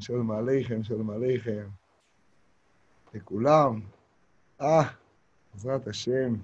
שלום 0.00 0.30
עליכם, 0.30 0.82
שלום 0.82 1.10
עליכם. 1.10 1.66
לכולם. 3.14 3.80
אה, 4.60 4.88
בעזרת 5.54 5.86
השם. 5.86 6.34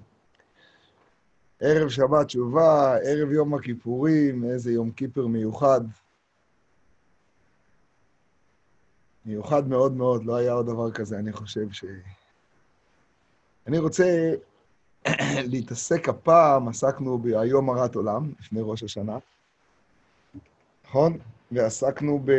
ערב 1.59 1.89
שבת 1.89 2.25
תשובה, 2.25 2.97
ערב 2.97 3.31
יום 3.31 3.53
הכיפורים, 3.53 4.43
איזה 4.43 4.71
יום 4.71 4.91
כיפר 4.91 5.27
מיוחד. 5.27 5.81
מיוחד 9.25 9.67
מאוד 9.67 9.93
מאוד, 9.93 10.25
לא 10.25 10.35
היה 10.35 10.53
עוד 10.53 10.65
דבר 10.65 10.91
כזה, 10.91 11.19
אני 11.19 11.31
חושב 11.31 11.71
ש... 11.71 11.85
אני 13.67 13.77
רוצה 13.77 14.33
להתעסק 15.51 16.09
הפעם, 16.09 16.67
עסקנו 16.67 17.17
ביום 17.17 17.69
הרת 17.69 17.95
עולם, 17.95 18.31
לפני 18.39 18.59
ראש 18.63 18.83
השנה, 18.83 19.17
נכון? 20.85 21.17
ועסקנו 21.51 22.21
ב... 22.25 22.31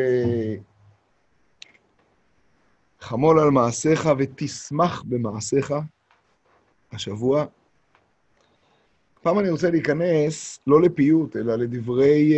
חמול 3.07 3.41
על 3.41 3.51
מעשיך 3.51 4.09
ותשמח 4.19 5.03
במעשיך, 5.03 5.75
השבוע. 6.93 7.45
פעם 9.23 9.39
אני 9.39 9.51
רוצה 9.51 9.71
להיכנס 9.71 10.61
לא 10.67 10.83
לפיוט, 10.83 11.37
אלא 11.37 11.57
לדברי 11.57 12.35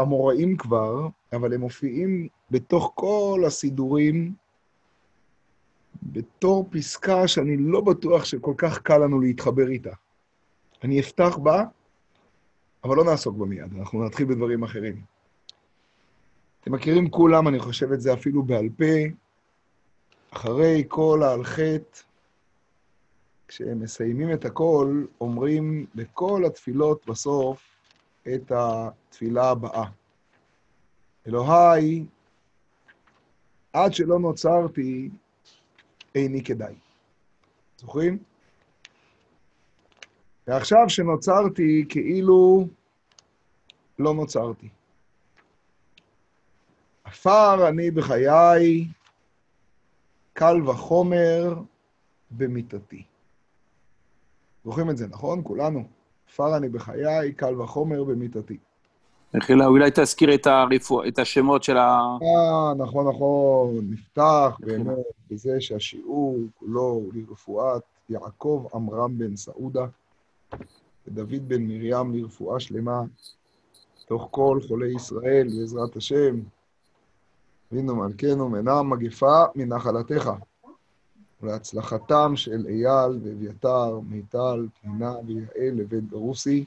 אמוראים 0.00 0.56
כבר, 0.56 1.08
אבל 1.32 1.54
הם 1.54 1.60
מופיעים 1.60 2.28
בתוך 2.50 2.92
כל 2.94 3.42
הסידורים, 3.46 4.34
בתור 6.02 6.68
פסקה 6.70 7.28
שאני 7.28 7.56
לא 7.56 7.80
בטוח 7.80 8.24
שכל 8.24 8.54
כך 8.56 8.78
קל 8.78 8.98
לנו 8.98 9.20
להתחבר 9.20 9.68
איתה. 9.68 9.92
אני 10.84 11.00
אפתח 11.00 11.36
בה, 11.36 11.64
אבל 12.84 12.96
לא 12.96 13.04
נעסוק 13.04 13.36
בה 13.36 13.46
מיד, 13.46 13.74
אנחנו 13.78 14.04
נתחיל 14.04 14.26
בדברים 14.26 14.62
אחרים. 14.62 15.02
אתם 16.60 16.72
מכירים 16.72 17.10
כולם, 17.10 17.48
אני 17.48 17.58
חושב 17.58 17.92
את 17.92 18.00
זה 18.00 18.12
אפילו 18.12 18.42
בעל 18.42 18.68
פה, 18.78 19.21
אחרי 20.34 20.84
כל 20.88 21.22
העל 21.22 21.44
כשהם 23.48 23.80
מסיימים 23.80 24.32
את 24.32 24.44
הכל, 24.44 25.04
אומרים 25.20 25.86
בכל 25.94 26.44
התפילות 26.46 27.06
בסוף 27.06 27.76
את 28.34 28.52
התפילה 28.54 29.50
הבאה. 29.50 29.84
אלוהי, 31.26 32.04
עד 33.72 33.94
שלא 33.94 34.18
נוצרתי, 34.18 35.10
איני 36.14 36.44
כדאי. 36.44 36.74
זוכרים? 37.78 38.18
ועכשיו 40.46 40.88
שנוצרתי, 40.88 41.84
כאילו 41.88 42.66
לא 43.98 44.14
נוצרתי. 44.14 44.68
עפר 47.04 47.68
אני 47.68 47.90
בחיי, 47.90 48.86
קל 50.32 50.68
וחומר 50.68 51.54
במיתתי. 52.30 53.02
זוכרים 54.64 54.90
את 54.90 54.96
זה, 54.96 55.06
נכון? 55.06 55.40
כולנו. 55.44 55.84
עפר 56.28 56.56
אני 56.56 56.68
בחיי, 56.68 57.32
קל 57.32 57.60
וחומר 57.60 58.04
במיתתי. 58.04 58.58
מחילה, 59.34 59.66
אולי 59.66 59.90
תזכיר 59.94 60.34
את, 60.34 60.46
הרפוא... 60.46 61.04
את 61.08 61.18
השמות 61.18 61.62
של 61.62 61.76
ה... 61.76 62.00
אה, 62.22 62.74
נכון, 62.74 63.08
נכון. 63.08 63.90
נפתח 63.90 64.56
באמת 64.60 64.98
בזה 65.30 65.60
שהשיעור 65.60 66.38
כולו 66.58 66.82
הוא 66.82 67.12
לרפואת 67.14 67.82
יעקב 68.08 68.66
עמרם 68.74 69.18
בן 69.18 69.36
סעודה 69.36 69.86
ודוד 71.06 71.48
בן 71.48 71.62
מרים 71.62 72.14
לרפואה 72.14 72.60
שלמה, 72.60 73.02
תוך 74.06 74.28
כל 74.30 74.60
חולי 74.68 74.94
ישראל, 74.96 75.48
בעזרת 75.58 75.96
השם. 75.96 76.40
אבינו 77.72 77.96
מלכנו, 77.96 78.48
מנע 78.48 78.82
מגפה 78.82 79.44
מנחלתך. 79.54 80.30
ולהצלחתם 81.42 82.32
של 82.36 82.66
אייל 82.68 83.20
ואביתר, 83.24 84.00
מיטל, 84.00 84.66
פנינה 84.80 85.14
ויעל 85.26 85.74
לבית 85.74 86.04
ברוסי, 86.04 86.64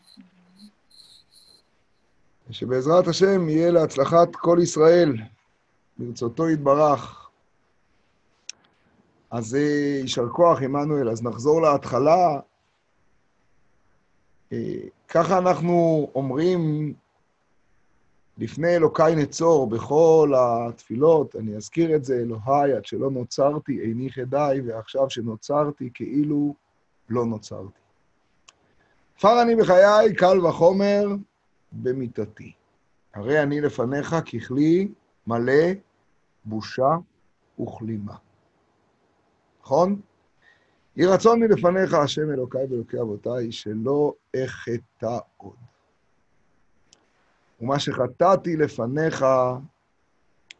ושבעזרת 2.50 3.08
השם 3.08 3.50
יהיה 3.50 3.72
להצלחת 3.72 4.36
כל 4.36 4.58
ישראל, 4.62 5.16
ברצותו 5.98 6.50
יתברך. 6.50 7.30
אז 9.32 9.54
יישר 9.54 10.30
כוח, 10.30 10.62
עמנואל. 10.62 11.10
אז 11.10 11.24
נחזור 11.24 11.62
להתחלה. 11.62 12.40
ככה 15.08 15.38
אנחנו 15.38 16.08
אומרים 16.16 16.94
לפני 18.38 18.76
אלוקיי 18.76 19.16
נצור 19.16 19.68
בכל 19.68 20.34
התפילות, 20.38 21.36
אני 21.36 21.56
אזכיר 21.56 21.96
את 21.96 22.04
זה, 22.04 22.16
אלוהי, 22.16 22.74
עד 22.74 22.86
שלא 22.86 23.12
נוצרתי, 23.12 23.80
איני 23.82 24.12
חדי, 24.12 24.62
ועכשיו 24.66 25.10
שנוצרתי, 25.10 25.90
כאילו 25.94 26.56
לא 27.10 27.26
נוצרתי. 27.26 27.80
עפר 29.18 29.42
אני 29.42 29.56
בחיי, 29.56 30.16
קל 30.16 30.46
וחומר, 30.46 31.08
במיתתי. 31.72 32.52
הרי 33.14 33.44
אני 33.44 33.62
לפניך 33.62 34.16
ככלי 34.34 34.88
מלא 35.28 35.72
בושה 36.46 36.98
וכלימה. 37.60 38.16
נכון? 39.62 40.02
יהי 40.96 41.08
רצון 41.08 41.40
מלפניך, 41.40 41.94
השם 41.94 42.32
אלוקיי 42.32 42.66
ואלוקי 42.70 43.02
אבותיי, 43.02 43.52
שלא 43.52 44.14
אחטא 44.44 45.18
עוד. 45.38 45.75
ומה 47.62 47.80
שחטאתי 47.80 48.56
לפניך, 48.58 49.26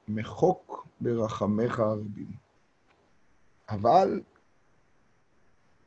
מחוק 0.08 0.88
ברחמך 1.02 1.80
הרבים. 1.80 2.32
אבל 3.70 4.22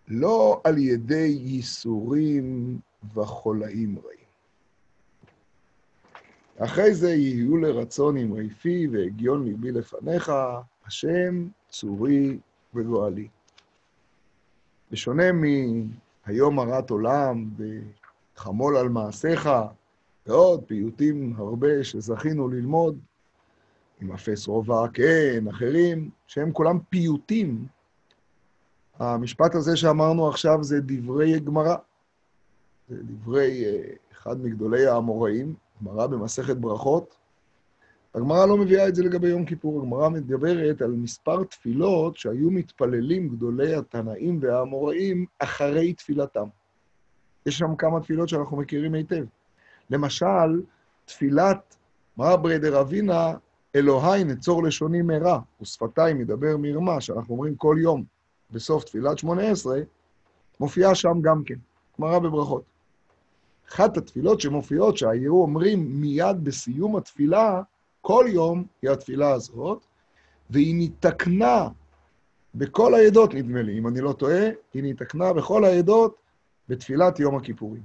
לא 0.08 0.60
על 0.64 0.78
ידי 0.78 1.38
ייסורים 1.40 2.78
וחולאים 3.14 3.98
רעים. 3.98 4.18
אחרי 6.58 6.94
זה 6.94 7.10
יהיו 7.10 7.56
לרצון 7.56 8.16
אמרי 8.16 8.50
פי 8.50 8.88
והגיון 8.92 9.44
ליבי 9.44 9.72
לפניך, 9.72 10.32
השם 10.86 11.48
צורי 11.68 12.38
וגואלי. 12.74 13.28
בשונה 14.90 15.24
מהיום 15.32 16.58
הרת 16.58 16.90
עולם 16.90 17.50
וחמול 18.36 18.76
על 18.76 18.88
מעשיך, 18.88 19.48
ועוד 20.28 20.64
פיוטים 20.66 21.34
הרבה 21.38 21.84
שזכינו 21.84 22.48
ללמוד, 22.48 22.98
עם 24.00 24.12
אפס 24.12 24.46
רובע, 24.46 24.88
כן, 24.92 25.44
אחרים, 25.50 26.10
שהם 26.26 26.52
כולם 26.52 26.78
פיוטים. 26.88 27.66
המשפט 28.98 29.54
הזה 29.54 29.76
שאמרנו 29.76 30.28
עכשיו 30.28 30.64
זה 30.64 30.80
דברי 30.80 31.40
גמרא. 31.40 31.76
זה 32.88 32.96
דברי 33.02 33.64
אחד 34.12 34.40
מגדולי 34.44 34.86
האמוראים, 34.86 35.54
גמרא 35.82 36.06
במסכת 36.06 36.56
ברכות. 36.56 37.16
הגמרא 38.14 38.46
לא 38.46 38.56
מביאה 38.56 38.88
את 38.88 38.94
זה 38.94 39.02
לגבי 39.02 39.28
יום 39.28 39.44
כיפור, 39.44 39.80
הגמרא 39.80 40.08
מדברת 40.08 40.82
על 40.82 40.90
מספר 40.90 41.44
תפילות 41.44 42.16
שהיו 42.16 42.50
מתפללים 42.50 43.28
גדולי 43.28 43.74
התנאים 43.74 44.38
והאמוראים 44.42 45.26
אחרי 45.38 45.92
תפילתם. 45.92 46.48
יש 47.46 47.58
שם 47.58 47.76
כמה 47.76 48.00
תפילות 48.00 48.28
שאנחנו 48.28 48.56
מכירים 48.56 48.94
היטב. 48.94 49.24
למשל, 49.90 50.62
תפילת 51.04 51.76
מרברי 52.16 52.58
דרבינה, 52.58 53.32
אלוהי 53.76 54.24
נצור 54.24 54.62
לשוני 54.62 55.02
מרע, 55.02 55.40
ושפתיי 55.60 56.14
מדבר 56.14 56.56
מרמה, 56.58 57.00
שאנחנו 57.00 57.34
אומרים 57.34 57.56
כל 57.56 57.76
יום 57.80 58.04
בסוף 58.50 58.84
תפילת 58.84 59.18
שמונה 59.18 59.50
עשרה, 59.50 59.80
מופיעה 60.60 60.94
שם 60.94 61.20
גם 61.20 61.42
כן, 61.44 61.54
גמרא 61.98 62.18
בברכות. 62.18 62.62
אחת 63.68 63.96
התפילות 63.96 64.40
שמופיעות, 64.40 64.96
שהיו 64.96 65.34
אומרים 65.34 66.00
מיד 66.00 66.44
בסיום 66.44 66.96
התפילה, 66.96 67.62
כל 68.00 68.24
יום, 68.28 68.64
היא 68.82 68.90
התפילה 68.90 69.30
הזאת, 69.30 69.84
והיא 70.50 70.74
ניתקנה 70.74 71.68
בכל 72.54 72.94
העדות, 72.94 73.34
נדמה 73.34 73.62
לי, 73.62 73.78
אם 73.78 73.88
אני 73.88 74.00
לא 74.00 74.12
טועה, 74.12 74.48
היא 74.74 74.82
ניתקנה 74.82 75.32
בכל 75.32 75.64
העדות 75.64 76.14
בתפילת 76.68 77.20
יום 77.20 77.36
הכיפורים. 77.36 77.82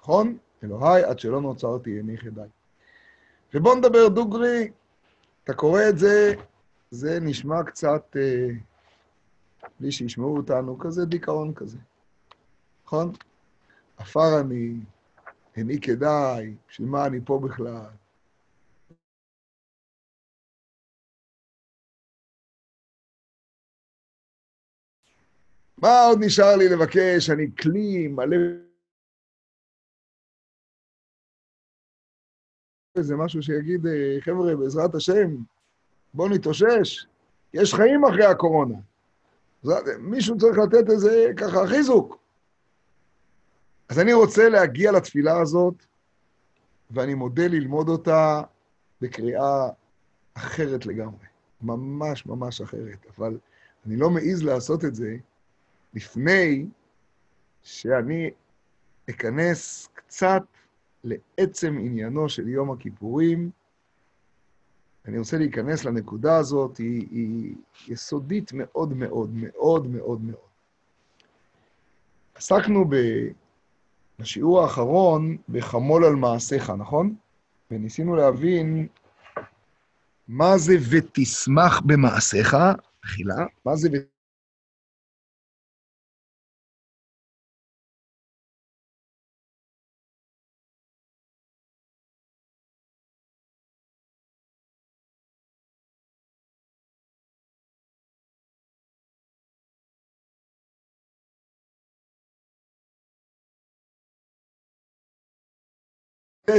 נכון? 0.00 0.36
אלוהי, 0.62 1.04
עד 1.04 1.18
שלא 1.18 1.40
נוצרתי, 1.40 1.96
איני 1.96 2.18
חדי. 2.18 2.48
ובואו 3.54 3.74
נדבר 3.74 4.08
דוגרי, 4.08 4.70
אתה 5.44 5.54
קורא 5.54 5.80
את 5.88 5.98
זה, 5.98 6.34
זה 6.90 7.18
נשמע 7.20 7.62
קצת, 7.62 8.16
אה, 8.16 8.48
בלי 9.80 9.92
שישמעו 9.92 10.36
אותנו, 10.36 10.78
כזה 10.78 11.04
דיכאון 11.04 11.54
כזה, 11.54 11.78
נכון? 12.84 13.12
עפר 13.96 14.40
אני, 14.40 14.74
איני 15.56 15.80
כדאי, 15.80 16.54
בשביל 16.68 16.88
מה 16.88 17.06
אני 17.06 17.20
פה 17.24 17.40
בכלל? 17.44 17.90
מה 25.78 26.04
עוד 26.08 26.18
נשאר 26.20 26.56
לי 26.56 26.68
לבקש? 26.68 27.30
אני 27.30 27.46
כלי 27.62 28.08
מלא... 28.08 28.36
זה 33.02 33.16
משהו 33.16 33.42
שיגיד, 33.42 33.86
חבר'ה, 34.20 34.56
בעזרת 34.56 34.94
השם, 34.94 35.36
בואו 36.14 36.28
נתאושש, 36.28 37.06
יש 37.54 37.74
חיים 37.74 38.04
אחרי 38.04 38.24
הקורונה. 38.24 38.74
מישהו 39.98 40.38
צריך 40.38 40.58
לתת 40.58 40.90
איזה 40.90 41.26
ככה 41.36 41.66
חיזוק. 41.66 42.18
אז 43.88 43.98
אני 43.98 44.12
רוצה 44.12 44.48
להגיע 44.48 44.92
לתפילה 44.92 45.40
הזאת, 45.40 45.74
ואני 46.90 47.14
מודה 47.14 47.46
ללמוד 47.46 47.88
אותה 47.88 48.42
בקריאה 49.00 49.68
אחרת 50.34 50.86
לגמרי. 50.86 51.26
ממש 51.62 52.26
ממש 52.26 52.60
אחרת. 52.60 53.06
אבל 53.16 53.38
אני 53.86 53.96
לא 53.96 54.10
מעז 54.10 54.42
לעשות 54.42 54.84
את 54.84 54.94
זה 54.94 55.16
לפני 55.94 56.66
שאני 57.62 58.30
אכנס 59.10 59.88
קצת 59.94 60.42
לעצם 61.04 61.78
עניינו 61.80 62.28
של 62.28 62.48
יום 62.48 62.70
הכיפורים. 62.70 63.50
אני 65.08 65.18
רוצה 65.18 65.38
להיכנס 65.38 65.84
לנקודה 65.84 66.36
הזאת, 66.36 66.76
היא, 66.76 67.06
היא 67.10 67.54
יסודית 67.88 68.50
מאוד 68.54 68.92
מאוד 68.92 69.30
מאוד 69.34 69.86
מאוד 69.86 70.20
מאוד. 70.20 70.48
עסקנו 72.34 72.84
ב, 72.88 72.96
בשיעור 74.18 74.62
האחרון 74.62 75.36
בחמול 75.48 76.04
על 76.04 76.14
מעשיך, 76.14 76.70
נכון? 76.70 77.14
וניסינו 77.70 78.16
להבין 78.16 78.86
מה 80.28 80.58
זה 80.58 80.74
ותשמח 80.90 81.80
במעשיך, 81.80 82.56
תחילה, 83.00 83.46
מה 83.64 83.76
זה 83.76 83.88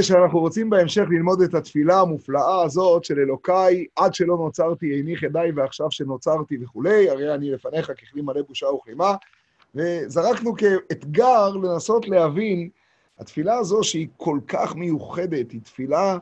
שאנחנו 0.00 0.38
רוצים 0.38 0.70
בהמשך 0.70 1.02
ללמוד 1.10 1.42
את 1.42 1.54
התפילה 1.54 2.00
המופלאה 2.00 2.62
הזאת 2.62 3.04
של 3.04 3.18
אלוקיי, 3.18 3.86
עד 3.96 4.14
שלא 4.14 4.36
נוצרתי 4.36 4.94
איני 4.94 5.16
חדי 5.16 5.48
ועכשיו 5.56 5.90
שנוצרתי 5.90 6.58
וכולי, 6.62 7.10
הרי 7.10 7.34
אני 7.34 7.50
לפניך 7.50 7.86
ככלי 7.86 8.22
מלא 8.22 8.42
בושה 8.42 8.66
וכלימה, 8.66 9.14
וזרקנו 9.74 10.54
כאתגר 10.56 11.48
לנסות 11.48 12.08
להבין, 12.08 12.68
התפילה 13.18 13.58
הזו 13.58 13.84
שהיא 13.84 14.08
כל 14.16 14.38
כך 14.48 14.74
מיוחדת, 14.74 15.50
היא 15.50 15.60
תפילה 15.60 16.18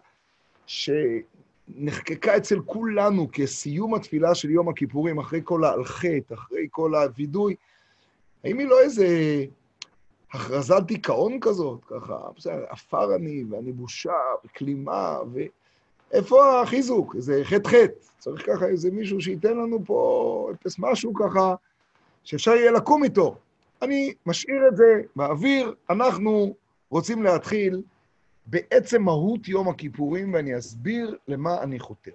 שנחקקה 0.67 2.37
אצל 2.37 2.61
כולנו 2.61 3.29
כסיום 3.33 3.95
התפילה 3.95 4.35
של 4.35 4.51
יום 4.51 4.69
הכיפורים, 4.69 5.19
אחרי 5.19 5.41
כל 5.45 5.65
האלחט, 5.65 6.33
אחרי 6.35 6.67
כל 6.71 6.95
הווידוי, 6.95 7.55
האם 8.45 8.59
היא 8.59 8.67
לא 8.67 8.81
איזה... 8.81 9.07
הכרזת 10.35 10.83
דיכאון 10.87 11.39
כזאת, 11.41 11.85
ככה, 11.85 12.19
בסדר, 12.37 12.65
עפר 12.69 13.15
אני, 13.17 13.45
ואני 13.51 13.73
בושה, 13.73 14.13
וכלימה, 14.45 15.19
ואיפה 15.33 16.63
החיזוק? 16.63 17.15
זה 17.19 17.41
חטא-חטא. 17.45 17.93
צריך 18.19 18.47
ככה 18.47 18.67
איזה 18.67 18.91
מישהו 18.91 19.21
שייתן 19.21 19.57
לנו 19.57 19.85
פה 19.87 20.51
אפס 20.55 20.77
משהו 20.79 21.15
ככה, 21.15 21.55
שאפשר 22.25 22.51
יהיה 22.51 22.73
לקום 22.73 23.05
איתו. 23.05 23.37
אני 23.83 24.15
משאיר 24.27 24.69
את 24.69 24.77
זה 24.77 25.03
באוויר, 25.17 25.75
אנחנו 25.91 26.55
רוצים 26.91 27.23
להתחיל 27.23 27.83
בעצם 28.47 29.03
מהות 29.03 29.49
יום 29.49 29.69
הכיפורים, 29.69 30.35
ואני 30.35 30.59
אסביר 30.59 31.17
למה 31.29 31.63
אני 31.63 31.79
חותר. 31.79 32.13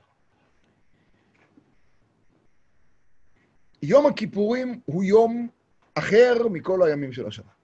יום 3.81 4.05
הכיפורים 4.05 4.79
הוא 4.85 5.03
יום 5.03 5.47
אחר 5.95 6.47
מכל 6.51 6.83
הימים 6.83 7.13
של 7.13 7.27
השנה. 7.27 7.58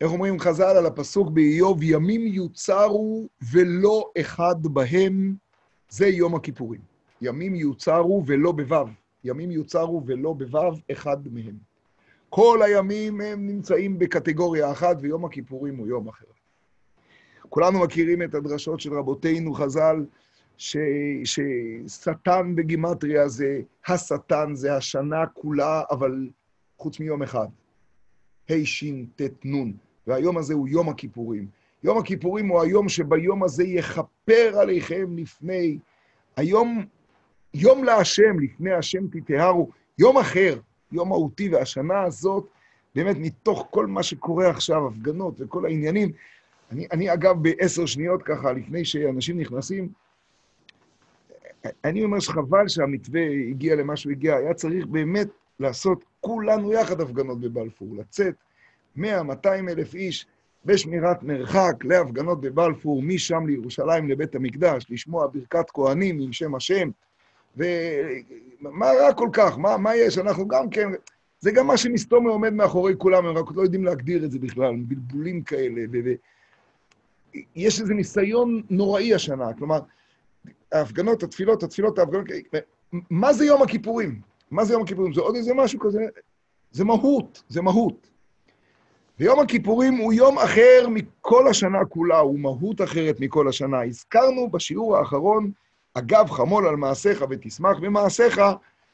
איך 0.00 0.10
אומרים 0.10 0.38
חז"ל 0.38 0.76
על 0.76 0.86
הפסוק 0.86 1.30
באיוב, 1.30 1.82
ימים 1.82 2.26
יוצרו 2.26 3.28
ולא 3.52 4.10
אחד 4.20 4.54
בהם, 4.62 5.34
זה 5.88 6.06
יום 6.06 6.34
הכיפורים. 6.34 6.80
ימים 7.22 7.54
יוצרו 7.54 8.22
ולא 8.26 8.52
בוו, 8.52 8.86
ימים 9.24 9.50
יוצרו 9.50 10.02
ולא 10.06 10.32
בוו, 10.32 10.72
אחד 10.92 11.16
מהם. 11.32 11.56
כל 12.28 12.62
הימים 12.62 13.20
הם 13.20 13.46
נמצאים 13.46 13.98
בקטגוריה 13.98 14.72
אחת, 14.72 14.96
ויום 15.00 15.24
הכיפורים 15.24 15.76
הוא 15.76 15.86
יום 15.86 16.08
אחר. 16.08 16.26
כולנו 17.48 17.80
מכירים 17.80 18.22
את 18.22 18.34
הדרשות 18.34 18.80
של 18.80 18.94
רבותינו 18.94 19.54
חז"ל, 19.54 20.04
ש... 20.56 20.76
ששטן 21.24 22.54
בגימטריה 22.54 23.28
זה 23.28 23.60
השטן, 23.86 24.54
זה 24.54 24.76
השנה 24.76 25.26
כולה, 25.26 25.82
אבל 25.90 26.28
חוץ 26.78 27.00
מיום 27.00 27.22
אחד. 27.22 27.48
ה' 28.50 28.64
והיום 30.06 30.38
הזה 30.38 30.54
הוא 30.54 30.68
יום 30.68 30.88
הכיפורים. 30.88 31.46
יום 31.84 31.98
הכיפורים 31.98 32.48
הוא 32.48 32.60
היום 32.62 32.88
שביום 32.88 33.42
הזה 33.42 33.64
יכפר 33.64 34.58
עליכם 34.60 35.16
לפני, 35.16 35.78
היום, 36.36 36.84
יום 37.54 37.84
להשם, 37.84 38.40
לפני 38.40 38.72
השם 38.72 39.08
תטהרו, 39.08 39.70
יום 39.98 40.18
אחר, 40.18 40.58
יום 40.92 41.08
מהותי, 41.08 41.48
והשנה 41.48 42.02
הזאת, 42.02 42.46
באמת 42.94 43.16
מתוך 43.20 43.66
כל 43.70 43.86
מה 43.86 44.02
שקורה 44.02 44.50
עכשיו, 44.50 44.86
הפגנות 44.86 45.34
וכל 45.38 45.66
העניינים, 45.66 46.12
אני, 46.70 46.86
אני 46.92 47.12
אגב 47.12 47.42
בעשר 47.42 47.86
שניות 47.86 48.22
ככה, 48.22 48.52
לפני 48.52 48.84
שאנשים 48.84 49.40
נכנסים, 49.40 49.88
אני 51.84 52.04
אומר 52.04 52.20
שחבל 52.20 52.68
שהמתווה 52.68 53.20
הגיע 53.50 53.76
למה 53.76 53.96
שהוא 53.96 54.12
הגיע, 54.12 54.36
היה 54.36 54.54
צריך 54.54 54.86
באמת 54.86 55.28
לעשות 55.60 56.04
כולנו 56.20 56.72
יחד 56.72 57.00
הפגנות 57.00 57.40
בבלפור, 57.40 57.88
לצאת 57.96 58.34
100-200 58.98 59.02
אלף 59.46 59.94
איש 59.94 60.26
בשמירת 60.64 61.22
מרחק 61.22 61.84
להפגנות 61.84 62.40
בבלפור, 62.40 63.02
משם 63.02 63.46
לירושלים 63.46 64.08
לבית 64.08 64.34
המקדש, 64.34 64.86
לשמוע 64.90 65.26
ברכת 65.26 65.70
כהנים 65.70 66.20
עם 66.20 66.32
שם 66.32 66.54
השם. 66.54 66.90
ומה 67.56 68.86
רע 68.86 69.12
כל 69.12 69.28
כך? 69.32 69.58
מה, 69.58 69.76
מה 69.76 69.96
יש? 69.96 70.18
אנחנו 70.18 70.48
גם 70.48 70.70
כן... 70.70 70.88
זה 71.40 71.50
גם 71.50 71.66
מה 71.66 71.76
שמסתום 71.76 72.28
עומד 72.28 72.52
מאחורי 72.52 72.94
כולם, 72.98 73.26
הם 73.26 73.36
רק 73.36 73.46
לא 73.54 73.62
יודעים 73.62 73.84
להגדיר 73.84 74.24
את 74.24 74.30
זה 74.30 74.38
בכלל, 74.38 74.74
בלבולים 74.76 75.42
כאלה. 75.42 75.80
ו... 75.92 75.96
יש 77.56 77.80
איזה 77.80 77.94
ניסיון 77.94 78.62
נוראי 78.70 79.14
השנה, 79.14 79.52
כלומר, 79.58 79.80
ההפגנות, 80.72 81.22
התפילות, 81.22 81.62
התפילות, 81.62 81.98
ההפגנות, 81.98 82.26
מה 83.10 83.32
זה 83.32 83.44
יום 83.44 83.62
הכיפורים? 83.62 84.20
מה 84.50 84.64
זה 84.64 84.72
יום 84.72 84.82
הכיפורים? 84.82 85.12
זה 85.12 85.20
עוד 85.20 85.36
איזה 85.36 85.54
משהו 85.54 85.80
כזה? 85.80 86.00
זה 86.70 86.84
מהות, 86.84 87.42
זה 87.48 87.62
מהות. 87.62 88.08
ויום 89.20 89.40
הכיפורים 89.40 89.96
הוא 89.96 90.12
יום 90.12 90.38
אחר 90.38 90.86
מכל 90.90 91.48
השנה 91.48 91.84
כולה, 91.84 92.18
הוא 92.18 92.38
מהות 92.38 92.82
אחרת 92.82 93.20
מכל 93.20 93.48
השנה. 93.48 93.84
הזכרנו 93.84 94.50
בשיעור 94.50 94.96
האחרון, 94.96 95.50
אגב 95.94 96.30
חמול 96.30 96.68
על 96.68 96.76
מעשיך 96.76 97.24
ותשמח 97.30 97.78
במעשיך, 97.78 98.40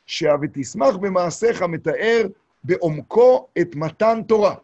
שה"ותשמח 0.07 0.97
במעשיך" 0.97 1.63
מתאר 1.63 2.27
בעומקו 2.65 3.47
את 3.61 3.77
מתן 3.77 4.23
תורה. 4.27 4.55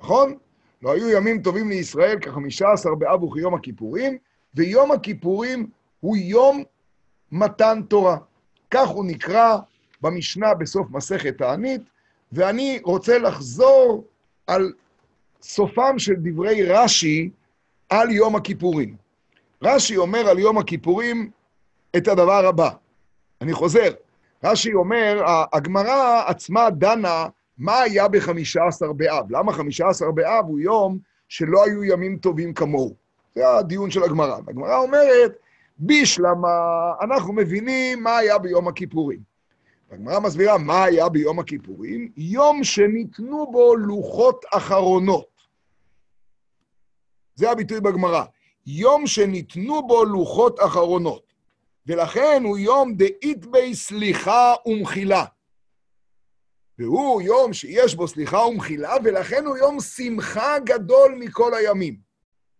נכון? 0.00 0.34
לא 0.82 0.92
היו 0.92 1.08
ימים 1.08 1.42
טובים 1.42 1.68
לישראל 1.68 2.18
כחמישה 2.18 2.72
עשר 2.72 2.94
באב 2.94 3.22
וכיום 3.22 3.54
הכיפורים, 3.54 4.18
ויום 4.54 4.92
הכיפורים 4.92 5.66
הוא 6.00 6.16
יום 6.16 6.62
מתן 7.32 7.82
תורה. 7.88 8.16
כך 8.70 8.88
הוא 8.88 9.04
נקרא 9.04 9.56
במשנה 10.00 10.54
בסוף 10.54 10.90
מסכת 10.90 11.38
תענית, 11.38 11.80
ואני 12.32 12.80
רוצה 12.82 13.18
לחזור 13.18 14.04
על 14.46 14.72
סופם 15.42 15.98
של 15.98 16.14
דברי 16.22 16.62
רש"י 16.62 17.30
על 17.88 18.10
יום 18.10 18.36
הכיפורים. 18.36 18.96
רש"י 19.62 19.96
אומר 19.96 20.28
על 20.28 20.38
יום 20.38 20.58
הכיפורים 20.58 21.30
את 21.96 22.08
הדבר 22.08 22.46
הבא. 22.46 22.70
אני 23.40 23.52
חוזר. 23.52 23.92
רש"י 24.44 24.74
אומר, 24.74 25.22
הגמרא 25.52 26.22
עצמה 26.26 26.70
דנה 26.70 27.26
מה 27.58 27.80
היה 27.80 28.08
בחמישה 28.08 28.66
עשר 28.68 28.92
באב. 28.92 29.26
למה 29.30 29.52
חמישה 29.52 29.88
עשר 29.88 30.10
באב 30.10 30.44
הוא 30.46 30.60
יום 30.60 30.98
שלא 31.28 31.64
היו 31.64 31.84
ימים 31.84 32.18
טובים 32.18 32.54
כמוהו? 32.54 32.94
זה 33.34 33.48
הדיון 33.48 33.90
של 33.90 34.02
הגמרא. 34.02 34.38
הגמרא 34.48 34.76
אומרת, 34.76 35.32
בישלמה, 35.78 36.48
אנחנו 37.00 37.32
מבינים 37.32 38.02
מה 38.02 38.16
היה 38.16 38.38
ביום 38.38 38.68
הכיפורים. 38.68 39.33
הגמרא 39.90 40.20
מסבירה 40.20 40.58
מה 40.58 40.84
היה 40.84 41.08
ביום 41.08 41.38
הכיפורים, 41.38 42.12
יום 42.16 42.64
שניתנו 42.64 43.52
בו 43.52 43.76
לוחות 43.76 44.44
אחרונות. 44.52 45.34
זה 47.34 47.50
הביטוי 47.50 47.80
בגמרא. 47.80 48.24
יום 48.66 49.06
שניתנו 49.06 49.86
בו 49.86 50.04
לוחות 50.04 50.60
אחרונות, 50.60 51.32
ולכן 51.86 52.42
הוא 52.44 52.58
יום 52.58 52.94
דאית 52.94 53.46
בי 53.46 53.74
סליחה 53.74 54.54
ומחילה. 54.66 55.24
והוא 56.78 57.22
יום 57.22 57.52
שיש 57.52 57.94
בו 57.94 58.08
סליחה 58.08 58.38
ומחילה, 58.38 58.94
ולכן 59.04 59.46
הוא 59.46 59.56
יום 59.56 59.80
שמחה 59.80 60.58
גדול 60.58 61.14
מכל 61.18 61.54
הימים. 61.54 61.96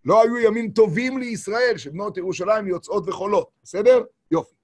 לא 0.05 0.23
היו 0.23 0.39
ימים 0.39 0.71
טובים 0.71 1.19
לישראל, 1.19 1.79
שבנות 1.79 2.17
ירושלים 2.17 2.69
יוצאות 2.69 3.09
וחולות, 3.09 3.49
בסדר? 3.63 4.03
יופי. 4.31 4.55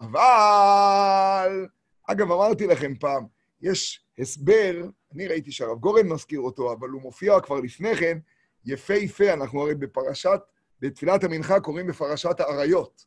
אבל, 0.00 1.66
אגב, 2.06 2.32
אמרתי 2.32 2.66
לכם 2.66 2.94
פעם, 2.94 3.26
יש 3.60 4.06
הסבר, 4.18 4.82
אני 5.14 5.28
ראיתי 5.28 5.52
שהרב 5.52 5.78
גורן 5.78 6.08
מזכיר 6.08 6.40
אותו, 6.40 6.72
אבל 6.72 6.88
הוא 6.88 7.02
מופיע 7.02 7.40
כבר 7.40 7.60
לפני 7.60 7.96
כן, 7.96 8.18
יפהפה, 8.64 9.32
אנחנו 9.32 9.60
הרי 9.60 9.74
בפרשת, 9.74 10.40
בתפילת 10.80 11.24
המנחה 11.24 11.60
קוראים 11.60 11.86
בפרשת 11.86 12.40
האריות, 12.40 13.04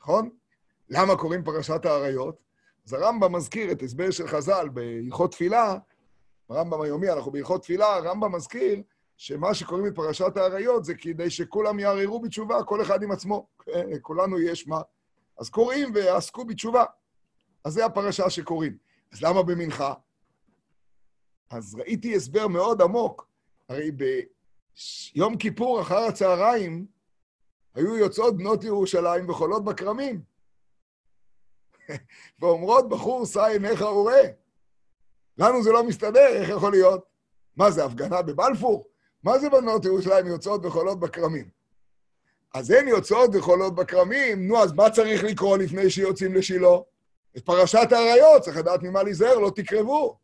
נכון? 0.00 0.30
למה 0.88 1.16
קוראים 1.16 1.44
פרשת 1.44 1.84
האריות? 1.84 2.42
אז 2.86 2.92
הרמב"ם 2.92 3.32
מזכיר 3.36 3.72
את 3.72 3.82
הסבר 3.82 4.10
של 4.10 4.26
חז"ל 4.26 4.68
בהלכות 4.68 5.32
תפילה, 5.32 5.76
הרמב"ם 6.48 6.82
היומי, 6.82 7.10
אנחנו 7.10 7.32
בהלכות 7.32 7.62
תפילה, 7.62 7.94
הרמב"ם 7.94 8.34
מזכיר 8.34 8.82
שמה 9.16 9.54
שקוראים 9.54 9.86
בפרשת 9.86 10.36
האריות 10.36 10.84
זה 10.84 10.94
כדי 10.94 11.30
שכולם 11.30 11.78
יערערו 11.78 12.20
בתשובה, 12.20 12.62
כל 12.62 12.82
אחד 12.82 13.02
עם 13.02 13.10
עצמו. 13.10 13.46
כולנו 14.02 14.40
יש 14.40 14.68
מה. 14.68 14.80
אז 15.38 15.50
קוראים 15.50 15.92
ועסקו 15.94 16.44
בתשובה. 16.44 16.84
אז 17.66 17.72
זה 17.72 17.84
הפרשה 17.84 18.30
שקוראים. 18.30 18.76
אז 19.12 19.22
למה 19.22 19.42
במנחה? 19.42 19.94
אז 21.50 21.74
ראיתי 21.74 22.16
הסבר 22.16 22.48
מאוד 22.48 22.82
עמוק. 22.82 23.28
הרי 23.68 23.90
ביום 23.90 25.36
כיפור 25.36 25.80
אחר 25.80 25.98
הצהריים 25.98 26.86
היו 27.74 27.96
יוצאות 27.96 28.36
בנות 28.36 28.64
ירושלים 28.64 29.28
וחולות 29.28 29.64
בכרמים. 29.64 30.22
ואומרות, 32.40 32.88
בחור, 32.88 33.26
שא 33.26 33.44
עיניך 33.44 33.82
וראה. 33.82 34.30
לנו 35.38 35.62
זה 35.62 35.72
לא 35.72 35.84
מסתדר, 35.84 36.28
איך 36.28 36.48
יכול 36.48 36.70
להיות? 36.70 37.04
מה 37.56 37.70
זה, 37.70 37.84
הפגנה 37.84 38.22
בבלפור? 38.22 38.88
מה 39.22 39.38
זה 39.38 39.50
בנות 39.50 39.84
ירושלים 39.84 40.26
יוצאות 40.26 40.64
וחולות 40.64 41.00
בכרמים? 41.00 41.48
אז 42.54 42.70
הן 42.70 42.88
יוצאות 42.88 43.30
וחולות 43.34 43.74
בכרמים, 43.74 44.48
נו, 44.48 44.62
אז 44.62 44.72
מה 44.72 44.90
צריך 44.90 45.24
לקרוא 45.24 45.58
לפני 45.58 45.90
שיוצאים 45.90 46.34
לשילה? 46.34 46.76
את 47.36 47.44
פרשת 47.44 47.92
האריות, 47.92 48.42
צריך 48.42 48.56
לדעת 48.56 48.82
ממה 48.82 49.02
להיזהר, 49.02 49.38
לא 49.38 49.50
תקרבו. 49.56 50.18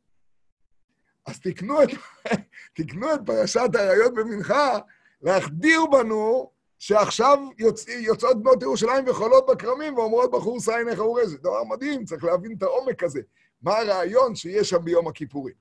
אז 1.26 1.40
תקנו 1.40 1.82
את, 1.82 1.88
תקנו 2.76 3.14
את 3.14 3.20
פרשת 3.26 3.68
האריות 3.74 4.14
במנחה, 4.14 4.78
להחדיר 5.22 5.80
בנו 5.86 6.50
שעכשיו 6.78 7.38
יוצ... 7.58 7.88
יוצאות 7.88 8.42
בנות 8.42 8.62
ירושלים 8.62 9.08
וחולות 9.08 9.46
בכרמים 9.50 9.98
ואומרות 9.98 10.30
בחור 10.30 10.60
סיין 10.60 10.88
איך 10.88 10.98
אורי. 10.98 11.26
זה 11.26 11.38
דבר 11.38 11.64
מדהים, 11.64 12.04
צריך 12.04 12.24
להבין 12.24 12.54
את 12.58 12.62
העומק 12.62 13.02
הזה. 13.02 13.20
מה 13.62 13.78
הרעיון 13.78 14.34
שיש 14.34 14.70
שם 14.70 14.84
ביום 14.84 15.08
הכיפורים. 15.08 15.54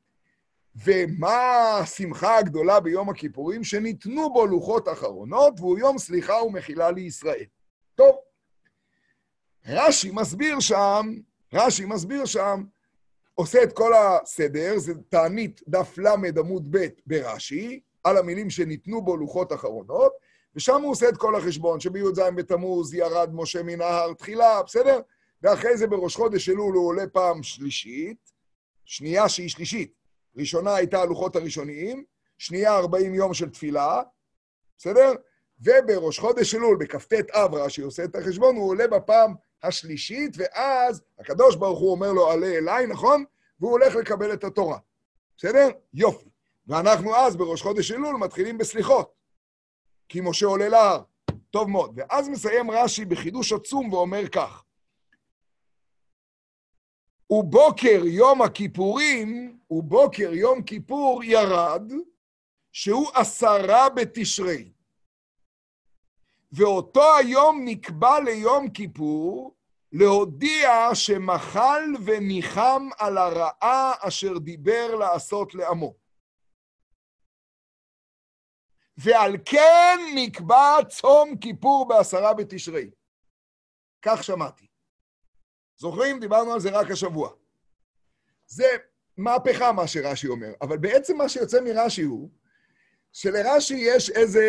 ומה 0.85 1.77
השמחה 1.77 2.37
הגדולה 2.37 2.79
ביום 2.79 3.09
הכיפורים? 3.09 3.63
שניתנו 3.63 4.33
בו 4.33 4.45
לוחות 4.45 4.89
אחרונות, 4.89 5.59
והוא 5.59 5.79
יום 5.79 5.97
סליחה 5.97 6.33
ומחילה 6.33 6.91
לישראל. 6.91 7.43
טוב, 7.95 8.15
רש"י 9.65 10.11
מסביר 10.11 10.59
שם, 10.59 11.13
רש"י 11.53 11.85
מסביר 11.85 12.25
שם, 12.25 12.63
עושה 13.35 13.63
את 13.63 13.73
כל 13.73 13.93
הסדר, 13.93 14.77
זה 14.77 14.93
תענית 15.09 15.61
דף 15.67 15.97
ל 15.97 16.07
עמוד 16.37 16.67
ב' 16.77 16.87
ברש"י, 17.05 17.79
על 18.03 18.17
המילים 18.17 18.49
שניתנו 18.49 19.01
בו 19.01 19.17
לוחות 19.17 19.53
אחרונות, 19.53 20.13
ושם 20.55 20.81
הוא 20.81 20.91
עושה 20.91 21.09
את 21.09 21.17
כל 21.17 21.35
החשבון, 21.35 21.79
שבי"ז 21.79 22.21
בתמוז 22.35 22.93
ירד 22.93 23.29
משה 23.33 23.63
מן 23.63 23.81
ההר 23.81 24.13
תחילה, 24.13 24.63
בסדר? 24.63 24.99
ואחרי 25.41 25.77
זה 25.77 25.87
בראש 25.87 26.15
חודש 26.15 26.49
אלול 26.49 26.75
הוא 26.75 26.87
עולה 26.87 27.07
פעם 27.07 27.43
שלישית, 27.43 28.31
שנייה 28.85 29.29
שהיא 29.29 29.49
שלישית. 29.49 29.93
ראשונה 30.37 30.75
הייתה 30.75 31.01
הלוחות 31.01 31.35
הראשוניים, 31.35 32.03
שנייה 32.37 32.77
40 32.77 33.15
יום 33.15 33.33
של 33.33 33.49
תפילה, 33.49 34.01
בסדר? 34.77 35.13
ובראש 35.59 36.19
חודש 36.19 36.55
אלול, 36.55 36.77
בכ"ט 36.77 37.13
אב, 37.31 37.55
רש"י 37.55 37.81
עושה 37.81 38.03
את 38.03 38.15
החשבון, 38.15 38.55
הוא 38.55 38.69
עולה 38.69 38.87
בפעם 38.87 39.33
השלישית, 39.63 40.33
ואז 40.37 41.01
הקדוש 41.19 41.55
ברוך 41.55 41.79
הוא 41.79 41.91
אומר 41.91 42.11
לו, 42.11 42.31
עלה 42.31 42.47
אליי, 42.47 42.87
נכון? 42.87 43.23
והוא 43.59 43.71
הולך 43.71 43.95
לקבל 43.95 44.33
את 44.33 44.43
התורה. 44.43 44.77
בסדר? 45.37 45.69
יופי. 45.93 46.29
ואנחנו 46.67 47.15
אז, 47.15 47.35
בראש 47.35 47.61
חודש 47.61 47.91
אלול, 47.91 48.15
מתחילים 48.15 48.57
בסליחות. 48.57 49.11
כי 50.09 50.21
משה 50.21 50.45
עולה 50.45 50.69
להר. 50.69 51.03
טוב 51.51 51.69
מאוד. 51.69 51.93
ואז 51.95 52.29
מסיים 52.29 52.71
רש"י 52.71 53.05
בחידוש 53.05 53.53
עצום 53.53 53.93
ואומר 53.93 54.27
כך: 54.27 54.63
ובוקר 57.29 58.01
יום 58.05 58.41
הכיפורים, 58.41 59.59
ובוקר 59.69 60.33
יום 60.33 60.63
כיפור 60.63 61.23
ירד, 61.23 61.91
שהוא 62.71 63.09
עשרה 63.13 63.89
בתשרי. 63.89 64.71
ואותו 66.51 67.17
היום 67.17 67.61
נקבע 67.65 68.19
ליום 68.19 68.69
כיפור, 68.69 69.55
להודיע 69.91 70.71
שמחל 70.93 71.83
וניחם 72.05 72.89
על 72.97 73.17
הרעה 73.17 73.93
אשר 73.99 74.37
דיבר 74.37 74.95
לעשות 74.95 75.55
לעמו. 75.55 75.93
ועל 78.97 79.37
כן 79.45 79.99
נקבע 80.15 80.77
צום 80.89 81.37
כיפור 81.37 81.87
בעשרה 81.87 82.33
בתשרי. 82.33 82.91
כך 84.01 84.23
שמעתי. 84.23 84.67
זוכרים? 85.77 86.19
דיברנו 86.19 86.53
על 86.53 86.59
זה 86.59 86.69
רק 86.79 86.91
השבוע. 86.91 87.29
זה 88.47 88.67
מהפכה 89.17 89.71
מה 89.71 89.87
שרש"י 89.87 90.27
אומר, 90.27 90.51
אבל 90.61 90.77
בעצם 90.77 91.17
מה 91.17 91.29
שיוצא 91.29 91.61
מרש"י 91.61 92.01
הוא 92.01 92.29
שלרש"י 93.13 93.75
יש 93.77 94.09
איזה, 94.09 94.45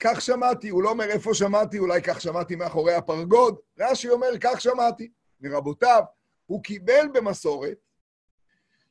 כך 0.00 0.20
שמעתי, 0.20 0.68
הוא 0.68 0.82
לא 0.82 0.90
אומר 0.90 1.04
איפה 1.04 1.34
שמעתי, 1.34 1.78
אולי 1.78 2.02
כך 2.02 2.20
שמעתי 2.20 2.56
מאחורי 2.56 2.94
הפרגוד, 2.94 3.56
רש"י 3.78 4.08
אומר 4.08 4.28
כך 4.40 4.60
שמעתי 4.60 5.10
מרבותיו. 5.40 6.02
הוא 6.46 6.62
קיבל 6.62 7.08
במסורת 7.14 7.78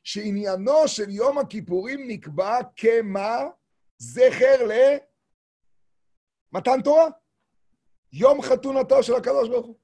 שעניינו 0.02 0.88
של 0.88 1.10
יום 1.10 1.38
הכיפורים 1.38 2.08
נקבע 2.08 2.58
כמה 2.76 3.44
זכר 3.98 4.68
למתן 6.52 6.82
תורה. 6.84 7.08
יום 8.12 8.42
חתונתו 8.42 9.02
של 9.02 9.14
הקדוש 9.14 9.48
ברוך 9.48 9.66
הוא. 9.66 9.76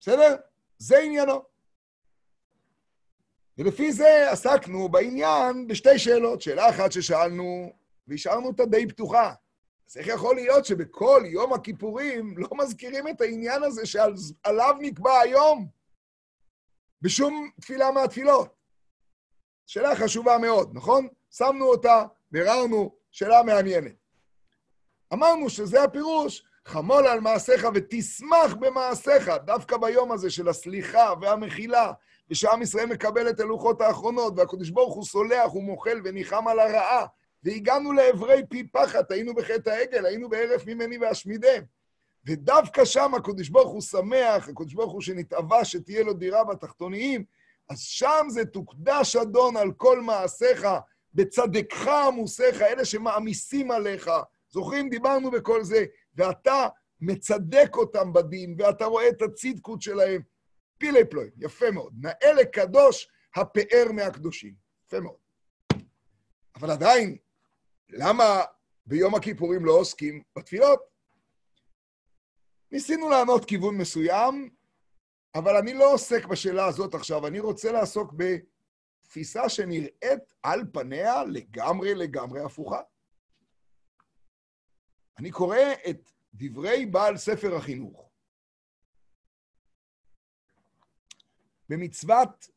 בסדר? 0.00 0.36
זה 0.78 0.98
עניינו. 0.98 1.51
ולפי 3.58 3.92
זה 3.92 4.30
עסקנו 4.30 4.88
בעניין 4.88 5.66
בשתי 5.66 5.98
שאלות. 5.98 6.42
שאלה 6.42 6.70
אחת 6.70 6.92
ששאלנו, 6.92 7.72
והשארנו 8.06 8.46
אותה 8.46 8.64
די 8.64 8.88
פתוחה. 8.88 9.34
אז 9.90 9.96
איך 9.96 10.06
יכול 10.06 10.34
להיות 10.34 10.64
שבכל 10.64 11.22
יום 11.26 11.52
הכיפורים 11.52 12.38
לא 12.38 12.48
מזכירים 12.52 13.08
את 13.08 13.20
העניין 13.20 13.62
הזה 13.62 13.86
שעליו 13.86 14.74
נקבע 14.80 15.20
היום 15.20 15.68
בשום 17.02 17.50
תפילה 17.60 17.90
מהתפילות? 17.90 18.54
שאלה 19.66 19.96
חשובה 19.96 20.38
מאוד, 20.38 20.70
נכון? 20.74 21.08
שמנו 21.30 21.64
אותה, 21.64 22.04
ביררנו, 22.30 22.94
שאלה 23.10 23.42
מעניינת. 23.42 23.94
אמרנו 25.12 25.50
שזה 25.50 25.82
הפירוש 25.82 26.44
חמול 26.66 27.06
על 27.06 27.20
מעשיך 27.20 27.66
ותשמח 27.74 28.54
במעשיך, 28.60 29.30
דווקא 29.44 29.76
ביום 29.76 30.12
הזה 30.12 30.30
של 30.30 30.48
הסליחה 30.48 31.12
והמחילה, 31.20 31.92
ושעם 32.30 32.62
ישראל 32.62 32.86
מקבל 32.86 33.30
את 33.30 33.40
הלוחות 33.40 33.80
האחרונות, 33.80 34.34
והקדוש 34.36 34.70
ברוך 34.70 34.94
הוא 34.94 35.04
סולח 35.04 35.54
ומוחל 35.54 36.00
וניחם 36.04 36.48
על 36.48 36.58
הרעה, 36.58 37.06
והגענו 37.44 37.92
לעברי 37.92 38.42
פי 38.48 38.66
פחת, 38.68 39.10
היינו 39.10 39.34
בחטא 39.34 39.70
העגל, 39.70 40.06
היינו 40.06 40.28
בערף 40.28 40.66
ממני 40.66 40.98
ואשמידם. 40.98 41.62
ודווקא 42.26 42.84
שם 42.84 43.14
הקדוש 43.14 43.48
ברוך 43.48 43.72
הוא 43.72 43.80
שמח, 43.82 44.48
הקדוש 44.48 44.74
ברוך 44.74 44.92
הוא 44.92 45.00
שנתאווה 45.00 45.64
שתהיה 45.64 46.02
לו 46.02 46.12
דירה 46.12 46.44
בתחתוניים, 46.44 47.24
אז 47.68 47.80
שם 47.80 48.26
זה 48.28 48.44
תוקדש 48.44 49.16
אדון 49.16 49.56
על 49.56 49.72
כל 49.72 50.00
מעשיך, 50.00 50.66
בצדקך 51.14 51.88
עמוסיך, 51.88 52.62
אלה 52.62 52.84
שמעמיסים 52.84 53.70
עליך. 53.70 54.10
זוכרים? 54.50 54.88
דיברנו 54.88 55.30
בכל 55.30 55.64
זה. 55.64 55.84
ואתה 56.14 56.68
מצדק 57.00 57.76
אותם 57.76 58.12
בדין, 58.12 58.54
ואתה 58.58 58.84
רואה 58.84 59.08
את 59.08 59.22
הצדקות 59.22 59.82
שלהם. 59.82 60.22
פילי 60.82 61.04
פלוי, 61.10 61.30
יפה 61.38 61.70
מאוד. 61.70 61.92
נאה 62.00 62.32
לקדוש 62.32 63.08
הפאר 63.36 63.92
מהקדושים. 63.92 64.54
יפה 64.86 65.00
מאוד. 65.00 65.16
אבל 66.54 66.70
עדיין, 66.70 67.16
למה 67.88 68.24
ביום 68.86 69.14
הכיפורים 69.14 69.64
לא 69.64 69.72
עוסקים 69.72 70.22
בתפילות? 70.36 70.80
ניסינו 72.72 73.10
לענות 73.10 73.44
כיוון 73.44 73.78
מסוים, 73.78 74.50
אבל 75.34 75.56
אני 75.56 75.74
לא 75.74 75.94
עוסק 75.94 76.24
בשאלה 76.24 76.66
הזאת 76.66 76.94
עכשיו, 76.94 77.26
אני 77.26 77.40
רוצה 77.40 77.72
לעסוק 77.72 78.14
בתפיסה 78.16 79.48
שנראית 79.48 80.34
על 80.42 80.60
פניה 80.72 81.24
לגמרי 81.24 81.94
לגמרי 81.94 82.40
הפוכה. 82.40 82.80
אני 85.18 85.30
קורא 85.30 85.58
את 85.90 86.10
דברי 86.34 86.86
בעל 86.86 87.16
ספר 87.16 87.56
החינוך. 87.56 88.11
במצוות 91.72 92.48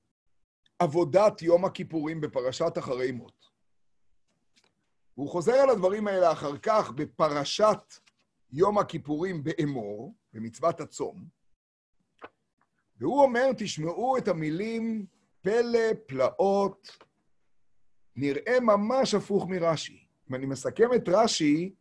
עבודת 0.79 1.41
יום 1.41 1.65
הכיפורים 1.65 2.22
בפרשת 2.22 2.77
אחרי 2.79 3.12
מות. 3.12 3.50
הוא 5.13 5.29
חוזר 5.29 5.53
על 5.53 5.69
הדברים 5.69 6.07
האלה 6.07 6.31
אחר 6.31 6.57
כך 6.57 6.91
בפרשת 6.91 7.93
יום 8.51 8.77
הכיפורים 8.77 9.43
באמור, 9.43 10.15
במצוות 10.34 10.81
הצום, 10.81 11.25
והוא 12.98 13.22
אומר, 13.22 13.45
תשמעו 13.57 14.17
את 14.17 14.27
המילים 14.27 15.05
פלא, 15.41 15.93
פלאות, 16.07 16.98
נראה 18.15 18.60
ממש 18.60 19.13
הפוך 19.13 19.48
מרש"י. 19.50 20.05
אם 20.29 20.36
אני 20.36 20.45
מסכם 20.45 20.93
את 20.95 21.10
רש"י, 21.10 21.74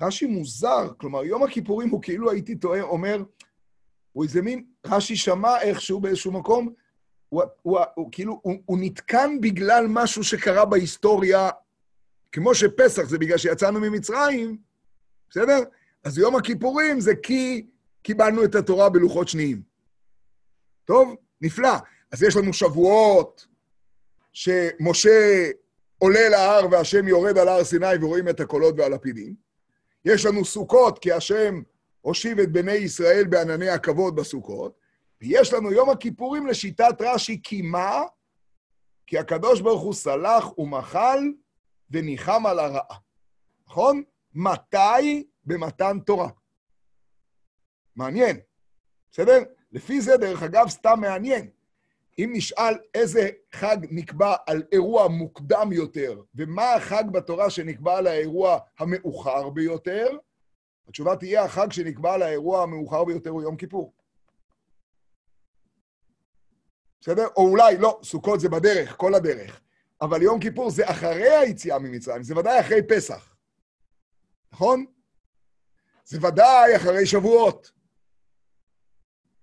רש"י 0.00 0.26
מוזר, 0.26 0.94
כלומר, 0.96 1.24
יום 1.24 1.42
הכיפורים 1.42 1.88
הוא 1.88 2.02
כאילו 2.02 2.30
הייתי 2.30 2.56
טועה, 2.56 2.82
אומר, 2.82 3.22
הוא 4.12 4.24
איזה 4.24 4.42
מין, 4.42 4.71
רש"י 4.86 5.16
שמע 5.16 5.60
איכשהו 5.60 6.00
באיזשהו 6.00 6.32
מקום, 6.32 6.72
הוא, 7.28 7.42
הוא, 7.42 7.78
הוא, 7.78 7.78
הוא 7.94 8.08
כאילו, 8.12 8.40
הוא, 8.42 8.54
הוא 8.64 8.78
נתקן 8.80 9.40
בגלל 9.40 9.86
משהו 9.88 10.24
שקרה 10.24 10.64
בהיסטוריה, 10.64 11.50
כמו 12.32 12.54
שפסח 12.54 13.02
זה 13.02 13.18
בגלל 13.18 13.38
שיצאנו 13.38 13.80
ממצרים, 13.80 14.58
בסדר? 15.30 15.58
אז 16.04 16.18
יום 16.18 16.36
הכיפורים 16.36 17.00
זה 17.00 17.12
כי 17.22 17.66
קיבלנו 18.02 18.44
את 18.44 18.54
התורה 18.54 18.88
בלוחות 18.88 19.28
שניים. 19.28 19.62
טוב? 20.84 21.14
נפלא. 21.40 21.74
אז 22.12 22.22
יש 22.22 22.36
לנו 22.36 22.52
שבועות 22.52 23.46
שמשה 24.32 25.50
עולה 25.98 26.28
להר 26.28 26.66
והשם 26.70 27.08
יורד 27.08 27.38
על 27.38 27.48
הר 27.48 27.64
סיני 27.64 27.86
ורואים 28.00 28.28
את 28.28 28.40
הקולות 28.40 28.74
והלפידים. 28.78 29.34
יש 30.04 30.26
לנו 30.26 30.44
סוכות, 30.44 30.98
כי 30.98 31.12
השם 31.12 31.62
הושיב 32.02 32.38
את 32.38 32.52
בני 32.52 32.72
ישראל 32.72 33.24
בענני 33.24 33.68
הכבוד 33.68 34.16
בסוכות. 34.16 34.78
ויש 35.20 35.52
לנו 35.52 35.72
יום 35.72 35.90
הכיפורים 35.90 36.46
לשיטת 36.46 36.94
רש"י, 37.00 37.40
כי 37.42 37.62
מה? 37.62 38.02
כי 39.06 39.18
הקדוש 39.18 39.60
ברוך 39.60 39.82
הוא 39.82 39.94
סלח 39.94 40.58
ומחל 40.58 41.18
וניחם 41.90 42.46
על 42.46 42.58
הרעה. 42.58 42.98
נכון? 43.66 44.02
מתי? 44.34 45.26
במתן 45.44 45.98
תורה. 46.06 46.28
מעניין, 47.96 48.40
בסדר? 49.10 49.42
לפי 49.72 50.00
זה, 50.00 50.16
דרך 50.16 50.42
אגב, 50.42 50.68
סתם 50.68 51.00
מעניין. 51.00 51.50
אם 52.18 52.30
נשאל 52.32 52.74
איזה 52.94 53.30
חג 53.52 53.76
נקבע 53.90 54.34
על 54.46 54.62
אירוע 54.72 55.08
מוקדם 55.08 55.72
יותר, 55.72 56.22
ומה 56.34 56.74
החג 56.74 57.04
בתורה 57.12 57.50
שנקבע 57.50 57.98
על 57.98 58.06
האירוע 58.06 58.58
המאוחר 58.78 59.48
ביותר, 59.48 60.08
התשובה 60.88 61.16
תהיה, 61.16 61.44
החג 61.44 61.72
שנקבע 61.72 62.14
על 62.14 62.22
האירוע 62.22 62.62
המאוחר 62.62 63.04
ביותר 63.04 63.30
הוא 63.30 63.42
יום 63.42 63.56
כיפור. 63.56 63.92
בסדר? 67.00 67.26
או 67.36 67.48
אולי, 67.48 67.76
לא, 67.76 68.00
סוכות 68.02 68.40
זה 68.40 68.48
בדרך, 68.48 68.96
כל 68.96 69.14
הדרך. 69.14 69.60
אבל 70.00 70.22
יום 70.22 70.40
כיפור 70.40 70.70
זה 70.70 70.90
אחרי 70.90 71.36
היציאה 71.36 71.78
ממצרים, 71.78 72.22
זה 72.22 72.36
ודאי 72.36 72.60
אחרי 72.60 72.80
פסח. 72.88 73.36
נכון? 74.52 74.84
זה 76.04 76.18
ודאי 76.28 76.76
אחרי 76.76 77.06
שבועות. 77.06 77.72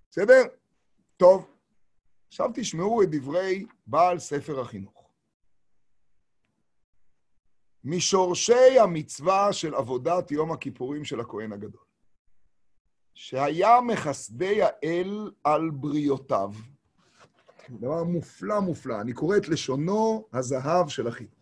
בסדר? 0.10 0.44
טוב. 1.18 1.52
עכשיו 2.28 2.50
תשמעו 2.54 3.04
את 3.04 3.10
דברי 3.12 3.66
בעל 3.88 4.20
ספר 4.20 4.60
החינוך. 4.60 4.99
משורשי 7.84 8.80
המצווה 8.80 9.54
של 9.54 9.76
עבודת 9.76 10.32
יום 10.32 10.52
הכיפורים 10.52 11.06
של 11.06 11.20
הכהן 11.20 11.54
הגדול, 11.54 11.82
שהיה 13.14 13.82
מחסדי 13.82 14.62
האל 14.64 15.32
על 15.44 15.70
בריותיו, 15.70 16.52
דבר 17.70 18.04
מופלא 18.04 18.60
מופלא, 18.60 19.02
אני 19.02 19.14
קורא 19.14 19.38
את 19.38 19.48
לשונו 19.48 20.28
הזהב 20.34 20.90
של 20.90 21.08
החינוך. 21.08 21.34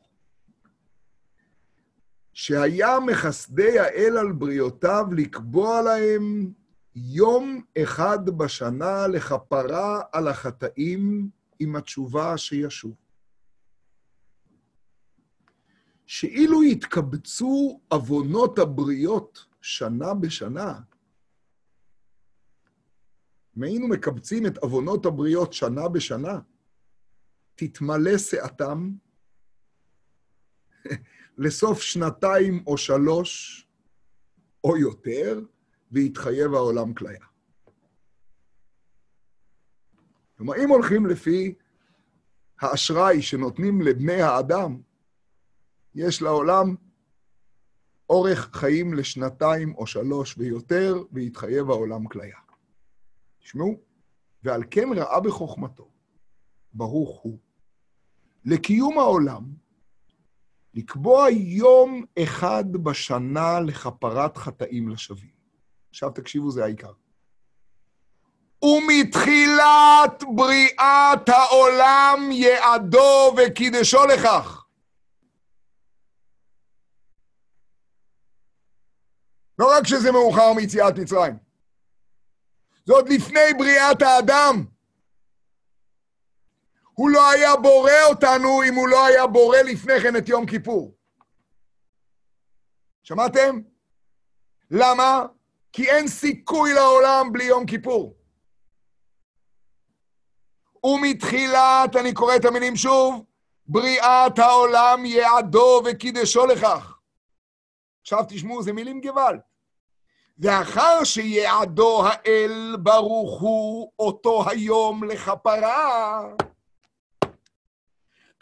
שהיה 2.33 2.99
מחסדי 2.99 3.79
האל 3.79 4.17
על 4.17 4.31
בריותיו 4.31 5.05
לקבוע 5.17 5.81
להם 5.81 6.51
יום 6.95 7.61
אחד 7.77 8.29
בשנה 8.29 9.07
לכפרה 9.07 10.01
על 10.11 10.27
החטאים 10.27 11.29
עם 11.59 11.75
התשובה 11.75 12.37
שישוב. 12.37 13.06
שאילו 16.07 16.63
יתקבצו 16.63 17.81
עוונות 17.87 18.59
הבריות 18.59 19.45
שנה 19.61 20.13
בשנה, 20.13 20.79
אם 23.57 23.63
היינו 23.63 23.87
מקבצים 23.87 24.45
את 24.45 24.57
עוונות 24.57 25.05
הבריות 25.05 25.53
שנה 25.53 25.87
בשנה, 25.89 26.39
תתמלא 27.55 28.17
שעתם 28.17 28.91
לסוף 31.37 31.81
שנתיים 31.81 32.63
או 32.67 32.77
שלוש 32.77 33.63
או 34.63 34.77
יותר, 34.77 35.39
ויתחייב 35.91 36.53
העולם 36.53 36.93
כליה. 36.93 37.25
כלומר, 40.37 40.55
אם 40.63 40.69
הולכים 40.69 41.05
לפי 41.05 41.55
האשראי 42.59 43.21
שנותנים 43.21 43.81
לבני 43.81 44.21
האדם, 44.21 44.81
יש 45.97 46.21
לעולם 46.21 46.75
אורך 48.09 48.49
חיים 48.53 48.93
לשנתיים 48.93 49.75
או 49.75 49.87
שלוש 49.87 50.35
ויותר, 50.37 51.03
ויתחייב 51.11 51.69
העולם 51.69 52.07
כליה. 52.07 52.37
תשמעו, 53.39 53.79
ועל 54.43 54.63
כן 54.71 54.89
ראה 54.95 55.19
בחוכמתו, 55.19 55.89
ברוך 56.73 57.19
הוא, 57.19 57.37
לקיום 58.45 58.99
העולם, 58.99 59.43
לקבוע 60.73 61.29
יום 61.29 62.03
אחד 62.23 62.71
בשנה 62.71 63.59
לכפרת 63.59 64.37
חטאים 64.37 64.89
לשווים. 64.89 65.37
עכשיו 65.89 66.09
תקשיבו, 66.09 66.51
זה 66.51 66.63
העיקר. 66.63 66.91
ומתחילת 68.63 70.23
בריאת 70.35 71.29
העולם 71.29 72.29
יעדו 72.31 73.35
וקידשו 73.37 74.05
לכך. 74.05 74.66
לא 79.59 79.77
רק 79.77 79.87
שזה 79.87 80.11
מאוחר 80.11 80.53
מיציאת 80.53 80.97
מצרים, 80.97 81.37
זה 82.85 82.93
עוד 82.93 83.09
לפני 83.09 83.53
בריאת 83.57 84.01
האדם. 84.01 84.65
הוא 86.93 87.09
לא 87.09 87.31
היה 87.31 87.55
בורא 87.55 87.91
אותנו 88.09 88.63
אם 88.63 88.75
הוא 88.75 88.87
לא 88.87 89.05
היה 89.05 89.27
בורא 89.27 89.57
לפני 89.57 89.93
כן 90.03 90.15
את 90.15 90.29
יום 90.29 90.45
כיפור. 90.45 90.95
שמעתם? 93.03 93.59
למה? 94.71 95.25
כי 95.71 95.89
אין 95.89 96.07
סיכוי 96.07 96.73
לעולם 96.73 97.31
בלי 97.31 97.43
יום 97.43 97.65
כיפור. 97.65 98.15
ומתחילת, 100.83 101.95
אני 101.99 102.13
קורא 102.13 102.35
את 102.35 102.45
המילים 102.45 102.75
שוב, 102.75 103.25
בריאת 103.67 104.39
העולם 104.39 105.05
יעדו 105.05 105.81
וקידשו 105.85 106.45
לכך. 106.45 106.97
עכשיו 108.01 108.23
תשמעו, 108.29 108.63
זה 108.63 108.73
מילים 108.73 109.01
גוואלד. 109.01 109.39
ואחר 110.39 111.03
שיעדו 111.03 112.07
האל 112.07 112.75
ברוך 112.79 113.41
הוא 113.41 113.91
אותו 113.99 114.49
היום 114.49 115.03
לכפרה. 115.03 116.27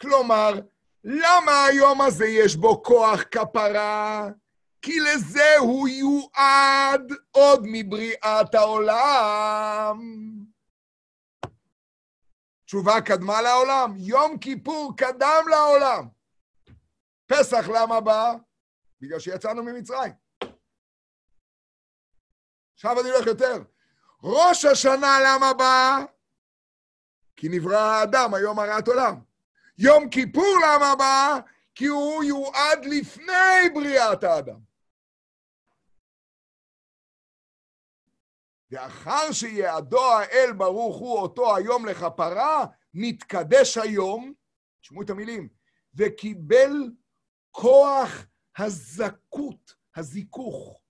כלומר, 0.00 0.52
למה 1.04 1.64
היום 1.64 2.00
הזה 2.00 2.26
יש 2.26 2.56
בו 2.56 2.82
כוח 2.82 3.22
כפרה? 3.30 4.28
כי 4.82 5.00
לזה 5.00 5.56
הוא 5.58 5.88
יועד 5.88 7.12
עוד 7.30 7.60
מבריאת 7.64 8.54
העולם. 8.54 10.00
תשובה 12.64 13.00
קדמה 13.00 13.42
לעולם, 13.42 13.94
יום 13.96 14.38
כיפור 14.38 14.92
קדם 14.96 15.44
לעולם. 15.50 16.08
פסח 17.26 17.68
למה 17.68 18.00
בא? 18.00 18.34
בגלל 19.00 19.18
שיצאנו 19.18 19.62
ממצרים. 19.62 20.25
עכשיו 22.76 23.00
אני 23.00 23.10
הולך 23.10 23.26
יותר. 23.26 23.62
ראש 24.22 24.64
השנה 24.64 25.18
למה 25.24 25.54
בא? 25.54 26.04
כי 27.36 27.48
נברא 27.48 27.76
האדם 27.76 28.34
היום 28.34 28.58
הרת 28.58 28.88
עולם. 28.88 29.20
יום 29.78 30.10
כיפור 30.10 30.56
למה 30.64 30.94
בא? 30.96 31.38
כי 31.74 31.86
הוא 31.86 32.24
יועד 32.24 32.84
לפני 32.84 33.70
בריאת 33.74 34.24
האדם. 34.24 34.60
ואחר 38.70 39.32
שיעדו 39.32 40.12
האל 40.12 40.52
ברוך 40.52 40.96
הוא 40.96 41.18
אותו 41.18 41.56
היום 41.56 41.86
לכפרה, 41.86 42.66
נתקדש 42.94 43.78
היום, 43.78 44.32
תשמעו 44.80 45.02
את 45.02 45.10
המילים, 45.10 45.48
וקיבל 45.94 46.72
כוח 47.50 48.26
הזכות, 48.58 49.74
הזיכוך, 49.96 50.80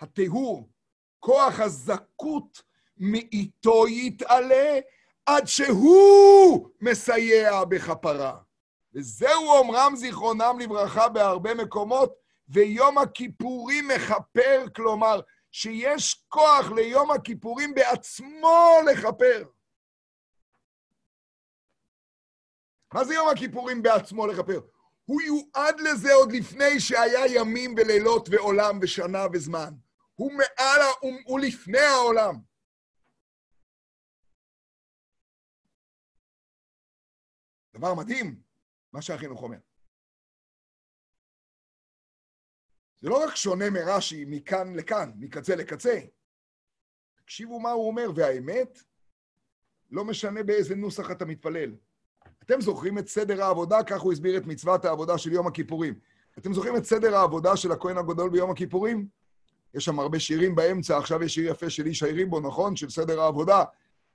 הטיהור, 0.00 0.75
כוח 1.20 1.60
הזכות 1.60 2.62
מאיתו 2.96 3.88
יתעלה 3.88 4.78
עד 5.26 5.46
שהוא 5.46 6.68
מסייע 6.80 7.64
בכפרה. 7.64 8.38
וזהו 8.94 9.50
אומרם 9.50 9.92
זיכרונם 9.96 10.56
לברכה 10.60 11.08
בהרבה 11.08 11.54
מקומות, 11.54 12.14
ויום 12.48 12.98
הכיפורים 12.98 13.88
מכפר, 13.88 14.64
כלומר, 14.76 15.20
שיש 15.52 16.24
כוח 16.28 16.70
ליום 16.76 17.10
הכיפורים 17.10 17.74
בעצמו 17.74 18.78
לכפר. 18.90 19.44
מה 22.94 23.04
זה 23.04 23.14
יום 23.14 23.28
הכיפורים 23.28 23.82
בעצמו 23.82 24.26
לכפר? 24.26 24.60
הוא 25.04 25.22
יועד 25.22 25.80
לזה 25.80 26.14
עוד 26.14 26.32
לפני 26.32 26.80
שהיה 26.80 27.26
ימים 27.26 27.74
ולילות 27.76 28.28
ועולם 28.28 28.78
ושנה 28.82 29.26
וזמן. 29.32 29.74
הוא 30.16 30.32
מעל, 30.32 30.80
הוא, 31.00 31.12
הוא 31.24 31.40
לפני 31.40 31.78
העולם. 31.78 32.34
דבר 37.74 37.94
מדהים, 37.94 38.40
מה 38.92 39.02
שהחינוך 39.02 39.42
אומר. 39.42 39.58
זה 43.00 43.08
לא 43.08 43.24
רק 43.24 43.34
שונה 43.34 43.70
מרש"י 43.70 44.24
מכאן 44.28 44.76
לכאן, 44.76 45.12
מקצה 45.16 45.56
לקצה. 45.56 46.00
תקשיבו 47.16 47.60
מה 47.60 47.70
הוא 47.70 47.86
אומר, 47.86 48.10
והאמת, 48.16 48.78
לא 49.90 50.04
משנה 50.04 50.42
באיזה 50.42 50.74
נוסח 50.74 51.10
אתה 51.10 51.24
מתפלל. 51.24 51.76
אתם 52.42 52.60
זוכרים 52.60 52.98
את 52.98 53.08
סדר 53.08 53.42
העבודה, 53.42 53.76
כך 53.86 54.00
הוא 54.00 54.12
הסביר 54.12 54.38
את 54.38 54.46
מצוות 54.46 54.84
העבודה 54.84 55.18
של 55.18 55.32
יום 55.32 55.46
הכיפורים. 55.46 55.98
אתם 56.38 56.52
זוכרים 56.52 56.76
את 56.76 56.84
סדר 56.84 57.16
העבודה 57.16 57.56
של 57.56 57.72
הכהן 57.72 57.98
הגדול 57.98 58.30
ביום 58.30 58.50
הכיפורים? 58.50 59.08
יש 59.74 59.84
שם 59.84 59.98
הרבה 59.98 60.20
שירים 60.20 60.54
באמצע, 60.54 60.98
עכשיו 60.98 61.22
יש 61.22 61.34
שיר 61.34 61.50
יפה 61.50 61.70
של 61.70 61.86
איש 61.86 62.02
העירים 62.02 62.30
בו, 62.30 62.40
נכון? 62.40 62.76
של 62.76 62.90
סדר 62.90 63.20
העבודה. 63.20 63.64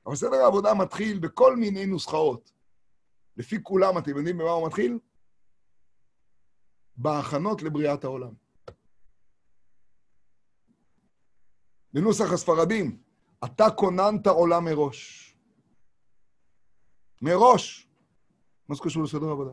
אבל 0.05 0.15
סדר 0.15 0.35
העבודה 0.35 0.73
מתחיל 0.73 1.19
בכל 1.19 1.55
מיני 1.55 1.85
נוסחאות. 1.85 2.51
לפי 3.37 3.63
כולם, 3.63 3.97
אתם 3.97 4.17
יודעים 4.17 4.37
במה 4.37 4.49
הוא 4.49 4.67
מתחיל? 4.67 4.99
בהכנות 6.97 7.61
לבריאת 7.61 8.03
העולם. 8.03 8.33
בנוסח 11.93 12.31
הספרדים, 12.33 13.01
אתה 13.45 13.69
כוננת 13.69 14.27
עולם 14.27 14.65
מראש. 14.65 15.31
מראש. 17.21 17.87
מה 18.67 18.75
זה 18.75 18.81
קשור 18.83 19.03
לסדר 19.03 19.29
עבודה? 19.29 19.51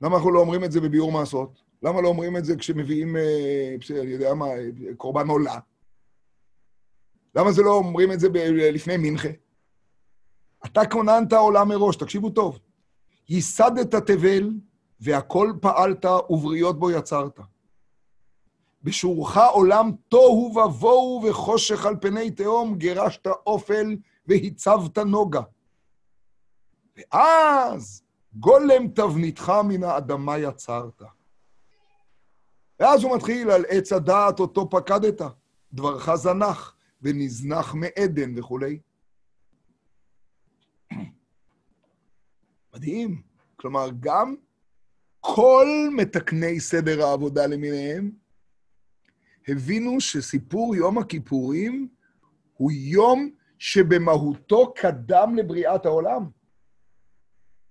למה 0.00 0.16
אנחנו 0.16 0.30
לא 0.30 0.40
אומרים 0.40 0.64
את 0.64 0.72
זה 0.72 0.80
בביאור 0.80 1.12
מעשות? 1.12 1.71
למה 1.82 2.00
לא 2.00 2.08
אומרים 2.08 2.36
את 2.36 2.44
זה 2.44 2.56
כשמביאים, 2.56 3.16
אה, 3.16 3.76
אני 3.90 4.10
יודע 4.10 4.34
מה, 4.34 4.46
קורבן 4.96 5.28
עולה? 5.28 5.58
למה 7.34 7.52
זה 7.52 7.62
לא 7.62 7.74
אומרים 7.74 8.12
את 8.12 8.20
זה 8.20 8.28
לפני 8.72 8.96
מנחה? 8.96 9.28
אתה 10.66 10.86
כוננת 10.86 11.32
עולם 11.32 11.68
מראש, 11.68 11.96
תקשיבו 11.96 12.30
טוב. 12.30 12.58
ייסדת 13.28 13.94
תבל, 13.94 14.50
והכל 15.00 15.52
פעלת, 15.60 16.04
ובריות 16.30 16.78
בו 16.78 16.90
יצרת. 16.90 17.40
בשורך 18.82 19.36
עולם 19.52 19.90
תוהו 20.08 20.52
ובוהו 20.56 21.22
וחושך 21.28 21.86
על 21.86 21.96
פני 22.00 22.30
תהום, 22.30 22.78
גירשת 22.78 23.26
אופל 23.26 23.96
והצבת 24.26 24.98
נוגה. 24.98 25.42
ואז 26.96 28.02
גולם 28.34 28.88
תבניתך 28.88 29.52
מן 29.64 29.84
האדמה 29.84 30.38
יצרת. 30.38 31.02
ואז 32.80 33.02
הוא 33.02 33.16
מתחיל 33.16 33.50
על 33.50 33.64
עץ 33.68 33.92
הדעת 33.92 34.40
אותו 34.40 34.70
פקדת, 34.70 35.20
דברך 35.72 36.14
זנח, 36.14 36.76
ונזנח 37.02 37.74
מעדן 37.74 38.38
וכולי. 38.38 38.78
מדהים. 42.74 43.22
כלומר, 43.56 43.88
גם 44.00 44.34
כל 45.20 45.66
מתקני 45.96 46.60
סדר 46.60 47.06
העבודה 47.06 47.46
למיניהם 47.46 48.10
הבינו 49.48 50.00
שסיפור 50.00 50.76
יום 50.76 50.98
הכיפורים 50.98 51.88
הוא 52.56 52.72
יום 52.72 53.30
שבמהותו 53.58 54.74
קדם 54.74 55.34
לבריאת 55.36 55.86
העולם. 55.86 56.28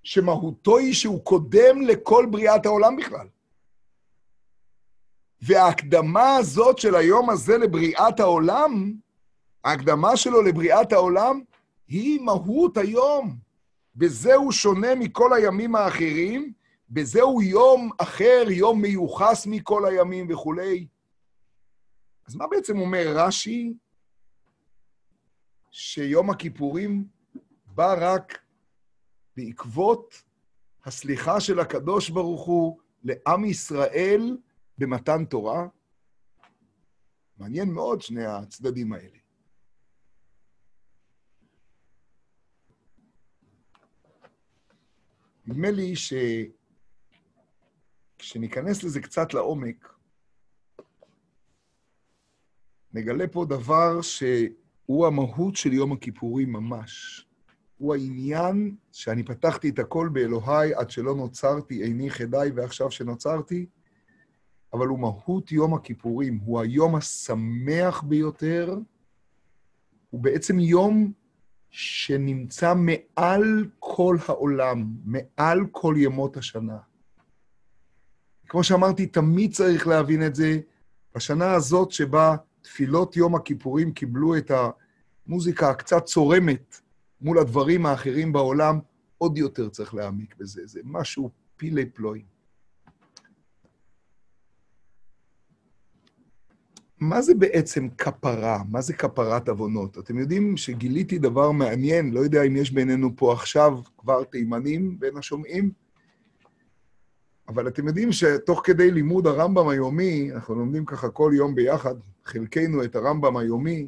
שמהותו 0.03 0.77
היא 0.77 0.93
שהוא 0.93 1.25
קודם 1.25 1.81
לכל 1.81 2.25
בריאת 2.31 2.65
העולם 2.65 2.95
בכלל. 2.95 3.27
וההקדמה 5.41 6.36
הזאת 6.36 6.77
של 6.77 6.95
היום 6.95 7.30
הזה 7.30 7.58
לבריאת 7.58 8.19
העולם, 8.19 8.93
ההקדמה 9.63 10.17
שלו 10.17 10.41
לבריאת 10.41 10.93
העולם, 10.93 11.41
היא 11.88 12.21
מהות 12.21 12.77
היום. 12.77 13.38
בזה 13.95 14.36
הוא 14.36 14.51
שונה 14.51 14.95
מכל 14.95 15.34
הימים 15.34 15.75
האחרים, 15.75 16.54
בזה 16.89 17.21
הוא 17.21 17.43
יום 17.43 17.89
אחר, 17.97 18.43
יום 18.49 18.82
מיוחס 18.82 19.47
מכל 19.47 19.86
הימים 19.86 20.27
וכולי. 20.30 20.88
אז 22.27 22.36
מה 22.36 22.47
בעצם 22.47 22.80
אומר 22.80 23.06
רש"י? 23.15 23.73
שיום 25.71 26.30
הכיפורים 26.30 27.06
בא 27.65 27.95
רק 27.97 28.39
בעקבות 29.38 30.23
הסליחה 30.86 31.39
של 31.39 31.60
הקדוש 31.60 32.10
ברוך 32.10 32.45
הוא 32.45 32.77
לעם 33.04 33.45
ישראל 33.45 34.38
במתן 34.82 35.26
תורה? 35.26 35.67
מעניין 37.38 37.74
מאוד 37.74 38.02
שני 38.02 38.26
הצדדים 38.26 38.94
האלה. 38.94 39.17
נדמה 45.46 45.72
לי 45.72 45.94
שכשניכנס 48.17 48.84
לזה 48.84 49.02
קצת 49.02 49.34
לעומק, 49.34 49.94
נגלה 52.94 53.28
פה 53.28 53.46
דבר 53.50 54.02
שהוא 54.02 55.08
המהות 55.08 55.56
של 55.56 55.74
יום 55.74 55.91
הכיפורים 55.91 56.52
ממש. 56.54 57.26
הוא 57.78 57.96
העניין 57.96 58.76
שאני 58.91 59.24
פתחתי 59.24 59.70
את 59.70 59.80
הכל 59.80 60.10
באלוהי 60.13 60.74
עד 60.74 60.89
שלא 60.89 61.15
נוצרתי, 61.15 61.84
איני 61.84 62.10
חדי 62.10 62.50
ועכשיו 62.56 62.91
שנוצרתי, 62.91 63.65
אבל 64.73 64.88
הוא 64.88 64.99
מהות 64.99 65.51
יום 65.51 65.73
הכיפורים, 65.73 66.39
הוא 66.45 66.60
היום 66.60 66.95
השמח 66.95 68.01
ביותר, 68.01 68.77
הוא 70.10 70.21
בעצם 70.21 70.60
יום 70.60 71.12
שנמצא 71.69 72.73
מעל 72.75 73.65
כל 73.79 74.17
העולם, 74.27 74.88
מעל 75.05 75.60
כל 75.71 75.95
ימות 75.97 76.38
השנה. 76.38 76.77
כמו 78.47 78.63
שאמרתי, 78.63 79.07
תמיד 79.07 79.53
צריך 79.53 79.88
להבין 79.88 80.25
את 80.25 80.36
זה. 80.36 80.60
בשנה 81.15 81.51
הזאת 81.51 81.91
שבה 81.91 82.36
תפילות 82.62 83.15
יום 83.17 83.36
הכיפורים 83.36 83.93
קיבלו 83.93 84.38
את 84.38 84.51
המוזיקה 85.27 85.69
הקצת 85.69 86.05
צורמת 86.05 86.81
מול 87.21 87.39
הדברים 87.39 87.86
האחרים 87.86 88.34
בעולם, 88.34 88.79
עוד 89.17 89.38
יותר 89.38 89.69
צריך 89.69 89.93
להעמיק 89.93 90.36
בזה. 90.38 90.62
זה 90.65 90.79
משהו 90.84 91.29
פילי 91.55 91.86
פלואים. 91.86 92.25
מה 97.01 97.21
זה 97.21 97.35
בעצם 97.35 97.89
כפרה? 97.89 98.63
מה 98.69 98.81
זה 98.81 98.93
כפרת 98.93 99.49
עוונות? 99.49 99.97
אתם 99.97 100.17
יודעים 100.17 100.57
שגיליתי 100.57 101.19
דבר 101.19 101.51
מעניין, 101.51 102.11
לא 102.11 102.19
יודע 102.19 102.43
אם 102.43 102.55
יש 102.55 102.71
בינינו 102.71 103.15
פה 103.15 103.33
עכשיו 103.33 103.79
כבר 103.97 104.23
תימנים 104.23 104.99
בין 104.99 105.17
השומעים, 105.17 105.71
אבל 107.47 107.67
אתם 107.67 107.87
יודעים 107.87 108.11
שתוך 108.11 108.61
כדי 108.63 108.91
לימוד 108.91 109.27
הרמב"ם 109.27 109.67
היומי, 109.67 110.31
אנחנו 110.33 110.55
לומדים 110.55 110.85
ככה 110.85 111.09
כל 111.09 111.31
יום 111.35 111.55
ביחד, 111.55 111.95
חלקנו 112.25 112.83
את 112.83 112.95
הרמב"ם 112.95 113.37
היומי, 113.37 113.87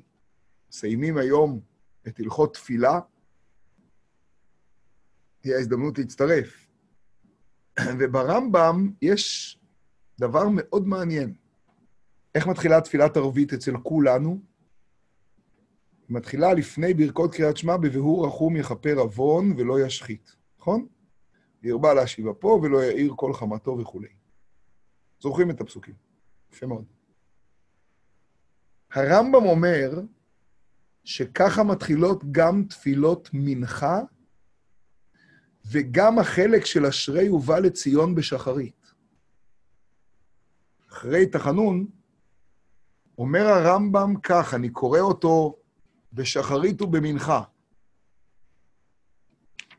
מסיימים 0.69 1.17
היום 1.17 1.59
את 2.07 2.19
הלכות 2.19 2.53
תפילה, 2.53 2.99
תהיה 5.41 5.59
הזדמנות 5.59 5.97
להצטרף. 5.97 6.67
וברמב"ם 7.99 8.91
יש 9.01 9.59
דבר 10.19 10.43
מאוד 10.51 10.87
מעניין. 10.87 11.42
איך 12.35 12.47
מתחילה 12.47 12.81
תפילת 12.81 13.17
ערבית 13.17 13.53
אצל 13.53 13.77
כולנו? 13.77 14.39
היא 16.07 16.17
מתחילה 16.17 16.53
לפני 16.53 16.93
ברכות 16.93 17.35
קריאת 17.35 17.57
שמע, 17.57 17.77
בביאור 17.77 18.27
רחום 18.27 18.55
יכפר 18.55 18.95
עוון 18.97 19.53
ולא 19.57 19.79
ישחית, 19.79 20.35
נכון? 20.59 20.87
ירבה 21.63 21.93
להשיב 21.93 22.27
אפו 22.27 22.59
ולא 22.63 22.83
יאיר 22.83 23.13
כל 23.15 23.33
חמתו 23.33 23.77
וכולי. 23.79 24.07
זוכרים 25.19 25.49
את 25.49 25.61
הפסוקים. 25.61 25.93
יפה 26.53 26.65
מאוד. 26.65 26.85
הרמב"ם 28.91 29.45
אומר 29.45 30.01
שככה 31.03 31.63
מתחילות 31.63 32.23
גם 32.31 32.63
תפילות 32.69 33.29
מנחה 33.33 34.01
וגם 35.65 36.19
החלק 36.19 36.65
של 36.65 36.85
אשרי 36.85 37.29
ובא 37.29 37.59
לציון 37.59 38.15
בשחרית. 38.15 38.93
אחרי 40.89 41.25
תחנון, 41.25 41.87
אומר 43.17 43.47
הרמב"ם 43.47 44.13
כך, 44.23 44.53
אני 44.53 44.69
קורא 44.69 44.99
אותו 44.99 45.55
בשחרית 46.13 46.81
ובמנחה. 46.81 47.41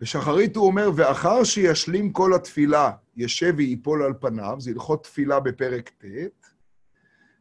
בשחרית 0.00 0.56
הוא 0.56 0.66
אומר, 0.66 0.90
ואחר 0.96 1.44
שישלים 1.44 2.12
כל 2.12 2.34
התפילה, 2.34 2.90
ישב 3.16 3.54
ויפול 3.56 4.02
על 4.02 4.12
פניו, 4.20 4.56
זה 4.58 4.70
הלכות 4.70 5.02
תפילה 5.02 5.40
בפרק 5.40 5.88
ט', 5.88 6.04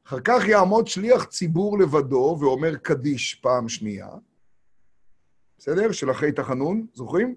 אחר 0.08 0.20
כך 0.24 0.48
יעמוד 0.48 0.88
שליח 0.88 1.24
ציבור 1.24 1.80
לבדו 1.80 2.38
ואומר 2.40 2.76
קדיש 2.76 3.36
פעם 3.36 3.70
שנייה. 3.70 4.10
בסדר? 5.58 5.92
של 5.92 6.12
אחרי 6.12 6.32
תחנון, 6.32 6.88
זוכרים? 6.94 7.36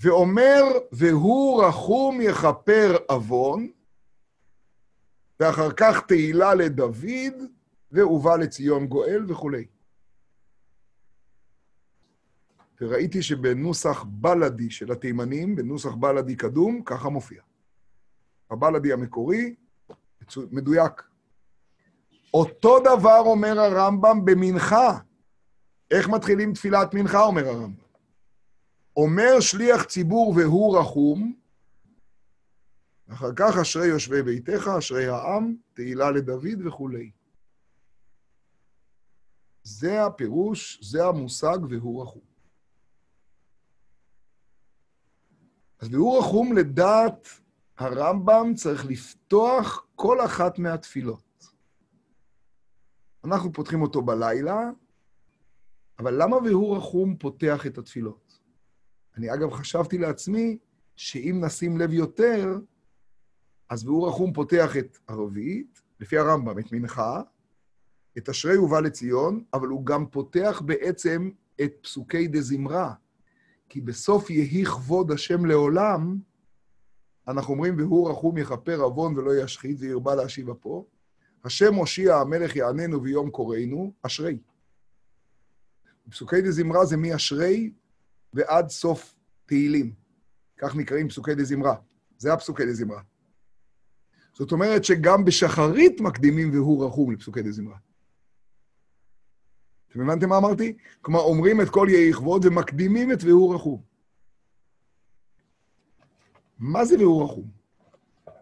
ואומר, 0.00 0.62
והוא 0.92 1.64
רחום 1.64 2.20
יכפר 2.20 2.96
עוון, 3.08 3.68
ואחר 5.42 5.72
כך 5.76 6.00
תהילה 6.06 6.54
לדוד, 6.54 7.34
והובא 7.92 8.36
לציון 8.36 8.86
גואל 8.86 9.24
וכולי. 9.28 9.64
וראיתי 12.80 13.22
שבנוסח 13.22 14.04
בלדי 14.08 14.70
של 14.70 14.92
התימנים, 14.92 15.56
בנוסח 15.56 15.94
בלדי 15.94 16.36
קדום, 16.36 16.82
ככה 16.84 17.08
מופיע. 17.08 17.42
הבלדי 18.50 18.92
המקורי, 18.92 19.54
מדויק. 20.50 21.02
אותו 22.34 22.78
דבר 22.80 23.20
אומר 23.20 23.60
הרמב"ם 23.60 24.24
במנחה. 24.24 24.98
איך 25.90 26.08
מתחילים 26.08 26.52
תפילת 26.52 26.94
מנחה, 26.94 27.20
אומר 27.22 27.48
הרמב"ם? 27.48 27.84
אומר 28.96 29.40
שליח 29.40 29.84
ציבור 29.84 30.34
והוא 30.36 30.78
רחום, 30.78 31.41
אחר 33.08 33.30
כך 33.36 33.56
אשרי 33.62 33.86
יושבי 33.86 34.22
ביתך, 34.22 34.68
אשרי 34.78 35.06
העם, 35.06 35.56
תהילה 35.74 36.10
לדוד 36.10 36.66
וכולי. 36.66 37.10
זה 39.62 40.04
הפירוש, 40.04 40.78
זה 40.82 41.04
המושג 41.04 41.58
והוא 41.68 42.02
רחום. 42.02 42.22
אז 45.78 45.94
והוא 45.94 46.18
רחום 46.18 46.56
לדעת 46.56 47.28
הרמב"ם 47.78 48.52
צריך 48.54 48.86
לפתוח 48.86 49.86
כל 49.94 50.24
אחת 50.24 50.58
מהתפילות. 50.58 51.46
אנחנו 53.24 53.52
פותחים 53.52 53.82
אותו 53.82 54.02
בלילה, 54.02 54.70
אבל 55.98 56.22
למה 56.22 56.36
והוא 56.36 56.76
רחום 56.76 57.16
פותח 57.16 57.66
את 57.66 57.78
התפילות? 57.78 58.38
אני 59.16 59.34
אגב 59.34 59.50
חשבתי 59.50 59.98
לעצמי 59.98 60.58
שאם 60.96 61.40
נשים 61.44 61.78
לב 61.78 61.92
יותר, 61.92 62.58
אז 63.72 63.84
והוא 63.84 64.08
רחום 64.08 64.32
פותח 64.32 64.76
את 64.76 64.98
הרביעית, 65.08 65.82
לפי 66.00 66.18
הרמב"ם, 66.18 66.58
את 66.58 66.72
מנחה, 66.72 67.22
את 68.18 68.28
אשרי 68.28 68.58
ובא 68.58 68.80
לציון, 68.80 69.44
אבל 69.54 69.68
הוא 69.68 69.86
גם 69.86 70.06
פותח 70.06 70.62
בעצם 70.64 71.30
את 71.62 71.72
פסוקי 71.80 72.28
דזמרה. 72.28 72.94
כי 73.68 73.80
בסוף 73.80 74.30
יהי 74.30 74.64
כבוד 74.64 75.10
השם 75.10 75.44
לעולם, 75.44 76.18
אנחנו 77.28 77.54
אומרים, 77.54 77.78
והוא 77.78 78.10
רחום 78.10 78.38
יכפר 78.38 78.80
עוון 78.80 79.18
ולא 79.18 79.36
ישחית, 79.36 79.76
וירבה 79.80 80.14
להשיב 80.14 80.50
אפו. 80.50 80.86
השם 81.44 81.74
הושיע 81.74 82.16
המלך 82.16 82.56
יעננו 82.56 83.00
ביום 83.00 83.30
קוראנו, 83.30 83.92
אשרי. 84.02 84.38
פסוקי 86.10 86.42
דזמרה 86.42 86.84
זה 86.84 86.96
מאשרי 86.96 87.72
ועד 88.32 88.68
סוף 88.68 89.14
תהילים. 89.46 89.92
כך 90.58 90.76
נקראים 90.76 91.08
פסוקי 91.08 91.34
דזמרה. 91.34 91.74
זה 92.18 92.32
הפסוקי 92.32 92.66
דזמרה. 92.66 93.11
זאת 94.32 94.52
אומרת 94.52 94.84
שגם 94.84 95.24
בשחרית 95.24 96.00
מקדימים 96.00 96.50
והוא 96.52 96.86
רחום 96.86 97.12
לפסוקי 97.12 97.42
דזמרה. 97.42 97.76
אתם 99.88 100.00
הבנתם 100.00 100.28
מה 100.28 100.38
אמרתי? 100.38 100.76
כלומר, 101.00 101.20
אומרים 101.20 101.60
את 101.60 101.70
כל 101.70 101.86
יהי 101.90 102.12
כבוד 102.12 102.44
ומקדימים 102.44 103.12
את 103.12 103.24
והוא 103.24 103.54
רחום. 103.54 103.82
מה 106.58 106.84
זה 106.84 106.96
והוא 106.98 107.24
רחום? 107.24 107.50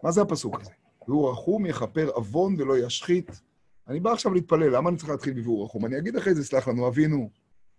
מה 0.03 0.11
זה 0.11 0.21
הפסוק 0.21 0.61
הזה? 0.61 0.71
והוא 1.07 1.31
רחום 1.31 1.65
יכפר 1.65 2.09
עוון 2.09 2.55
ולא 2.61 2.77
ישחית. 2.77 3.41
אני 3.87 3.99
בא 3.99 4.11
עכשיו 4.11 4.33
להתפלל, 4.33 4.75
למה 4.75 4.89
אני 4.89 4.97
צריך 4.97 5.09
להתחיל 5.09 5.41
ב"והוא 5.41 5.65
רחום"? 5.65 5.85
אני 5.85 5.97
אגיד 5.97 6.15
אחרי 6.15 6.35
זה, 6.35 6.43
סלח 6.43 6.67
לנו, 6.67 6.87
אבינו, 6.87 7.29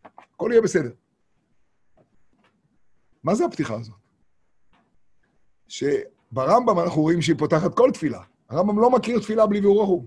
הכל 0.04 0.48
יהיה 0.52 0.62
בסדר. 0.62 0.92
מה 3.24 3.34
זה 3.34 3.44
הפתיחה 3.44 3.74
הזאת? 3.74 3.94
שברמב"ם 6.32 6.78
אנחנו 6.78 7.02
רואים 7.02 7.22
שהיא 7.22 7.36
פותחת 7.38 7.74
כל 7.74 7.90
תפילה. 7.94 8.22
הרמב"ם 8.48 8.78
לא 8.78 8.90
מכיר 8.90 9.20
תפילה 9.20 9.46
בלי 9.46 9.60
רחום. 9.82 10.06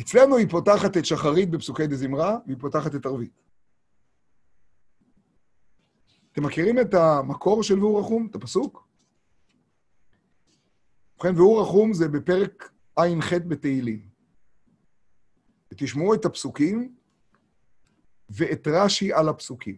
אצלנו 0.00 0.36
היא 0.36 0.48
פותחת 0.48 0.96
את 0.96 1.04
שחרית 1.04 1.50
בפסוקי 1.50 1.86
דזמרה, 1.86 2.38
והיא 2.46 2.56
פותחת 2.60 2.94
את 2.94 3.06
ערבית. 3.06 3.42
אתם 6.32 6.46
מכירים 6.46 6.80
את 6.80 6.94
המקור 6.94 7.62
של 7.62 7.78
והוא 7.78 8.00
רחום, 8.00 8.26
את 8.30 8.34
הפסוק? 8.34 8.88
ובכן, 11.14 11.36
והוא 11.36 11.60
רחום 11.62 11.94
זה 11.94 12.08
בפרק 12.08 12.72
ע"ח 12.96 13.32
בתהילים. 13.48 14.08
ותשמעו 15.72 16.14
את 16.14 16.24
הפסוקים 16.24 16.94
ואת 18.30 18.68
רש"י 18.70 19.12
על 19.12 19.28
הפסוקים. 19.28 19.76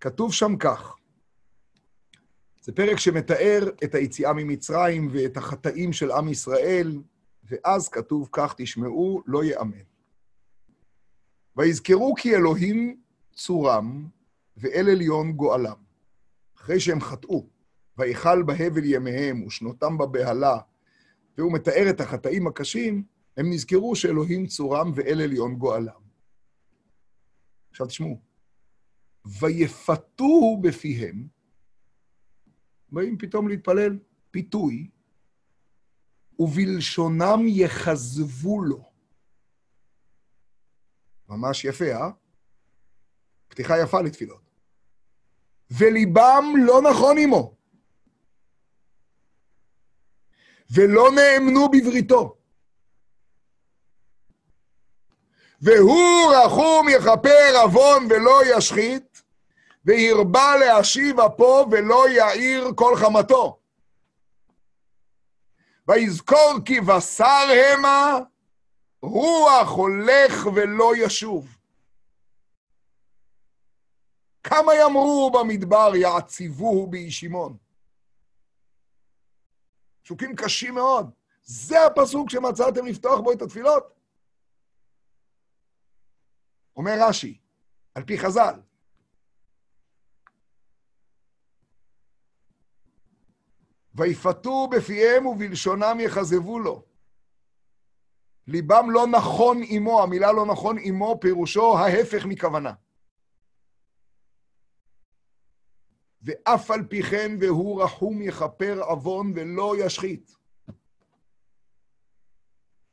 כתוב 0.00 0.32
שם 0.32 0.56
כך, 0.56 0.96
זה 2.66 2.72
פרק 2.72 2.98
שמתאר 2.98 3.70
את 3.84 3.94
היציאה 3.94 4.32
ממצרים 4.32 5.08
ואת 5.12 5.36
החטאים 5.36 5.92
של 5.92 6.10
עם 6.10 6.28
ישראל, 6.28 7.02
ואז 7.44 7.88
כתוב 7.88 8.28
כך, 8.32 8.54
תשמעו, 8.56 9.22
לא 9.26 9.44
יאמן. 9.44 9.84
ויזכרו 11.56 12.14
כי 12.14 12.36
אלוהים 12.36 13.00
צורם, 13.34 14.08
ואל 14.56 14.88
עליון 14.90 15.32
גואלם. 15.32 15.76
אחרי 16.56 16.80
שהם 16.80 17.00
חטאו, 17.00 17.46
ויכל 17.98 18.42
בהבל 18.42 18.84
ימיהם 18.84 19.42
ושנותם 19.42 19.98
בבהלה, 19.98 20.58
והוא 21.38 21.52
מתאר 21.52 21.90
את 21.90 22.00
החטאים 22.00 22.46
הקשים, 22.46 23.04
הם 23.36 23.50
נזכרו 23.50 23.96
שאלוהים 23.96 24.46
צורם 24.46 24.92
ואל 24.94 25.20
עליון 25.20 25.54
גואלם. 25.56 26.06
עכשיו 27.70 27.86
תשמעו, 27.86 28.20
ויפתוהו 29.40 30.60
בפיהם, 30.62 31.35
באים 32.92 33.18
פתאום 33.18 33.48
להתפלל, 33.48 33.98
פיתוי, 34.30 34.90
ובלשונם 36.38 37.40
יכזבו 37.46 38.62
לו. 38.62 38.90
ממש 41.28 41.64
יפה, 41.64 41.84
אה? 41.84 42.10
פתיחה 43.48 43.78
יפה 43.78 44.00
לתפילות. 44.00 44.50
וליבם 45.70 46.44
לא 46.66 46.82
נכון 46.90 47.16
עמו. 47.18 47.54
ולא 50.70 51.10
נאמנו 51.14 51.68
בבריתו. 51.68 52.36
והוא 55.60 56.34
רחום 56.34 56.86
יכפר 56.88 57.56
עוון 57.62 58.06
ולא 58.10 58.56
ישחית, 58.56 59.05
והרבה 59.86 60.56
להשיב 60.60 61.20
אפו 61.20 61.66
ולא 61.70 62.08
יאיר 62.10 62.72
כל 62.76 62.96
חמתו. 62.96 63.58
ויזכור 65.88 66.52
כי 66.64 66.80
בשר 66.80 67.48
המה, 67.72 68.18
רוח 69.02 69.68
הולך 69.68 70.46
ולא 70.54 70.92
ישוב. 70.96 71.58
כמה 74.42 74.74
יאמרו 74.74 75.30
במדבר 75.30 75.92
יעציבוהו 75.96 76.86
באי 76.86 77.10
שמעון. 77.10 77.56
פסוקים 80.02 80.36
קשים 80.36 80.74
מאוד. 80.74 81.10
זה 81.42 81.86
הפסוק 81.86 82.30
שמצאתם 82.30 82.86
לפתוח 82.86 83.20
בו 83.20 83.32
את 83.32 83.42
התפילות? 83.42 83.94
אומר 86.76 86.96
רש"י, 87.00 87.38
על 87.94 88.04
פי 88.04 88.18
חז"ל, 88.18 88.60
ויפתו 93.96 94.68
בפיהם 94.68 95.26
ובלשונם 95.26 95.96
יכזבו 96.00 96.58
לו. 96.58 96.82
ליבם 98.46 98.90
לא 98.90 99.06
נכון 99.06 99.60
עמו, 99.68 100.02
המילה 100.02 100.32
לא 100.32 100.46
נכון 100.46 100.76
עמו 100.80 101.18
פירושו 101.20 101.78
ההפך 101.78 102.26
מכוונה. 102.26 102.72
ואף 106.22 106.70
על 106.70 106.84
פי 106.88 107.02
כן 107.02 107.36
והוא 107.40 107.82
רחום 107.82 108.22
יכפר 108.22 108.82
עוון 108.82 109.32
ולא 109.34 109.74
ישחית. 109.78 110.36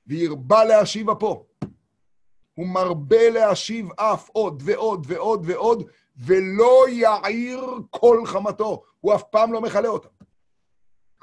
והרבה 0.07 0.63
להשיב 0.63 1.09
אפו. 1.09 1.45
הוא 2.53 2.67
מרבה 2.67 3.29
להשיב 3.29 3.87
אף 3.95 4.29
עוד 4.29 4.63
ועוד 4.65 5.05
ועוד 5.09 5.43
ועוד, 5.45 5.89
ולא 6.17 6.89
יעיר 6.89 7.65
כל 7.89 8.21
חמתו. 8.25 8.83
הוא 8.99 9.15
אף 9.15 9.23
פעם 9.23 9.53
לא 9.53 9.61
מכלה 9.61 9.87
אותה. 9.87 10.09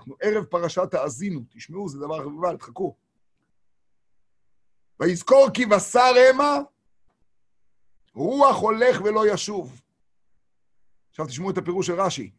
אנחנו 0.00 0.16
ערב 0.20 0.44
פרשת 0.44 0.94
האזינו, 0.94 1.40
תשמעו, 1.50 1.88
זה 1.88 1.98
דבר 1.98 2.24
חביבה, 2.24 2.56
תחכו. 2.56 2.96
ויזכור 5.00 5.48
כי 5.54 5.66
בשר 5.66 6.12
המה, 6.30 6.58
רוח 8.14 8.56
הולך 8.56 9.00
ולא 9.04 9.32
ישוב. 9.32 9.80
עכשיו 11.10 11.26
תשמעו 11.26 11.50
את 11.50 11.58
הפירוש 11.58 11.86
של 11.86 12.00
רש"י. 12.00 12.30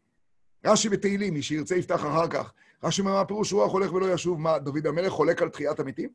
רש"י 0.64 0.88
בתהילים, 0.88 1.34
מי 1.34 1.42
שירצה 1.42 1.76
יפתח 1.76 2.00
אחר 2.00 2.28
כך. 2.28 2.52
רש"י 2.82 3.00
אומר, 3.00 3.12
מה 3.12 3.24
פירוש 3.24 3.52
רוח 3.52 3.72
הולך 3.72 3.92
ולא 3.92 4.12
ישוב? 4.12 4.40
מה, 4.40 4.58
דוד 4.58 4.86
המלך 4.86 5.12
חולק 5.12 5.42
על 5.42 5.48
תחיית 5.48 5.80
המתים? 5.80 6.10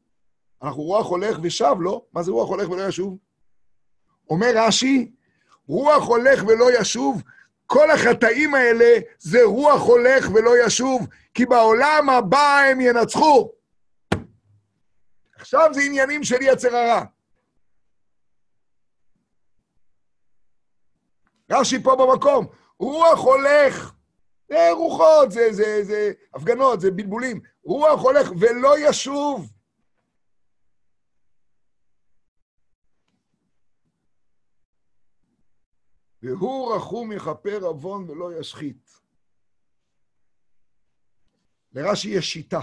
אנחנו 0.62 0.82
רוח 0.82 1.08
הולך 1.08 1.38
ושב, 1.44 1.76
לא? 1.80 2.06
מה 2.14 2.24
זה 2.24 2.32
רוח 2.32 2.50
הולך 2.50 2.70
ולא 2.70 2.88
ישוב? 2.88 3.18
אומר 4.30 4.52
רש"י, 4.56 5.12
רוח 5.68 6.08
הולך 6.08 6.44
ולא 6.48 6.80
ישוב, 6.80 7.24
כל 7.68 7.92
החטאים 7.92 8.56
האלה 8.56 9.00
זה 9.20 9.44
רוח 9.44 9.82
הולך 9.82 10.30
ולא 10.34 10.66
ישוב, 10.66 11.08
כי 11.34 11.46
בעולם 11.46 12.10
הבא 12.10 12.60
הם 12.72 12.82
ינצחו. 12.82 13.52
עכשיו 15.36 15.70
זה 15.74 15.82
עניינים 15.82 16.24
של 16.24 16.42
יצר 16.42 16.76
הרע. 16.76 17.04
רש"י 21.52 21.84
פה 21.84 21.96
במקום, 21.96 22.48
רוח 22.80 23.20
הולך, 23.20 23.92
זה 24.50 24.70
רוחות, 24.72 25.32
זה, 25.32 25.54
זה, 25.54 25.84
זה 25.84 26.12
הפגנות, 26.34 26.82
זה 26.82 26.92
בלבולים. 26.92 27.40
רוח 27.64 28.02
הולך 28.02 28.32
ולא 28.40 28.76
ישוב. 28.80 29.50
והוא 36.34 36.76
רחום 36.76 37.12
יכפר 37.12 37.60
עוון 37.64 38.10
ולא 38.10 38.40
ישחית. 38.40 39.00
לרש"י 41.74 42.10
יש 42.10 42.34
שיטה. 42.34 42.62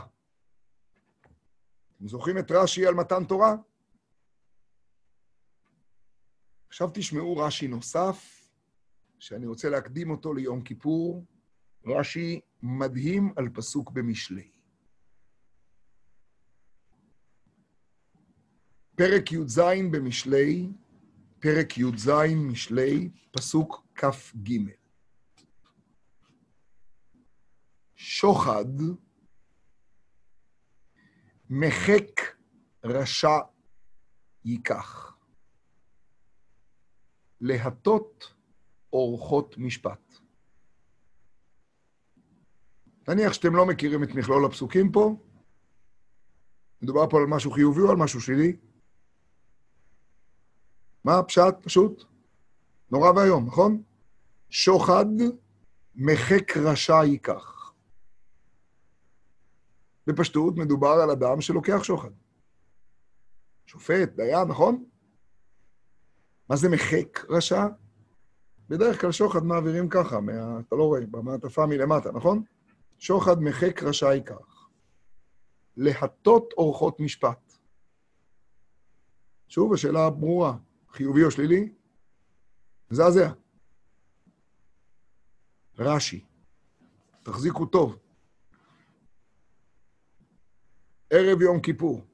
אתם 1.96 2.08
זוכרים 2.08 2.38
את 2.38 2.50
רש"י 2.50 2.86
על 2.86 2.94
מתן 2.94 3.24
תורה? 3.24 3.54
עכשיו 6.68 6.90
תשמעו 6.94 7.36
רש"י 7.36 7.68
נוסף, 7.68 8.48
שאני 9.18 9.46
רוצה 9.46 9.68
להקדים 9.68 10.10
אותו 10.10 10.34
ליום 10.34 10.62
כיפור. 10.62 11.24
רש"י 11.86 12.40
מדהים 12.62 13.32
על 13.36 13.48
פסוק 13.48 13.90
במשלי. 13.90 14.50
פרק 18.96 19.32
י"ז 19.32 19.58
במשלי, 19.90 20.68
פרק 21.44 21.78
י"ז 21.78 22.10
משלי, 22.36 23.10
פסוק 23.30 23.86
כ"ג. 23.94 24.50
שוחד 27.94 28.64
מחק 31.50 32.20
רשע 32.84 33.38
ייקח. 34.44 35.16
להטות 37.40 38.34
אורחות 38.92 39.58
משפט. 39.58 40.14
נניח 43.08 43.32
שאתם 43.32 43.56
לא 43.56 43.66
מכירים 43.66 44.02
את 44.02 44.08
מכלול 44.08 44.44
הפסוקים 44.44 44.92
פה, 44.92 45.16
מדובר 46.82 47.10
פה 47.10 47.18
על 47.18 47.26
משהו 47.26 47.50
חיובי 47.50 47.80
או 47.80 47.90
על 47.90 47.96
משהו 47.96 48.20
שלילי? 48.20 48.56
מה 51.04 51.18
הפשט? 51.18 51.54
פשוט? 51.62 52.04
נורא 52.90 53.10
ואיום, 53.10 53.46
נכון? 53.46 53.82
שוחד 54.50 55.06
מחק 55.94 56.56
רשע 56.56 57.04
ייקח. 57.04 57.72
בפשטות 60.06 60.56
מדובר 60.56 60.88
על 61.02 61.10
אדם 61.10 61.40
שלוקח 61.40 61.82
שוחד. 61.82 62.10
שופט, 63.66 64.08
דיין, 64.16 64.48
נכון? 64.48 64.84
מה 66.48 66.56
זה 66.56 66.68
מחק 66.68 67.24
רשע? 67.28 67.66
בדרך 68.68 69.00
כלל 69.00 69.12
שוחד 69.12 69.44
מעבירים 69.44 69.88
ככה, 69.88 70.20
מה... 70.20 70.60
אתה 70.60 70.76
לא 70.76 70.82
רואה, 70.82 71.06
במעטפה 71.10 71.66
מלמטה, 71.66 72.12
נכון? 72.12 72.42
שוחד 72.98 73.42
מחק 73.42 73.82
רשע 73.82 74.14
ייקח. 74.14 74.68
להטות 75.76 76.52
אורחות 76.56 77.00
משפט. 77.00 77.52
שוב, 79.48 79.72
השאלה 79.72 80.10
ברורה, 80.10 80.56
חיובי 80.94 81.24
או 81.24 81.30
שלילי? 81.30 81.72
מזעזע. 82.90 83.32
רש"י, 85.78 86.24
תחזיקו 87.22 87.66
טוב. 87.66 87.98
ערב 91.10 91.42
יום 91.42 91.60
כיפור. 91.60 92.06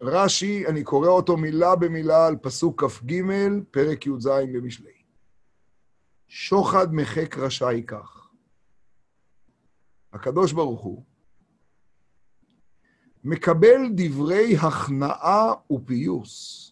רש"י, 0.00 0.66
אני 0.66 0.84
קורא 0.84 1.08
אותו 1.08 1.36
מילה 1.36 1.76
במילה 1.76 2.26
על 2.26 2.36
פסוק 2.36 2.84
כ"ג, 2.84 3.22
פרק 3.70 4.06
י"ז 4.06 4.28
במשלי. 4.54 5.02
שוחד 6.28 6.86
מחק 6.92 7.38
רשע 7.38 7.72
ייקח. 7.72 8.28
הקדוש 10.12 10.52
ברוך 10.52 10.80
הוא 10.80 11.04
מקבל 13.24 13.80
דברי 13.94 14.56
הכנעה 14.56 15.52
ופיוס. 15.70 16.63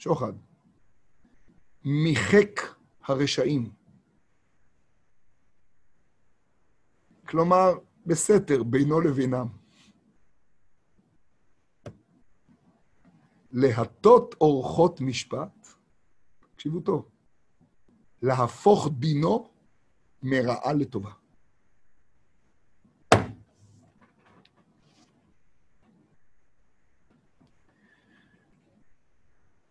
שוחד. 0.00 0.32
מחק 1.84 2.60
הרשעים. 3.04 3.72
כלומר, 7.28 7.72
בסתר 8.06 8.62
בינו 8.62 9.00
לבינם. 9.00 9.46
להטות 13.52 14.34
אורחות 14.40 15.00
משפט, 15.00 15.68
תקשיבו 16.54 16.80
טוב, 16.80 17.08
להפוך 18.22 18.88
דינו 18.92 19.50
מרעה 20.22 20.72
לטובה. 20.72 21.19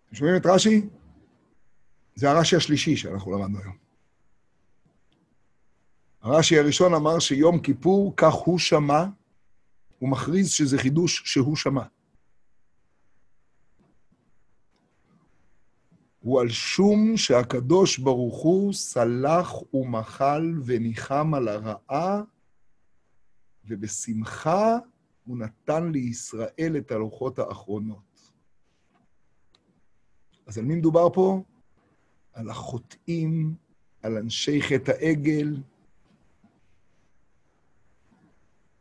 אתם 0.10 0.18
שומעים 0.18 0.36
את 0.38 0.46
רש"י? 0.46 0.90
זה 2.16 2.32
הרש"י 2.32 2.56
השלישי 2.56 2.96
שאנחנו 2.96 3.32
למדנו 3.32 3.60
היום. 3.60 3.76
הרש"י 6.22 6.60
הראשון 6.60 6.94
אמר 6.94 7.20
שיום 7.20 7.60
כיפור, 7.60 8.14
כך 8.18 8.34
הוא 8.34 8.60
שמע, 8.60 9.06
הוא 10.00 10.10
מכריז 10.10 10.50
שזה 10.50 10.78
חידוש 10.78 11.22
שהוא 11.26 11.56
שמע. 11.56 11.84
הוא 16.20 16.42
על 16.42 16.50
שום 16.50 17.18
שהקדוש 17.18 17.98
ברוך 17.98 18.44
הוא 18.44 18.74
סלח 18.74 19.54
ומחל 19.74 20.54
וניחם 20.66 21.34
על 21.34 21.48
הרעה, 21.48 22.22
ובשמחה 23.66 24.78
הוא 25.26 25.38
נתן 25.38 25.92
לישראל 25.92 26.76
את 26.78 26.92
הלוחות 26.92 27.40
האחרונות. 27.40 28.09
אז 30.50 30.58
על 30.58 30.66
מי 30.66 30.76
מדובר 30.76 31.10
פה? 31.14 31.42
על 32.34 32.50
החוטאים, 32.50 33.56
על 34.02 34.18
אנשי 34.18 34.62
חטא 34.62 34.92
העגל. 34.92 35.58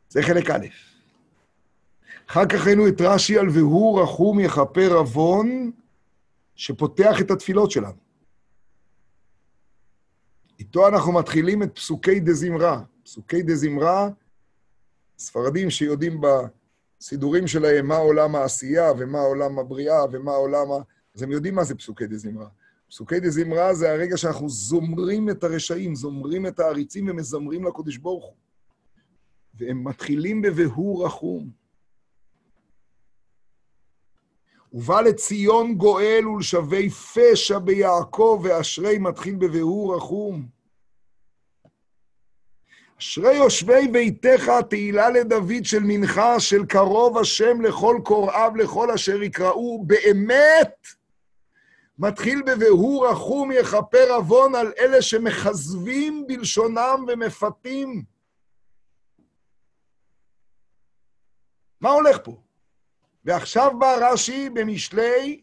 זה 0.08 0.22
חלק 0.22 0.50
א'. 0.50 0.66
אחר 2.30 2.46
כך 2.46 2.66
ראינו 2.66 2.88
את 2.88 3.00
רש"י 3.00 3.38
על 3.38 3.48
והוא 3.48 4.02
רחום 4.02 4.40
יכפר 4.40 4.92
עוון, 4.92 5.70
שפותח 6.54 7.20
את 7.20 7.30
התפילות 7.30 7.70
שלנו. 7.70 7.98
איתו 10.58 10.88
אנחנו 10.88 11.12
מתחילים 11.12 11.62
את 11.62 11.74
פסוקי 11.74 12.20
דה 12.20 12.32
זמרה. 12.32 12.82
פסוקי 13.04 13.42
דה 13.42 13.54
זמרה, 13.54 14.08
ספרדים 15.18 15.70
שיודעים 15.70 16.20
בסידורים 16.20 17.46
שלהם 17.46 17.86
מה 17.86 17.96
עולם 17.96 18.36
העשייה 18.36 18.92
ומה 18.98 19.20
עולם 19.20 19.58
הבריאה 19.58 20.04
ומה 20.12 20.32
עולם 20.32 20.72
ה... 20.72 20.97
אז 21.18 21.22
הם 21.22 21.32
יודעים 21.32 21.54
מה 21.54 21.64
זה 21.64 21.74
פסוקי 21.74 22.06
דה 22.06 22.16
זמרה. 22.16 22.48
פסוקי 22.88 23.20
דה 23.20 23.30
זמרה 23.30 23.74
זה 23.74 23.92
הרגע 23.92 24.16
שאנחנו 24.16 24.48
זומרים 24.48 25.30
את 25.30 25.44
הרשעים, 25.44 25.94
זומרים 25.94 26.46
את 26.46 26.60
העריצים 26.60 27.08
ומזמרים 27.08 27.64
לקודש 27.64 27.96
ברוך 27.96 28.24
הוא. 28.24 28.34
והם 29.54 29.84
מתחילים 29.84 30.42
ב"והוא 30.42 31.06
רחום". 31.06 31.50
ובא 34.72 35.00
לציון 35.00 35.74
גואל 35.74 36.28
ולשווי 36.28 36.90
פשע 36.90 37.58
ביעקב, 37.58 38.40
ואשרי 38.44 38.98
מתחיל 38.98 39.36
ב"והוא 39.36 39.96
רחום". 39.96 40.46
אשרי 42.98 43.36
יושבי 43.36 43.88
ביתך, 43.92 44.50
תהילה 44.70 45.10
לדוד 45.10 45.64
של 45.64 45.82
מנחה, 45.82 46.40
של 46.40 46.66
קרוב 46.66 47.18
השם 47.18 47.60
לכל 47.60 48.00
קוראיו, 48.04 48.52
לכל 48.56 48.90
אשר 48.90 49.22
יקראו, 49.22 49.84
באמת 49.86 50.97
מתחיל 51.98 52.42
ב"והוא 52.42 53.06
רחום 53.06 53.52
יכפר 53.52 54.12
עוון" 54.12 54.54
על 54.54 54.72
אלה 54.78 55.02
שמכזבים 55.02 56.24
בלשונם 56.26 57.04
ומפתים. 57.08 58.04
מה 61.80 61.90
הולך 61.90 62.18
פה? 62.24 62.36
ועכשיו 63.24 63.78
בא 63.78 63.94
רש"י 64.00 64.50
במשלי, 64.50 65.40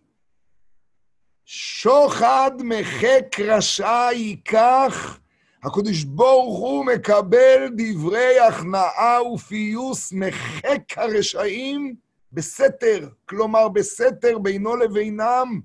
שוחד 1.46 2.52
מחק 2.64 3.40
רשע 3.40 4.08
ייקח, 4.12 5.20
הקדוש 5.64 6.04
ברוך 6.04 6.60
הוא 6.60 6.86
מקבל 6.86 7.70
דברי 7.78 8.40
הכנעה 8.40 9.24
ופיוס 9.24 10.14
מחק 10.14 10.98
הרשעים 10.98 11.96
בסתר, 12.32 13.10
כלומר 13.26 13.70
בסתר 13.70 14.38
בינו 14.38 14.76
לבינם, 14.76 15.62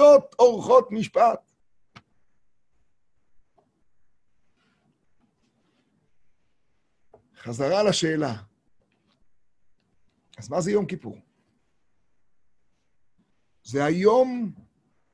להטות 0.00 0.34
אורחות 0.38 0.92
משפט. 0.92 1.50
חזרה 7.36 7.82
לשאלה. 7.82 8.34
אז 10.38 10.50
מה 10.50 10.60
זה 10.60 10.70
יום 10.70 10.86
כיפור? 10.86 11.18
זה 13.64 13.84
היום 13.84 14.52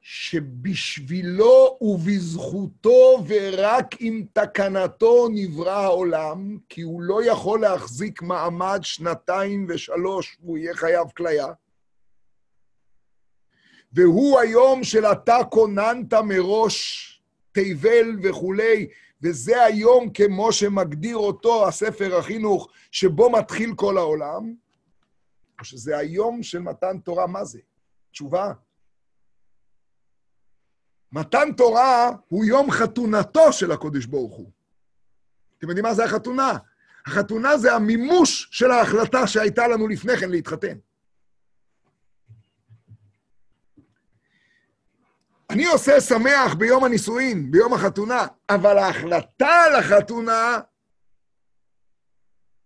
שבשבילו 0.01 1.79
ובזכותו 1.81 3.25
ורק 3.29 3.95
עם 4.01 4.27
תקנתו 4.33 5.29
נברא 5.35 5.71
העולם, 5.71 6.59
כי 6.69 6.83
הוא 6.83 7.03
לא 7.03 7.25
יכול 7.25 7.61
להחזיק 7.61 8.23
מעמד 8.23 8.79
שנתיים 8.83 9.67
ושלוש, 9.69 10.39
והוא 10.41 10.59
יהיה 10.59 10.75
חייב 10.75 11.09
כליה. 11.17 11.47
והוא 13.93 14.41
היום 14.41 14.85
של 14.85 15.05
אתה 15.07 15.37
כוננת 15.51 16.15
מראש, 16.15 17.03
תיבל 17.53 18.19
וכולי, 18.23 18.89
וזה 19.23 19.65
היום 19.65 20.11
כמו 20.11 20.53
שמגדיר 20.53 21.17
אותו 21.17 21.69
הספר 21.69 22.17
החינוך, 22.17 22.69
שבו 22.91 23.31
מתחיל 23.31 23.75
כל 23.75 23.99
העולם, 23.99 24.55
או 25.61 25.65
שזה 25.65 25.99
היום 25.99 26.43
של 26.43 26.59
מתן 26.59 26.99
תורה, 26.99 27.27
מה 27.27 27.45
זה? 27.45 27.59
תשובה. 28.11 28.53
מתן 31.13 31.53
תורה 31.57 32.11
הוא 32.29 32.45
יום 32.45 32.71
חתונתו 32.71 33.53
של 33.53 33.73
הקודש 33.73 34.05
ברוך 34.05 34.37
הוא. 34.37 34.51
אתם 35.59 35.69
יודעים 35.69 35.85
מה 35.85 35.95
זה 35.95 36.05
החתונה? 36.05 36.53
החתונה 37.07 37.59
זה 37.59 37.75
המימוש 37.75 38.49
של 38.51 38.71
ההחלטה 38.71 39.27
שהייתה 39.27 39.69
לנו 39.69 39.89
לפני 39.89 40.17
כן 40.17 40.31
להתחתן. 40.31 40.79
אני 45.51 45.67
עושה 45.67 46.01
שמח 46.01 46.55
ביום 46.59 46.85
הנישואין, 46.85 47.51
ביום 47.51 47.75
החתונה, 47.75 48.27
אבל 48.51 48.79
ההחלטה 48.79 49.65
על 49.67 49.75
החתונה 49.75 50.61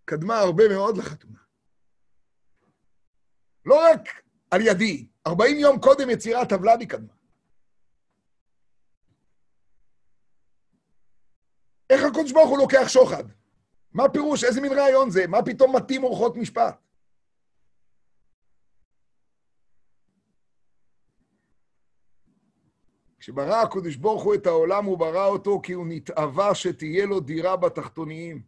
קדמה 0.04 0.38
הרבה 0.38 0.68
מאוד 0.68 0.96
לחתונה. 0.96 1.38
לא 3.66 3.90
רק 3.90 4.00
על 4.50 4.60
ידי, 4.60 5.06
40 5.26 5.58
יום 5.58 5.80
קודם 5.80 6.10
יצירת 6.10 6.52
הוולדי 6.52 6.86
קדמה. 6.86 7.12
איך 11.90 12.04
הקדוש 12.04 12.32
ברוך 12.32 12.50
הוא 12.50 12.58
לוקח 12.58 12.88
שוחד? 12.88 13.24
מה 13.92 14.08
פירוש? 14.08 14.44
איזה 14.44 14.60
מין 14.60 14.72
רעיון 14.72 15.10
זה? 15.10 15.26
מה 15.26 15.42
פתאום 15.42 15.76
מתאים 15.76 16.04
אורחות 16.04 16.36
משפט? 16.36 16.89
כשברא 23.20 23.62
הקדוש 23.62 23.96
ברוך 23.96 24.22
הוא 24.22 24.34
את 24.34 24.46
העולם, 24.46 24.84
הוא 24.84 24.98
ברא 24.98 25.26
אותו 25.26 25.60
כי 25.62 25.72
הוא 25.72 25.86
נתאווה 25.88 26.54
שתהיה 26.54 27.06
לו 27.06 27.20
דירה 27.20 27.56
בתחתוניים. 27.56 28.42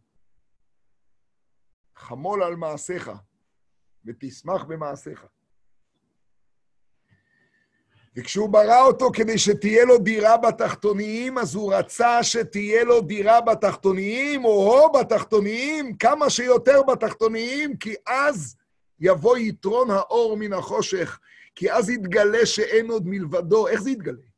חמול 1.97 2.43
על 2.43 2.57
מעשיך, 2.57 3.11
ותשמח 4.07 4.65
במעשיך. 4.65 5.27
וכשהוא 8.17 8.49
ברא 8.49 8.83
אותו 8.87 9.11
כדי 9.15 9.39
שתהיה 9.39 9.85
לו 9.85 9.99
דירה 9.99 10.37
בתחתוניים, 10.37 11.39
אז 11.39 11.55
הוא 11.55 11.75
רצה 11.75 12.23
שתהיה 12.23 12.85
לו 12.85 13.01
דירה 13.01 13.41
בתחתוניים, 13.41 14.45
או 14.45 14.93
בתחתוניים, 14.93 15.97
כמה 15.97 16.31
שיותר 16.31 16.83
בתחתוניים, 16.83 17.77
כי 17.77 17.95
אז 18.07 18.57
יבוא 19.01 19.37
יתרון 19.37 19.91
האור 19.91 20.37
מן 20.37 20.53
החושך, 20.53 21.19
כי 21.55 21.73
אז 21.73 21.91
יתגלה 21.91 22.47
שאין 22.47 22.91
עוד 22.91 23.07
מלבדו. 23.07 23.69
איך 23.69 23.83
זה 23.83 23.91
יתגלה? 23.91 24.32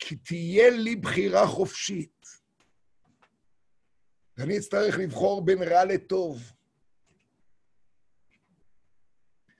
כי 0.00 0.16
תהיה 0.16 0.70
לי 0.70 0.96
בחירה 0.96 1.46
חופשית. 1.46 2.26
ואני 4.36 4.58
אצטרך 4.58 4.98
לבחור 4.98 5.44
בין 5.44 5.62
רע 5.62 5.84
לטוב. 5.84 6.52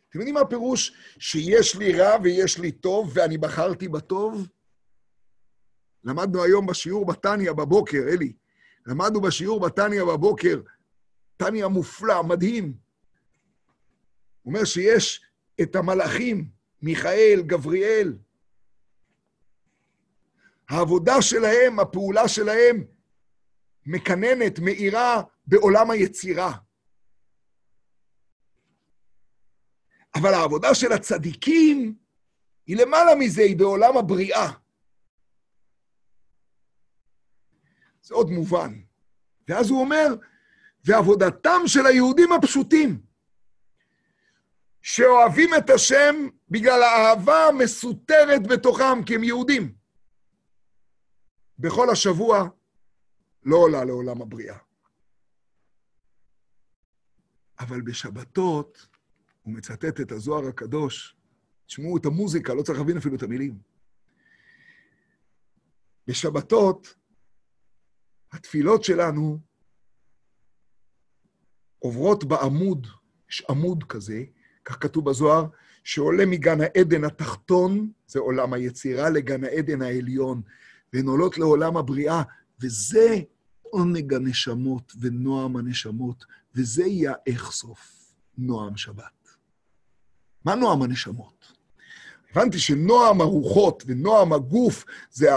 אתם 0.08 0.18
יודעים 0.18 0.34
מה 0.34 0.40
הפירוש 0.40 0.92
שיש 1.18 1.76
לי 1.76 1.92
רע 1.92 2.16
ויש 2.22 2.58
לי 2.58 2.72
טוב 2.72 3.10
ואני 3.14 3.38
בחרתי 3.38 3.88
בטוב? 3.88 4.48
למדנו 6.04 6.44
היום 6.44 6.66
בשיעור 6.66 7.06
בתניא 7.06 7.52
בבוקר, 7.52 7.98
אלי. 8.08 8.32
למדנו 8.86 9.20
בשיעור 9.20 9.60
בתניא 9.60 10.04
בבוקר, 10.04 10.60
תניא 11.36 11.66
מופלא, 11.66 12.22
מדהים. 12.22 12.64
הוא 14.42 14.54
אומר 14.54 14.64
שיש 14.64 15.24
את 15.62 15.76
המלאכים, 15.76 16.48
מיכאל, 16.82 17.42
גבריאל. 17.46 18.16
העבודה 20.70 21.22
שלהם, 21.22 21.80
הפעולה 21.80 22.28
שלהם, 22.28 22.84
מקננת, 23.86 24.58
מאירה 24.58 25.22
בעולם 25.46 25.90
היצירה. 25.90 26.52
אבל 30.14 30.34
העבודה 30.34 30.74
של 30.74 30.92
הצדיקים 30.92 31.94
היא 32.66 32.76
למעלה 32.76 33.14
מזה, 33.14 33.42
היא 33.42 33.56
בעולם 33.56 33.96
הבריאה. 33.96 34.50
זה 38.02 38.14
עוד 38.14 38.30
מובן. 38.30 38.80
ואז 39.48 39.70
הוא 39.70 39.80
אומר, 39.80 40.06
ועבודתם 40.84 41.60
של 41.66 41.86
היהודים 41.86 42.32
הפשוטים, 42.32 43.00
שאוהבים 44.82 45.50
את 45.58 45.70
השם 45.70 46.28
בגלל 46.50 46.82
האהבה 46.82 47.46
המסותרת 47.46 48.46
בתוכם, 48.46 49.04
כי 49.04 49.14
הם 49.14 49.24
יהודים. 49.24 49.79
בכל 51.60 51.90
השבוע 51.90 52.48
לא 53.42 53.56
עולה 53.56 53.84
לעולם 53.84 54.22
הבריאה. 54.22 54.58
אבל 57.60 57.80
בשבתות, 57.80 58.86
הוא 59.42 59.54
מצטט 59.54 60.00
את 60.00 60.12
הזוהר 60.12 60.48
הקדוש, 60.48 61.16
תשמעו 61.66 61.96
את 61.96 62.06
המוזיקה, 62.06 62.54
לא 62.54 62.62
צריך 62.62 62.78
להבין 62.78 62.96
אפילו 62.96 63.16
את 63.16 63.22
המילים. 63.22 63.58
בשבתות, 66.06 66.94
התפילות 68.32 68.84
שלנו 68.84 69.38
עוברות 71.78 72.24
בעמוד, 72.24 72.86
יש 73.30 73.44
עמוד 73.50 73.84
כזה, 73.84 74.24
כך 74.64 74.82
כתוב 74.82 75.10
בזוהר, 75.10 75.46
שעולה 75.84 76.26
מגן 76.26 76.58
העדן 76.60 77.04
התחתון, 77.04 77.92
זה 78.06 78.18
עולם 78.18 78.52
היצירה, 78.52 79.10
לגן 79.10 79.44
העדן 79.44 79.82
העליון, 79.82 80.42
והן 80.92 81.06
עולות 81.06 81.38
לעולם 81.38 81.76
הבריאה, 81.76 82.22
וזה 82.60 83.20
עונג 83.62 84.14
הנשמות 84.14 84.92
ונועם 85.00 85.56
הנשמות, 85.56 86.24
וזה 86.54 86.86
יהיה 86.86 87.12
איך 87.26 87.52
סוף 87.52 88.12
נועם 88.38 88.76
שבת. 88.76 89.28
מה 90.44 90.54
נועם 90.54 90.82
הנשמות? 90.82 91.52
הבנתי 92.30 92.58
שנועם 92.58 93.20
הרוחות 93.20 93.82
ונועם 93.86 94.32
הגוף 94.32 94.84
זה 95.10 95.28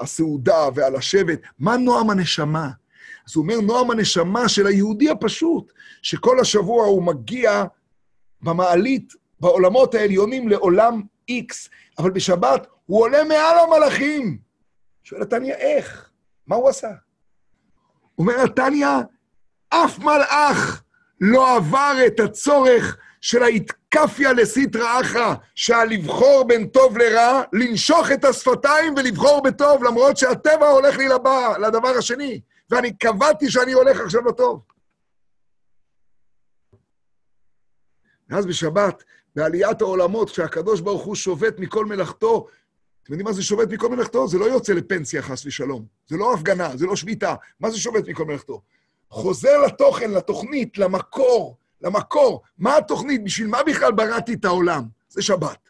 הסעודה 0.00 0.68
והלשבת. 0.74 1.40
מה 1.58 1.76
נועם 1.76 2.10
הנשמה? 2.10 2.70
אז 3.28 3.36
הוא 3.36 3.42
אומר, 3.42 3.60
נועם 3.60 3.90
הנשמה 3.90 4.48
של 4.48 4.66
היהודי 4.66 5.10
הפשוט, 5.10 5.72
שכל 6.02 6.40
השבוע 6.40 6.86
הוא 6.86 7.02
מגיע 7.02 7.64
במעלית, 8.42 9.12
בעולמות 9.40 9.94
העליונים 9.94 10.48
לעולם 10.48 11.02
X, 11.30 11.68
אבל 11.98 12.10
בשבת 12.10 12.66
הוא 12.86 13.00
עולה 13.02 13.24
מעל 13.24 13.56
המלאכים. 13.58 14.49
שואל 15.04 15.22
התניא, 15.22 15.54
איך? 15.54 16.10
מה 16.46 16.56
הוא 16.56 16.68
עשה? 16.68 16.90
אומר 18.18 18.34
התניא, 18.44 18.88
אף 19.68 19.98
מלאך 19.98 20.82
לא 21.20 21.56
עבר 21.56 21.94
את 22.06 22.20
הצורך 22.20 22.96
של 23.20 23.42
ההתקפיה 23.42 24.32
לסיטרא 24.32 25.00
אחרא, 25.00 25.34
לבחור 25.84 26.44
בין 26.48 26.66
טוב 26.68 26.98
לרע, 26.98 27.42
לנשוך 27.52 28.12
את 28.12 28.24
השפתיים 28.24 28.94
ולבחור 28.96 29.42
בטוב, 29.42 29.84
למרות 29.84 30.16
שהטבע 30.16 30.68
הולך 30.68 30.98
לי 30.98 31.08
לבא, 31.08 31.56
לדבר 31.58 31.88
השני, 31.98 32.40
ואני 32.70 32.96
קבעתי 32.96 33.50
שאני 33.50 33.72
הולך 33.72 34.00
עכשיו 34.00 34.24
לטוב. 34.24 34.62
ואז 38.28 38.46
בשבת, 38.46 39.04
בעליית 39.36 39.80
העולמות, 39.80 40.30
כשהקדוש 40.30 40.80
ברוך 40.80 41.02
הוא 41.02 41.14
שובת 41.14 41.58
מכל 41.58 41.86
מלאכתו, 41.86 42.46
אתם 43.10 43.14
יודעים 43.18 43.26
מה 43.26 43.32
זה 43.32 43.42
שובת 43.42 43.68
מכל 43.68 43.88
מלאכתו? 43.88 44.28
זה 44.28 44.38
לא 44.38 44.44
יוצא 44.44 44.72
לפנסיה, 44.72 45.22
חס 45.22 45.46
ושלום. 45.46 45.86
זה 46.06 46.16
לא 46.16 46.34
הפגנה, 46.34 46.76
זה 46.76 46.86
לא 46.86 46.96
שביתה. 46.96 47.34
מה 47.60 47.70
זה 47.70 47.78
שובת 47.78 48.08
מכל 48.08 48.24
מלאכתו? 48.24 48.62
חוזר 49.08 49.58
לתוכן, 49.66 50.10
לתוכנית, 50.10 50.78
למקור, 50.78 51.56
למקור. 51.80 52.42
מה 52.58 52.76
התוכנית? 52.76 53.24
בשביל 53.24 53.46
מה 53.46 53.58
בכלל 53.66 53.92
בראתי 53.92 54.34
את 54.34 54.44
העולם? 54.44 54.84
זה 55.08 55.22
שבת. 55.22 55.68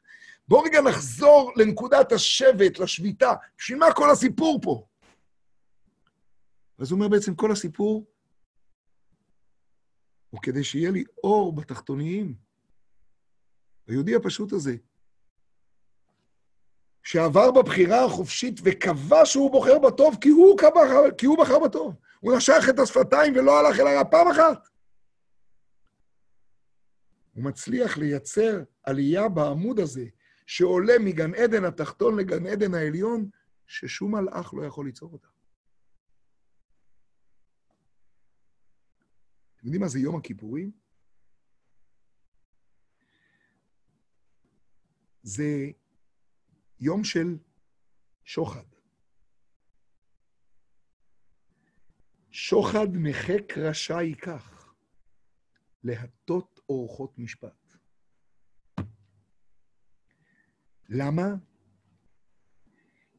בואו 0.49 0.63
רגע 0.63 0.81
נחזור 0.81 1.53
לנקודת 1.57 2.13
השבט, 2.13 2.79
לשביתה. 2.79 3.33
בשביל 3.59 3.79
מה 3.79 3.93
כל 3.93 4.11
הסיפור 4.11 4.61
פה? 4.63 4.87
אז 6.79 6.91
הוא 6.91 6.97
אומר 6.97 7.09
בעצם, 7.09 7.35
כל 7.35 7.53
הסיפור 7.53 8.05
הוא 10.31 10.41
כדי 10.43 10.65
שיהיה 10.65 10.91
לי 10.91 11.05
אור 11.25 11.53
בתחתוניים. 11.53 12.35
היהודי 13.87 14.15
הפשוט 14.15 14.53
הזה, 14.53 14.77
שעבר 17.03 17.51
בבחירה 17.51 18.05
החופשית 18.05 18.61
וקבע 18.65 19.27
שהוא 19.27 19.51
בוחר 19.51 19.79
בטוב 19.79 20.17
כי 20.21 20.29
הוא, 20.29 20.59
קבע, 20.59 21.11
כי 21.19 21.27
הוא 21.27 21.39
בחר 21.39 21.59
בטוב. 21.59 21.95
הוא 22.21 22.37
נשך 22.37 22.65
את 22.71 22.79
השפתיים 22.79 23.33
ולא 23.37 23.61
הלך 23.61 23.81
אל 23.81 23.87
הרע 23.87 24.05
פעם 24.11 24.29
אחת. 24.29 24.69
הוא 27.35 27.45
מצליח 27.45 27.99
לייצר 27.99 28.63
עלייה 28.83 29.29
בעמוד 29.29 29.81
הזה, 29.81 30.07
שעולה 30.47 30.99
מגן 30.99 31.35
עדן 31.35 31.65
התחתון 31.65 32.19
לגן 32.19 32.47
עדן 32.47 32.75
העליון, 32.75 33.31
ששום 33.67 34.15
מלאך 34.15 34.55
לא 34.55 34.65
יכול 34.65 34.87
ליצור 34.87 35.13
אותה. 35.13 35.29
אתם 39.57 39.67
יודעים 39.67 39.81
מה 39.81 39.89
זה 39.89 39.99
יום 39.99 40.17
הכיפורים? 40.17 40.71
זה 45.23 45.71
יום 46.81 47.05
של 47.05 47.39
שוחד. 48.25 48.65
שוחד 52.31 52.89
מחק 52.95 53.59
רשע 53.59 54.03
ייקח, 54.03 54.75
להטות 55.85 56.61
אורחות 56.69 57.19
משפט. 57.19 57.77
למה? 60.89 61.35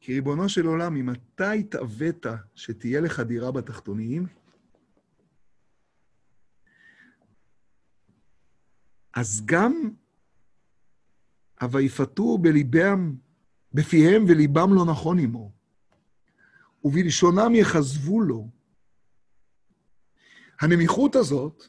כי 0.00 0.14
ריבונו 0.14 0.48
של 0.48 0.66
עולם, 0.66 1.10
אתה 1.12 1.50
התאווית 1.50 2.26
שתהיה 2.54 3.00
לך 3.00 3.20
דירה 3.20 3.52
בתחתוניים, 3.52 4.26
אז 9.14 9.42
גם 9.44 9.72
ה"ויפתו 11.60 12.38
בליבם, 12.38 13.16
בפיהם 13.74 14.24
וליבם 14.28 14.74
לא 14.74 14.84
נכון 14.84 15.18
עמו, 15.18 15.52
ובלשונם 16.84 17.54
יכזבו 17.54 18.20
לו. 18.20 18.48
הנמיכות 20.60 21.16
הזאת, 21.16 21.64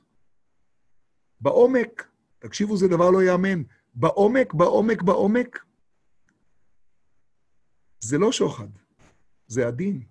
בעומק, 1.41 2.07
תקשיבו, 2.39 2.77
זה 2.77 2.87
דבר 2.87 3.11
לא 3.11 3.23
ייאמן, 3.23 3.63
בעומק, 3.95 4.53
בעומק, 4.53 5.01
בעומק, 5.01 5.65
זה 7.99 8.17
לא 8.17 8.31
שוחד, 8.31 8.67
זה 9.47 9.67
הדין. 9.67 10.03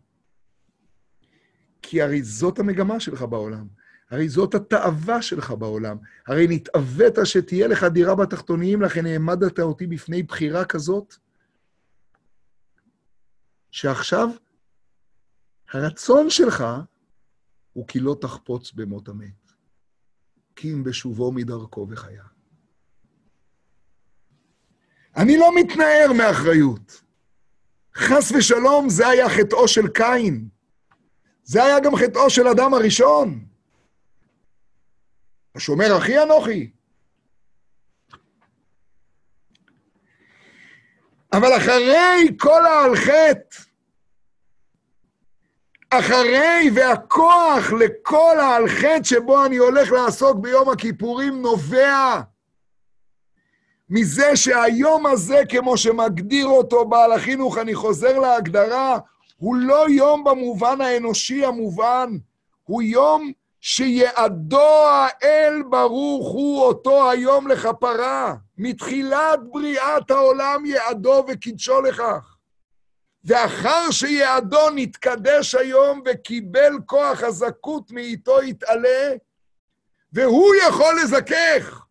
כי 1.82 2.02
הרי 2.02 2.22
זאת 2.22 2.58
המגמה 2.58 3.00
שלך 3.00 3.22
בעולם. 3.22 3.66
הרי 4.10 4.28
זאת 4.28 4.54
התאווה 4.54 5.22
שלך 5.22 5.50
בעולם. 5.50 5.96
הרי 6.26 6.46
נתאווית 6.48 7.14
שתהיה 7.24 7.66
לך 7.66 7.84
דירה 7.84 8.14
בתחתוניים, 8.14 8.82
לכן 8.82 9.06
העמדת 9.06 9.60
אותי 9.60 9.86
בפני 9.86 10.22
בחירה 10.22 10.64
כזאת, 10.64 11.16
שעכשיו 13.72 14.28
הרצון 15.72 16.30
שלך 16.30 16.64
הוא 17.72 17.88
כי 17.88 18.00
לא 18.00 18.16
תחפוץ 18.20 18.72
במות 18.72 19.08
המת, 19.08 19.52
כי 20.56 20.72
אם 20.72 20.84
בשובו 20.84 21.32
מדרכו 21.32 21.86
וחיה. 21.90 22.24
אני 25.16 25.36
לא 25.36 25.54
מתנער 25.56 26.12
מאחריות. 26.18 27.02
חס 27.94 28.32
ושלום, 28.32 28.88
זה 28.88 29.08
היה 29.08 29.30
חטאו 29.30 29.68
של 29.68 29.88
קין. 29.88 30.48
זה 31.44 31.64
היה 31.64 31.80
גם 31.80 31.96
חטאו 31.96 32.30
של 32.30 32.48
אדם 32.48 32.74
הראשון. 32.74 33.46
השומר 35.54 35.98
אחי 35.98 36.22
אנוכי. 36.22 36.70
אבל 41.32 41.56
אחרי 41.56 42.28
כל 42.38 42.62
חטא, 42.96 43.62
אחרי 45.90 46.70
והכוח 46.74 47.72
לכל 47.72 48.36
חטא 48.68 49.04
שבו 49.04 49.44
אני 49.44 49.56
הולך 49.56 49.92
לעסוק 49.92 50.36
ביום 50.36 50.68
הכיפורים 50.68 51.42
נובע 51.42 52.20
מזה 53.90 54.36
שהיום 54.36 55.06
הזה, 55.06 55.42
כמו 55.48 55.76
שמגדיר 55.76 56.46
אותו 56.46 56.84
בעל 56.84 57.12
החינוך, 57.12 57.58
אני 57.58 57.74
חוזר 57.74 58.18
להגדרה, 58.18 58.98
הוא 59.36 59.56
לא 59.56 59.88
יום 59.88 60.24
במובן 60.24 60.80
האנושי 60.80 61.44
המובן, 61.44 62.16
הוא 62.64 62.82
יום 62.82 63.32
שיעדו 63.64 64.86
האל 64.88 65.62
ברוך 65.70 66.32
הוא 66.32 66.62
אותו 66.62 67.10
היום 67.10 67.48
לכפרה. 67.48 68.34
מתחילת 68.58 69.40
בריאת 69.52 70.10
העולם 70.10 70.66
יעדו 70.66 71.24
וקידשו 71.28 71.80
לכך. 71.80 72.36
ואחר 73.24 73.90
שיעדו 73.90 74.70
נתקדש 74.74 75.54
היום 75.54 76.02
וקיבל 76.06 76.72
כוח 76.86 77.22
הזכות 77.22 77.90
מאיתו 77.90 78.42
יתעלה, 78.42 79.12
והוא 80.12 80.54
יכול 80.68 80.94
לזכך. 81.02 81.86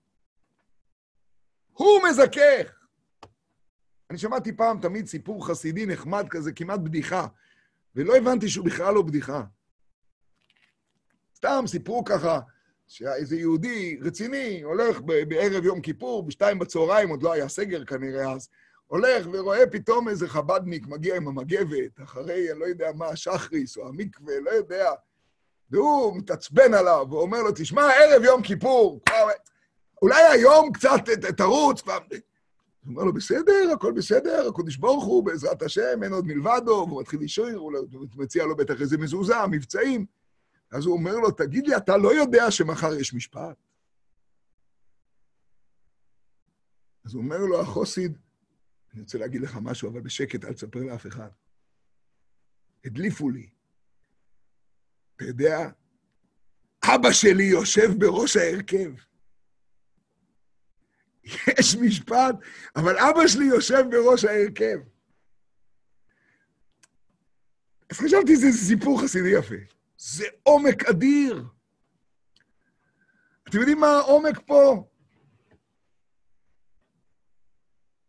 הוא 1.73 2.01
מזכך. 2.09 2.79
אני 4.09 4.17
שמעתי 4.17 4.51
פעם 4.55 4.81
תמיד 4.81 5.07
סיפור 5.07 5.47
חסידי 5.47 5.85
נחמד 5.85 6.25
כזה, 6.29 6.51
כמעט 6.51 6.79
בדיחה, 6.79 7.27
ולא 7.95 8.15
הבנתי 8.15 8.49
שהוא 8.49 8.65
בכלל 8.65 8.93
לא 8.93 9.01
בדיחה. 9.01 9.41
סתם 11.41 11.63
סיפרו 11.67 12.03
ככה, 12.03 12.39
שאיזה 12.87 13.35
יהודי 13.35 13.97
רציני 14.01 14.61
הולך 14.61 15.01
בערב 15.01 15.65
יום 15.65 15.81
כיפור, 15.81 16.23
בשתיים 16.23 16.59
בצהריים, 16.59 17.09
עוד 17.09 17.23
לא 17.23 17.31
היה 17.33 17.47
סגר 17.49 17.85
כנראה 17.85 18.31
אז, 18.31 18.49
הולך 18.87 19.27
ורואה 19.31 19.67
פתאום 19.67 20.09
איזה 20.09 20.27
חבדניק 20.27 20.87
מגיע 20.87 21.15
עם 21.15 21.27
המגבת, 21.27 22.01
אחרי, 22.03 22.51
אני 22.51 22.59
לא 22.59 22.65
יודע 22.65 22.91
מה, 22.95 23.07
השחריס 23.07 23.77
או 23.77 23.87
המקווה, 23.87 24.33
לא 24.39 24.49
יודע, 24.49 24.91
והוא 25.69 26.17
מתעצבן 26.17 26.73
עליו, 26.73 27.05
ואומר 27.09 27.41
לו, 27.41 27.51
תשמע, 27.55 27.81
ערב 27.81 28.23
יום 28.23 28.41
כיפור, 28.41 28.99
כבר, 29.05 29.27
אולי 30.01 30.23
היום 30.23 30.71
קצת 30.71 31.09
תרוץ, 31.37 31.81
כבר... 31.81 31.97
הוא 32.85 32.91
אומר 32.91 33.03
לו, 33.03 33.13
בסדר, 33.13 33.71
הכל 33.73 33.91
בסדר, 33.91 34.47
הקדוש 34.47 34.77
ברוך 34.77 35.05
הוא, 35.05 35.23
בעזרת 35.23 35.61
השם, 35.61 36.03
אין 36.03 36.13
עוד 36.13 36.27
מלבדו, 36.27 36.85
והוא 36.87 37.01
מתחיל 37.01 37.23
לשיר, 37.23 37.57
הוא 37.57 37.73
מציע 38.15 38.45
לו 38.45 38.55
בטח 38.55 38.81
איזה 38.81 38.97
מזוזה, 38.97 39.47
מבצעים. 39.51 40.20
אז 40.71 40.85
הוא 40.85 40.93
אומר 40.97 41.15
לו, 41.15 41.31
תגיד 41.31 41.67
לי, 41.67 41.77
אתה 41.77 41.97
לא 41.97 42.15
יודע 42.15 42.51
שמחר 42.51 42.93
יש 42.93 43.13
משפט? 43.13 43.57
אז 47.05 47.13
הוא 47.13 47.23
אומר 47.23 47.37
לו, 47.37 47.61
החוסיד, 47.61 48.17
אני 48.93 49.01
רוצה 49.01 49.17
להגיד 49.17 49.41
לך 49.41 49.57
משהו, 49.61 49.89
אבל 49.89 50.01
בשקט, 50.01 50.45
אל 50.45 50.53
תספר 50.53 50.79
לאף 50.79 51.07
אחד. 51.07 51.29
הדליפו 52.85 53.29
לי. 53.29 53.49
אתה 55.15 55.25
יודע, 55.25 55.69
אבא 56.83 57.11
שלי 57.11 57.43
יושב 57.43 57.89
בראש 57.99 58.37
ההרכב. 58.37 58.91
יש 61.59 61.75
משפט, 61.75 62.35
אבל 62.75 62.97
אבא 62.97 63.27
שלי 63.27 63.45
יושב 63.45 63.83
בראש 63.91 64.25
ההרכב. 64.25 64.79
אז 67.89 67.97
חשבתי, 67.97 68.35
זה 68.35 68.51
סיפור 68.51 69.01
חסידי 69.01 69.29
יפה. 69.29 69.80
זה 70.01 70.25
עומק 70.43 70.83
אדיר. 70.89 71.45
אתם 73.49 73.57
יודעים 73.57 73.79
מה 73.79 73.87
העומק 73.87 74.39
פה? 74.45 74.89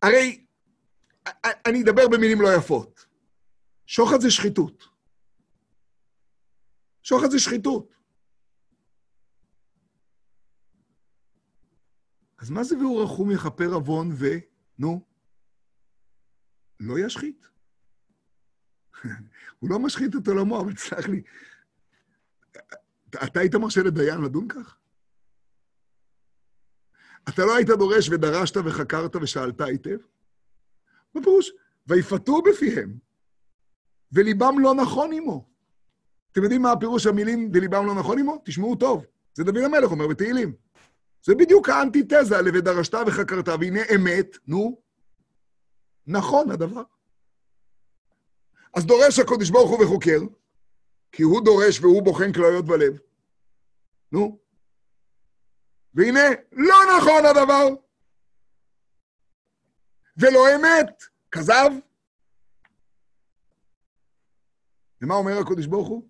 הרי, 0.02 0.46
אני 1.66 1.82
אדבר 1.82 2.08
במילים 2.08 2.40
לא 2.40 2.48
יפות. 2.58 3.06
שוחד 3.86 4.20
זה 4.20 4.30
שחיתות. 4.30 4.84
שוחד 7.02 7.30
זה 7.30 7.38
שחיתות. 7.38 7.94
אז 12.38 12.50
מה 12.50 12.64
זה 12.64 12.76
והוא 12.76 13.04
רחום 13.04 13.30
יכפר 13.30 13.72
עוון 13.72 14.10
ו... 14.12 14.24
נו, 14.78 15.04
לא 16.80 16.98
ישחית. 16.98 17.46
הוא 19.58 19.70
לא 19.70 19.78
משחית 19.78 20.10
את 20.22 20.28
עולמו, 20.28 20.60
אבל 20.60 20.74
תסלח 20.74 21.08
לי, 21.08 21.22
אתה 23.24 23.40
היית 23.40 23.54
מרשה 23.54 23.82
לדיין 23.82 24.20
לדון 24.20 24.48
כך? 24.48 24.76
אתה 27.28 27.44
לא 27.44 27.56
היית 27.56 27.68
דורש 27.68 28.08
ודרשת 28.08 28.56
וחקרת 28.64 29.16
ושאלת 29.16 29.60
היטב? 29.60 29.96
מה 31.14 31.22
פירוש? 31.22 31.52
ויפתו 31.86 32.42
בפיהם, 32.42 32.98
וליבם 34.12 34.58
לא 34.58 34.74
נכון 34.74 35.12
עמו. 35.12 35.48
אתם 36.32 36.42
יודעים 36.42 36.62
מה 36.62 36.72
הפירוש 36.72 37.06
המילים 37.06 37.50
וליבם 37.54 37.86
לא 37.86 37.94
נכון 37.94 38.18
עמו? 38.18 38.42
תשמעו 38.44 38.76
טוב, 38.76 39.04
זה 39.34 39.44
דוד 39.44 39.56
המלך 39.56 39.90
אומר 39.90 40.06
בתהילים. 40.06 40.54
זה 41.22 41.34
בדיוק 41.34 41.68
האנטיתזה 41.68 42.40
ל"ודרשת 42.42 42.94
וחקרת", 43.06 43.48
והנה 43.48 43.80
אמת, 43.94 44.36
נו, 44.46 44.80
נכון 46.06 46.50
הדבר. 46.50 46.82
אז 48.74 48.86
דורש 48.86 49.18
הקודש 49.18 49.50
ברוך 49.50 49.70
הוא 49.70 49.84
וחוקר, 49.84 50.20
כי 51.12 51.22
הוא 51.22 51.44
דורש 51.44 51.80
והוא 51.80 52.02
בוחן 52.02 52.32
כליות 52.32 52.64
בלב. 52.64 52.98
נו. 54.12 54.38
והנה, 55.94 56.20
לא 56.52 56.76
נכון 56.96 57.24
הדבר. 57.30 57.68
ולא 60.16 60.46
אמת, 60.56 61.02
כזב. 61.30 61.70
ומה 65.02 65.14
אומר 65.14 65.38
הקדוש 65.38 65.66
ברוך 65.66 65.88
הוא? 65.88 66.08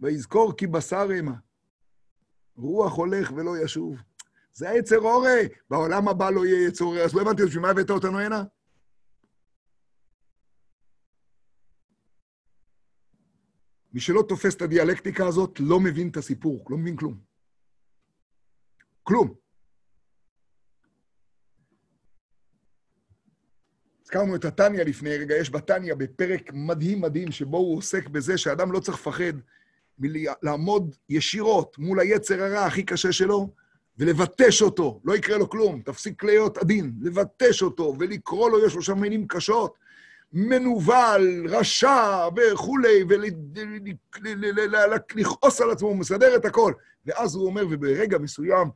ויזכור 0.00 0.56
כי 0.56 0.66
בשר 0.66 1.08
המה. 1.18 1.34
רוח 2.56 2.92
הולך 2.92 3.32
ולא 3.36 3.58
ישוב. 3.64 3.96
זה 4.52 4.70
היצר 4.70 4.96
הורה, 4.96 5.40
בעולם 5.70 6.08
הבא 6.08 6.30
לא 6.30 6.46
יהיה 6.46 6.68
יצר 6.68 6.84
הורה. 6.84 7.04
אז 7.04 7.14
לא 7.14 7.20
הבנתי, 7.20 7.42
בשביל 7.44 7.62
מה 7.62 7.70
הבאת 7.70 7.90
אותנו 7.90 8.20
הנה? 8.20 8.44
מי 13.94 14.00
שלא 14.00 14.24
תופס 14.28 14.54
את 14.54 14.62
הדיאלקטיקה 14.62 15.26
הזאת, 15.26 15.60
לא 15.60 15.80
מבין 15.80 16.08
את 16.08 16.16
הסיפור, 16.16 16.66
לא 16.70 16.76
מבין 16.76 16.96
כלום. 16.96 17.18
כלום. 19.02 19.34
הזכרנו 24.02 24.36
את 24.36 24.44
התניא 24.44 24.82
לפני 24.82 25.16
רגע, 25.16 25.36
יש 25.36 25.50
בתניא 25.50 25.94
בפרק 25.94 26.50
מדהים 26.52 27.00
מדהים, 27.00 27.32
שבו 27.32 27.56
הוא 27.56 27.78
עוסק 27.78 28.08
בזה 28.08 28.38
שאדם 28.38 28.72
לא 28.72 28.80
צריך 28.80 28.98
לפחד 28.98 29.32
מלעמוד 29.98 30.96
ישירות 31.08 31.78
מול 31.78 32.00
היצר 32.00 32.42
הרע 32.42 32.64
הכי 32.64 32.82
קשה 32.82 33.12
שלו, 33.12 33.50
ולבטש 33.98 34.62
אותו, 34.62 35.00
לא 35.04 35.16
יקרה 35.16 35.38
לו 35.38 35.50
כלום, 35.50 35.82
תפסיק 35.84 36.24
להיות 36.24 36.58
עדין, 36.58 36.92
לבטש 37.00 37.62
אותו 37.62 37.94
ולקרוא 37.98 38.50
לו, 38.50 38.66
יש 38.66 38.74
לו 38.74 38.82
שם 38.82 39.00
מילים 39.00 39.26
קשות, 39.28 39.78
מנוול, 40.32 41.46
רשע 41.48 42.28
וכולי, 42.36 43.04
ולכעוס 45.14 45.60
על 45.60 45.70
עצמו, 45.70 45.88
הוא 45.88 45.96
מסדר 45.96 46.36
את 46.36 46.44
הכל. 46.44 46.72
ואז 47.06 47.34
הוא 47.34 47.46
אומר, 47.46 47.62
וברגע 47.70 48.18
מסוים 48.18 48.70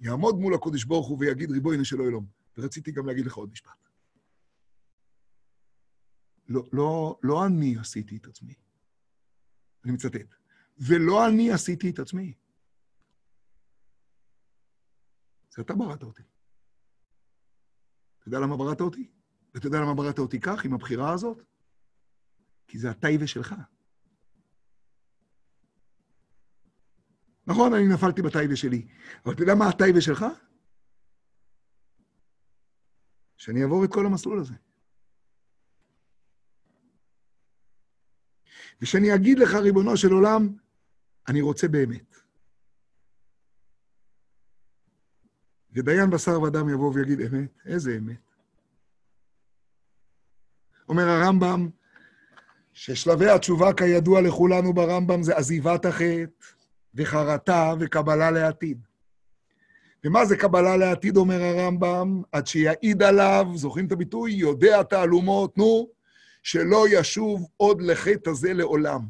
יעמוד 0.00 0.38
מול 0.38 0.54
הקודש 0.54 0.84
ברוך 0.84 1.08
הוא 1.08 1.18
ויגיד, 1.20 1.50
ריבונו 1.50 1.84
של 1.84 2.00
אלוהים. 2.00 2.26
ורציתי 2.58 2.92
גם 2.92 3.06
להגיד 3.06 3.26
לך 3.26 3.34
עוד 3.34 3.50
משפט. 3.52 3.88
לא, 6.48 6.62
לא, 6.72 7.18
לא 7.22 7.46
אני 7.46 7.76
עשיתי 7.80 8.16
את 8.16 8.26
עצמי. 8.26 8.54
אני 9.84 9.92
מצטט. 9.92 10.34
ולא 10.78 11.28
אני 11.28 11.52
עשיתי 11.52 11.90
את 11.90 11.98
עצמי. 11.98 12.34
זה 15.50 15.62
אתה 15.62 15.74
בראת 15.74 16.02
אותי. 16.02 16.22
אתה 18.18 18.28
יודע 18.28 18.38
למה 18.38 18.56
בראת 18.56 18.80
אותי? 18.80 19.10
ואתה 19.54 19.66
יודע 19.66 19.80
למה 19.80 19.94
בראת 19.94 20.18
אותי 20.18 20.40
כך, 20.40 20.64
עם 20.64 20.74
הבחירה 20.74 21.12
הזאת? 21.12 21.42
כי 22.66 22.78
זה 22.78 22.90
הטייבה 22.90 23.26
שלך. 23.26 23.54
נכון, 27.46 27.74
אני 27.74 27.88
נפלתי 27.94 28.22
בטייבה 28.22 28.56
שלי, 28.56 28.86
אבל 29.24 29.34
אתה 29.34 29.42
יודע 29.42 29.54
מה 29.54 29.68
הטייבה 29.68 30.00
שלך? 30.00 30.24
שאני 33.36 33.62
אעבור 33.62 33.84
את 33.84 33.92
כל 33.92 34.06
המסלול 34.06 34.40
הזה. 34.40 34.54
ושאני 38.80 39.14
אגיד 39.14 39.38
לך, 39.38 39.54
ריבונו 39.54 39.96
של 39.96 40.12
עולם, 40.12 40.56
אני 41.28 41.40
רוצה 41.40 41.68
באמת. 41.68 42.16
ודיין 45.72 46.10
בשר 46.10 46.42
ודם 46.42 46.68
יבוא 46.68 46.92
ויגיד 46.94 47.20
אמת, 47.20 47.58
איזה 47.64 47.96
אמת? 47.98 48.31
אומר 50.92 51.08
הרמב"ם, 51.08 51.68
ששלבי 52.72 53.30
התשובה 53.30 53.72
כידוע 53.72 54.20
לכולנו 54.20 54.72
ברמב"ם 54.72 55.22
זה 55.22 55.36
עזיבת 55.36 55.84
החטא 55.84 56.24
וחרטה 56.94 57.74
וקבלה 57.80 58.30
לעתיד. 58.30 58.86
ומה 60.04 60.24
זה 60.24 60.36
קבלה 60.36 60.76
לעתיד, 60.76 61.16
אומר 61.16 61.42
הרמב"ם? 61.42 62.22
עד 62.32 62.46
שיעיד 62.46 63.02
עליו, 63.02 63.46
זוכרים 63.54 63.86
את 63.86 63.92
הביטוי? 63.92 64.32
יודע 64.32 64.82
תעלומות, 64.82 65.58
נו, 65.58 65.88
שלא 66.42 66.84
ישוב 66.88 67.48
עוד 67.56 67.82
לחטא 67.82 68.30
הזה 68.30 68.52
לעולם. 68.52 69.00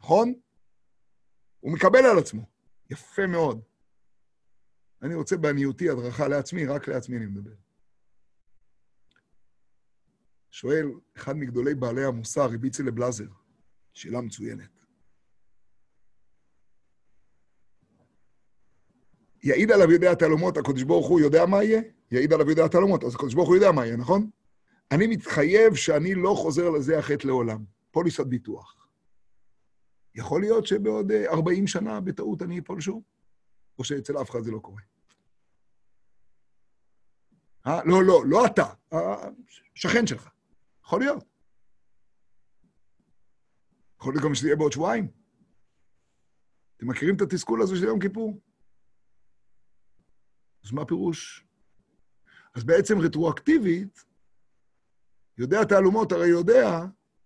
נכון? 0.00 0.32
הוא 1.60 1.72
מקבל 1.72 2.06
על 2.06 2.18
עצמו. 2.18 2.42
יפה 2.90 3.26
מאוד. 3.26 3.60
אני 5.02 5.14
רוצה 5.14 5.36
בעניותי 5.36 5.90
הדרכה 5.90 6.28
לעצמי, 6.28 6.66
רק 6.66 6.88
לעצמי 6.88 7.16
אני 7.16 7.26
מדבר. 7.26 7.69
שואל 10.50 10.86
אחד 11.16 11.36
מגדולי 11.36 11.74
בעלי 11.74 12.04
המוסר, 12.04 12.46
רבי 12.46 12.70
צלב 12.70 12.98
לזר, 12.98 13.28
שאלה 13.94 14.20
מצוינת. 14.20 14.84
יעיד 19.42 19.70
עליו 19.70 19.90
יודע 19.90 20.14
תעלומות, 20.14 20.56
הקדוש 20.56 20.82
ברוך 20.82 21.08
הוא 21.08 21.20
יודע 21.20 21.46
מה 21.46 21.64
יהיה? 21.64 21.82
יעיד 22.10 22.32
עליו 22.32 22.50
יודע 22.50 22.68
תעלומות, 22.68 23.04
אז 23.04 23.14
הקדוש 23.14 23.34
ברוך 23.34 23.48
הוא 23.48 23.56
יודע 23.56 23.72
מה 23.72 23.86
יהיה, 23.86 23.96
נכון? 23.96 24.30
אני 24.90 25.06
מתחייב 25.06 25.74
שאני 25.74 26.14
לא 26.14 26.34
חוזר 26.38 26.70
לזה 26.70 26.98
החטא 26.98 27.26
לעולם. 27.26 27.64
פוליסת 27.90 28.26
ביטוח. 28.26 28.88
יכול 30.14 30.40
להיות 30.40 30.66
שבעוד 30.66 31.12
40 31.12 31.66
שנה 31.66 32.00
בטעות 32.00 32.42
אני 32.42 32.58
אפול 32.58 32.80
שוב? 32.80 33.02
או 33.78 33.84
שאצל 33.84 34.20
אף 34.20 34.30
אחד 34.30 34.40
זה 34.40 34.50
לא 34.50 34.58
קורה? 34.58 34.82
אה? 37.66 37.80
לא, 37.84 38.04
לא, 38.04 38.22
לא 38.26 38.46
אתה, 38.46 38.64
השכן 39.76 40.06
שלך. 40.06 40.28
יכול 40.90 41.00
להיות. 41.00 41.24
יכול 44.00 44.14
להיות 44.14 44.24
גם 44.24 44.34
שזה 44.34 44.46
יהיה 44.46 44.56
בעוד 44.56 44.72
שבועיים. 44.72 45.10
אתם 46.76 46.88
מכירים 46.88 47.16
את 47.16 47.20
התסכול 47.20 47.62
הזה 47.62 47.76
של 47.76 47.84
יום 47.84 48.00
כיפור? 48.00 48.40
אז 50.64 50.72
מה 50.72 50.82
הפירוש? 50.82 51.46
אז 52.54 52.64
בעצם 52.64 52.94
רטרואקטיבית, 52.98 54.04
יודע 55.38 55.64
תעלומות 55.64 56.12
הרי 56.12 56.28
יודע 56.28 56.66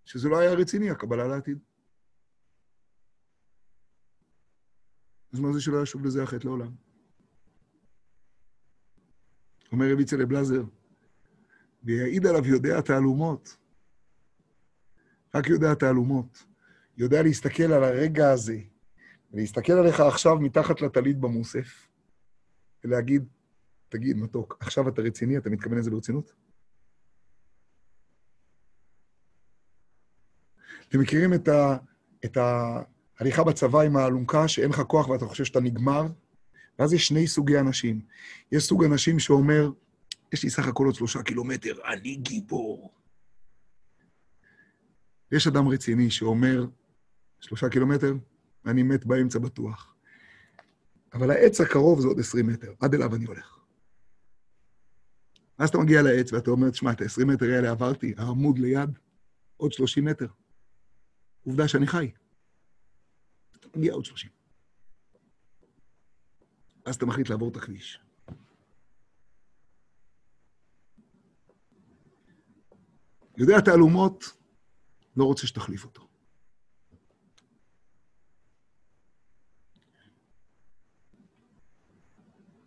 שזה 0.04 0.28
לא 0.28 0.38
היה 0.38 0.54
רציני, 0.54 0.90
הקבלה 0.90 1.26
לעתיד. 1.26 1.58
אז 5.32 5.40
מה 5.40 5.52
זה 5.52 5.60
שלא 5.60 5.82
ישוב 5.82 6.04
לזה 6.06 6.22
החטא 6.22 6.46
לעולם? 6.46 6.74
אומר 9.72 9.86
רבי 9.92 10.04
צלב 10.04 10.28
בלזר, 10.28 10.62
ויעיד 11.84 12.26
עליו 12.26 12.46
יודע 12.46 12.80
תעלומות. 12.80 13.56
רק 15.34 15.48
יודע 15.48 15.74
תעלומות. 15.74 16.44
יודע 16.96 17.22
להסתכל 17.22 17.72
על 17.72 17.84
הרגע 17.84 18.30
הזה, 18.30 18.58
ולהסתכל 19.32 19.72
עליך 19.72 20.00
עכשיו 20.00 20.40
מתחת 20.40 20.80
לטלית 20.80 21.18
במוסף, 21.18 21.88
ולהגיד, 22.84 23.24
תגיד, 23.88 24.16
מתוק, 24.16 24.56
עכשיו 24.60 24.88
אתה 24.88 25.02
רציני? 25.02 25.36
אתה 25.36 25.50
מתכוון 25.50 25.78
לזה 25.78 25.90
ברצינות? 25.90 26.32
אתם 30.88 31.00
מכירים 31.00 31.34
את, 31.34 31.48
ה, 31.48 31.76
את 32.24 32.36
ההליכה 32.36 33.44
בצבא 33.44 33.80
עם 33.80 33.96
האלונקה, 33.96 34.48
שאין 34.48 34.70
לך 34.70 34.80
כוח 34.80 35.08
ואתה 35.08 35.26
חושב 35.26 35.44
שאתה 35.44 35.60
נגמר? 35.60 36.06
ואז 36.78 36.92
יש 36.92 37.06
שני 37.06 37.26
סוגי 37.26 37.58
אנשים. 37.58 38.00
יש 38.52 38.64
סוג 38.64 38.84
אנשים 38.84 39.18
שאומר, 39.18 39.70
יש 40.34 40.44
לי 40.44 40.50
סך 40.50 40.66
הכל 40.66 40.86
עוד 40.86 40.94
שלושה 40.94 41.22
קילומטר, 41.22 41.74
אני 41.92 42.16
גיבור. 42.16 42.94
יש 45.32 45.46
אדם 45.46 45.68
רציני 45.68 46.10
שאומר, 46.10 46.66
שלושה 47.40 47.68
קילומטר, 47.68 48.14
אני 48.66 48.82
מת 48.82 49.06
באמצע 49.06 49.38
בטוח. 49.38 49.94
אבל 51.12 51.30
העץ 51.30 51.60
הקרוב 51.60 52.00
זה 52.00 52.08
עוד 52.08 52.20
עשרים 52.20 52.46
מטר, 52.46 52.74
עד 52.80 52.94
אליו 52.94 53.14
אני 53.14 53.24
הולך. 53.24 53.58
ואז 55.58 55.68
אתה 55.68 55.78
מגיע 55.78 56.02
לעץ 56.02 56.32
ואתה 56.32 56.50
אומר, 56.50 56.70
תשמע, 56.70 56.92
את 56.92 57.00
ה-20 57.00 57.24
מטר 57.24 57.46
האלה 57.46 57.70
עברתי, 57.70 58.14
העמוד 58.16 58.58
ליד, 58.58 58.98
עוד 59.56 59.72
30 59.72 60.04
מטר. 60.04 60.28
עובדה 61.44 61.68
שאני 61.68 61.86
חי. 61.86 62.10
אתה 63.56 63.68
מגיע 63.76 63.92
עוד 63.92 64.04
30. 64.04 64.30
אז 66.84 66.94
אתה 66.94 67.06
מחליט 67.06 67.28
לעבור 67.28 67.48
את 67.48 67.56
הכביש. 67.56 68.03
יודע 73.36 73.60
תעלומות, 73.60 74.24
לא 75.16 75.24
רוצה 75.24 75.46
שתחליף 75.46 75.84
אותו. 75.84 76.08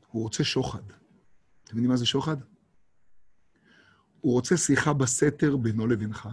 הוא 0.07 0.23
רוצה 0.23 0.43
שוחד. 0.43 0.83
אתם 1.63 1.75
יודעים 1.75 1.89
מה 1.89 1.97
זה 1.97 2.05
שוחד? 2.05 2.37
הוא 4.21 4.33
רוצה 4.33 4.57
שיחה 4.57 4.93
בסתר 4.93 5.57
בינו 5.57 5.87
לבינך. 5.87 6.29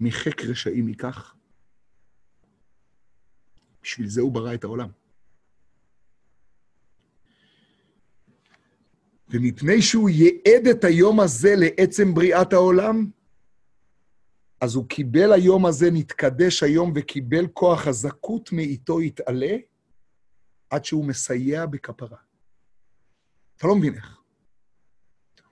מחק 0.00 0.42
רשעים 0.42 0.88
ייקח. 0.88 1.34
בשביל 3.82 4.08
זה 4.08 4.20
הוא 4.20 4.32
ברא 4.32 4.54
את 4.54 4.64
העולם. 4.64 4.88
ומפני 9.32 9.82
שהוא 9.82 10.10
ייעד 10.10 10.66
את 10.70 10.84
היום 10.84 11.20
הזה 11.20 11.54
לעצם 11.56 12.14
בריאת 12.14 12.52
העולם, 12.52 13.10
אז 14.60 14.74
הוא 14.74 14.88
קיבל 14.88 15.32
היום 15.32 15.66
הזה, 15.66 15.90
נתקדש 15.92 16.62
היום, 16.62 16.92
וקיבל 16.94 17.46
כוח 17.46 17.86
הזכות 17.86 18.52
מאיתו 18.52 19.00
יתעלה, 19.00 19.56
עד 20.70 20.84
שהוא 20.84 21.04
מסייע 21.04 21.66
בכפרה. 21.66 22.18
אתה 23.56 23.66
לא 23.66 23.76
מבין 23.76 23.94
איך. 23.94 24.18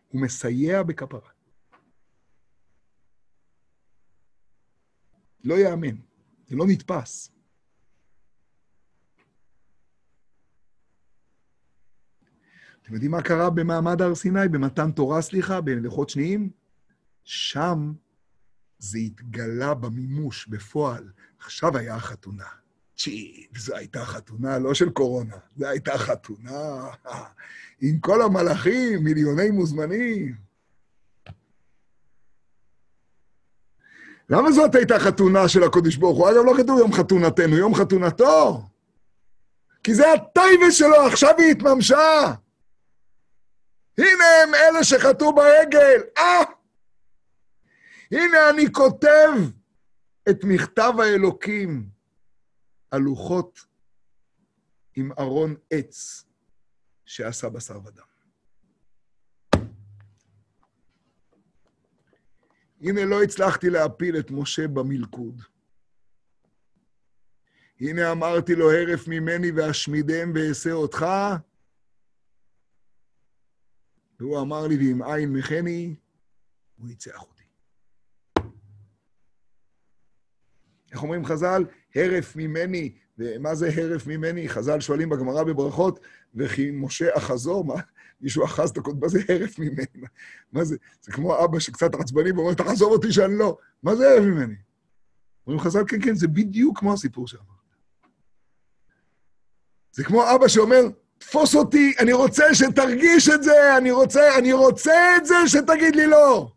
הוא 0.08 0.20
מסייע 0.20 0.82
בכפרה. 0.82 1.30
לא 5.44 5.54
ייאמן, 5.54 5.96
זה 6.46 6.56
לא 6.56 6.64
נתפס. 6.68 7.30
אתם 12.90 12.96
יודעים 12.96 13.10
מה 13.10 13.22
קרה 13.22 13.50
במעמד 13.50 14.02
הר 14.02 14.14
סיני, 14.14 14.48
במתן 14.48 14.90
תורה, 14.90 15.22
סליחה, 15.22 15.60
בלוחות 15.60 16.10
שניים? 16.10 16.50
שם 17.24 17.92
זה 18.78 18.98
התגלה 18.98 19.74
במימוש, 19.74 20.46
בפועל. 20.46 21.08
עכשיו 21.38 21.76
היה 21.76 21.94
החתונה. 21.94 22.44
צ'י, 22.96 23.46
זו 23.56 23.76
הייתה 23.76 24.04
חתונה 24.04 24.58
לא 24.58 24.74
של 24.74 24.90
קורונה, 24.90 25.36
זו 25.56 25.66
הייתה 25.66 25.98
חתונה 25.98 26.86
עם 27.82 27.98
כל 28.00 28.22
המלאכים, 28.22 29.04
מיליוני 29.04 29.50
מוזמנים. 29.50 30.34
למה 34.30 34.52
זאת 34.52 34.74
הייתה 34.74 34.98
חתונה 34.98 35.48
של 35.48 35.62
הקודש 35.62 35.96
ברוך 35.96 36.18
הוא? 36.18 36.30
אגב, 36.30 36.44
לא 36.44 36.52
כתוב 36.56 36.78
יום 36.78 36.92
חתונתנו, 36.92 37.56
יום 37.56 37.74
חתונתו. 37.74 38.62
כי 39.84 39.94
זה 39.94 40.12
הטייבה 40.12 40.70
שלו, 40.70 41.06
עכשיו 41.06 41.34
היא 41.38 41.50
התממשה. 41.50 42.34
הנה 43.98 44.24
הם 44.42 44.54
אלה 44.54 44.84
שחטאו 44.84 45.34
ברגל. 45.34 46.00
אה! 46.18 46.42
הנה 48.12 48.50
אני 48.50 48.72
כותב 48.72 49.30
את 50.30 50.44
מכתב 50.44 50.92
האלוקים 50.98 51.88
על 52.90 53.00
לוחות 53.00 53.66
עם 54.96 55.12
ארון 55.18 55.54
עץ 55.70 56.24
שעשה 57.04 57.48
בשר 57.48 57.78
ודם. 57.84 58.02
הנה 62.80 63.04
לא 63.04 63.22
הצלחתי 63.22 63.70
להפיל 63.70 64.18
את 64.18 64.30
משה 64.30 64.68
במלכוד. 64.68 65.42
הנה 67.80 68.12
אמרתי 68.12 68.54
לו, 68.54 68.72
הרף 68.72 69.08
ממני 69.08 69.50
ואשמידם 69.50 70.32
ואעשה 70.34 70.72
אותך. 70.72 71.06
והוא 74.20 74.40
אמר 74.40 74.66
לי, 74.66 74.76
ואם 74.76 75.02
אין 75.02 75.32
מחני, 75.32 75.94
הוא 76.76 76.86
ניצח 76.86 77.22
אותי. 77.22 77.42
איך 80.92 81.02
אומרים 81.02 81.24
חז"ל? 81.24 81.64
הרף 81.94 82.36
ממני. 82.36 82.94
ומה 83.18 83.54
זה 83.54 83.68
הרף 83.76 84.06
ממני? 84.06 84.48
חז"ל 84.48 84.80
שואלים 84.80 85.08
בגמרא 85.08 85.42
בברכות, 85.42 86.00
וכי 86.34 86.70
משה 86.70 87.16
אחזור, 87.16 87.64
מה? 87.64 87.74
מישהו 88.20 88.44
אחז 88.44 88.70
את 88.70 88.78
הקוד, 88.78 89.00
מה 89.00 89.08
זה 89.08 89.18
הרף 89.28 89.58
ממני? 89.58 90.06
מה 90.52 90.64
זה? 90.64 90.76
זה 91.00 91.12
כמו 91.12 91.44
אבא 91.44 91.58
שקצת 91.58 91.94
עצבני 91.94 92.32
ואומר, 92.32 92.54
תעזוב 92.54 92.92
אותי 92.92 93.12
שאני 93.12 93.38
לא. 93.38 93.58
מה 93.82 93.96
זה 93.96 94.10
הרף 94.10 94.24
ממני? 94.24 94.54
אומרים 95.46 95.64
חז"ל, 95.64 95.82
כן, 95.88 96.00
כן, 96.02 96.14
זה 96.14 96.28
בדיוק 96.28 96.78
כמו 96.78 96.92
הסיפור 96.92 97.28
שאמרת. 97.28 97.46
זה 99.92 100.04
כמו 100.04 100.34
אבא 100.34 100.48
שאומר, 100.48 100.82
תפוס 101.20 101.54
אותי, 101.54 101.94
אני 101.98 102.12
רוצה 102.12 102.44
שתרגיש 102.54 103.28
את 103.34 103.42
זה, 103.42 103.76
אני 103.78 103.90
רוצה, 103.90 104.38
אני 104.38 104.52
רוצה 104.52 105.16
את 105.16 105.26
זה, 105.26 105.34
שתגיד 105.46 105.96
לי 105.96 106.06
לא. 106.06 106.52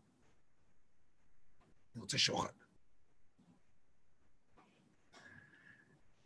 אני 1.94 2.02
רוצה 2.02 2.18
שוחד. 2.18 2.54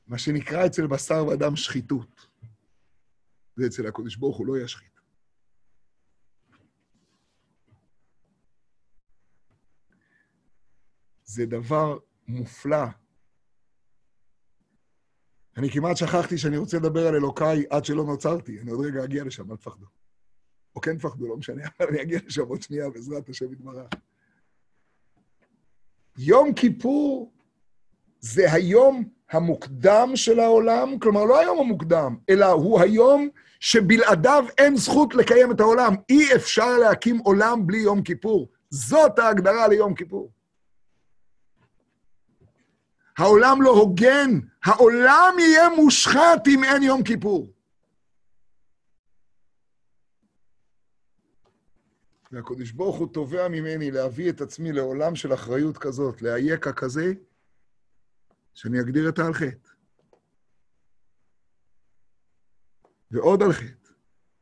מה 0.07 0.17
שנקרא 0.17 0.65
אצל 0.65 0.88
בשר 0.88 1.25
ודם 1.27 1.55
שחיתות. 1.55 2.27
זה 3.55 3.65
אצל 3.67 3.88
הקדוש 3.88 4.15
ברוך 4.15 4.38
הוא 4.38 4.47
לא 4.47 4.57
ישחית. 4.57 4.99
זה 11.23 11.45
דבר 11.45 11.97
מופלא. 12.27 12.85
אני 15.58 15.70
כמעט 15.70 15.97
שכחתי 15.97 16.38
שאני 16.38 16.58
רוצה 16.58 16.78
לדבר 16.78 17.08
על 17.08 17.16
אלוקיי 17.16 17.66
עד 17.70 17.86
שלא 17.86 18.03
נוצרתי. 18.03 18.60
אני 18.62 18.72
עוד 18.72 18.86
רגע 18.86 19.03
אגיע 19.03 19.24
לשם, 19.24 19.51
אל 19.51 19.55
תפחדו. 19.55 19.86
או 20.76 20.82
כן 20.82 20.97
תפחדו, 20.97 21.28
לא 21.28 21.38
משנה, 21.38 21.64
אבל 21.80 21.89
אני 21.89 22.01
אגיע 22.01 22.20
לשם 22.26 22.47
עוד 22.47 22.62
שנייה, 22.62 22.89
בעזרת 22.89 23.30
השם 23.30 23.53
יתברך. 23.53 23.89
יום 26.18 26.53
כיפור 26.53 27.32
זה 28.20 28.53
היום 28.53 29.03
המוקדם 29.32 30.12
של 30.16 30.39
העולם, 30.39 30.99
כלומר, 30.99 31.26
לא 31.26 31.39
היום 31.39 31.60
המוקדם, 31.60 32.16
אלא 32.30 32.45
הוא 32.45 32.82
היום 32.82 33.30
שבלעדיו 33.60 34.45
אין 34.58 34.76
זכות 34.76 35.16
לקיים 35.16 35.51
את 35.51 35.60
העולם. 35.60 35.95
אי 36.10 36.36
אפשר 36.36 36.78
להקים 36.78 37.18
עולם 37.18 37.68
בלי 37.68 37.78
יום 37.78 38.01
כיפור. 38.01 38.49
זאת 38.70 39.20
ההגדרה 39.20 39.68
ליום 39.68 39.95
כיפור. 39.95 40.32
העולם 43.18 43.61
לא 43.61 43.70
הוגן, 43.70 44.30
העולם 44.63 45.36
יהיה 45.39 45.70
מושחת 45.70 46.47
אם 46.47 46.63
אין 46.63 46.84
יום 46.84 47.03
כיפור. 47.03 47.53
והקדוש 52.32 52.72
ברוך 52.72 52.97
הוא 52.97 53.13
תובע 53.13 53.47
ממני 53.47 53.91
להביא 53.91 54.30
את 54.30 54.41
עצמי 54.41 54.72
לעולם 54.72 55.15
של 55.15 55.34
אחריות 55.34 55.78
כזאת, 55.78 56.22
לאייקה 56.22 56.74
כזה, 56.74 57.13
שאני 58.53 58.82
אגדיר 58.82 59.09
את 59.09 59.20
העל 59.20 59.34
חטא. 59.34 59.70
ועוד 63.11 63.43
על 63.43 63.53
חטא, 63.53 63.91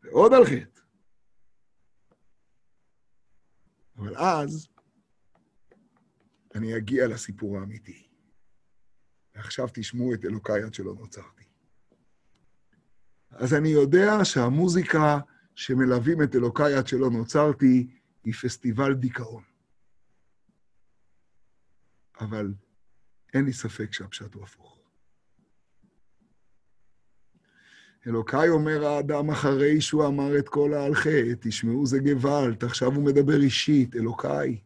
ועוד 0.03 0.34
על 0.34 0.45
חטא. 0.45 0.82
אבל 3.97 4.17
אז 4.17 4.67
אני 6.55 6.78
אגיע 6.78 7.07
לסיפור 7.07 7.57
האמיתי. 7.57 8.05
ועכשיו 9.36 9.67
תשמעו 9.73 10.13
את 10.13 10.25
אלוקיי 10.25 10.63
עד 10.63 10.73
שלא 10.73 10.93
נוצרתי. 10.93 11.43
אז 13.31 13.53
אני 13.53 13.69
יודע 13.69 14.25
שהמוזיקה 14.25 15.19
שמלווים 15.55 16.23
את 16.23 16.36
אלוקיי 16.36 16.75
עד 16.75 16.88
שלא 16.88 17.09
נוצרתי 17.09 17.88
היא 18.23 18.33
פסטיבל 18.33 18.93
דיכאון. 18.93 19.43
אבל 22.19 22.53
אין 23.33 23.45
לי 23.45 23.53
ספק 23.53 23.93
שהפשט 23.93 24.33
הוא 24.33 24.43
הפוך. 24.43 24.79
אלוקיי 28.07 28.49
אומר 28.49 28.86
האדם 28.86 29.29
אחרי 29.29 29.81
שהוא 29.81 30.07
אמר 30.07 30.38
את 30.39 30.49
כל 30.49 30.71
חטא, 30.93 31.33
תשמעו 31.39 31.86
זה 31.86 31.99
גוואלד, 31.99 32.63
עכשיו 32.63 32.95
הוא 32.95 33.05
מדבר 33.05 33.41
אישית, 33.41 33.95
אלוקיי. 33.95 34.59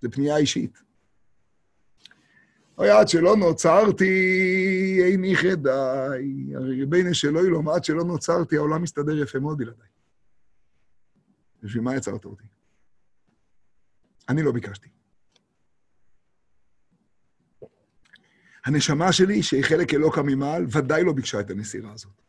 זה 0.00 0.08
פנייה 0.08 0.36
אישית. 0.36 0.87
אוי, 2.78 2.90
עד 2.90 3.08
שלא 3.08 3.36
נוצרתי, 3.36 4.04
איני 5.04 5.36
חדאי. 5.36 6.54
הרי 6.54 6.80
ריביינה 6.80 7.14
שלא 7.14 7.40
ילום, 7.40 7.68
עד 7.68 7.84
שלא 7.84 8.04
נוצרתי, 8.04 8.56
העולם 8.56 8.82
מסתדר 8.82 9.22
יפה 9.22 9.38
מאוד 9.38 9.58
בלעדיי. 9.58 9.88
בשביל 11.62 11.82
מה 11.82 11.96
יצרת 11.96 12.24
אותי? 12.24 12.44
אני 14.28 14.42
לא 14.42 14.52
ביקשתי. 14.52 14.88
הנשמה 18.64 19.12
שלי, 19.12 19.42
שהיא 19.42 19.64
חלק 19.64 19.94
אלוקה 19.94 20.22
ממעל, 20.22 20.66
ודאי 20.72 21.04
לא 21.04 21.12
ביקשה 21.12 21.40
את 21.40 21.50
הנסירה 21.50 21.92
הזאת. 21.92 22.22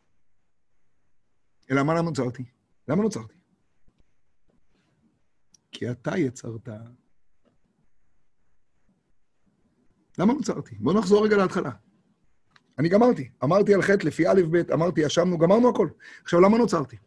אלא 1.71 1.83
מה 1.83 1.93
למה 1.93 2.01
נוצרתי? 2.01 2.43
למה 2.87 3.03
נוצרתי? 3.03 3.33
כי 5.71 5.91
אתה 5.91 6.17
יצרת. 6.17 6.69
למה 10.19 10.33
נוצרתי? 10.33 10.75
בואו 10.79 10.99
נחזור 10.99 11.25
רגע 11.25 11.37
להתחלה. 11.37 11.71
אני 12.79 12.89
גמרתי, 12.89 13.29
אמרתי 13.43 13.73
על 13.73 13.81
חטא 13.81 14.05
לפי 14.05 14.27
א', 14.27 14.41
ב', 14.51 14.71
אמרתי, 14.71 15.01
ישבנו, 15.01 15.37
גמרנו 15.37 15.69
הכל. 15.69 15.87
עכשיו, 16.23 16.39
למה 16.39 16.57
נוצרתי? 16.57 16.97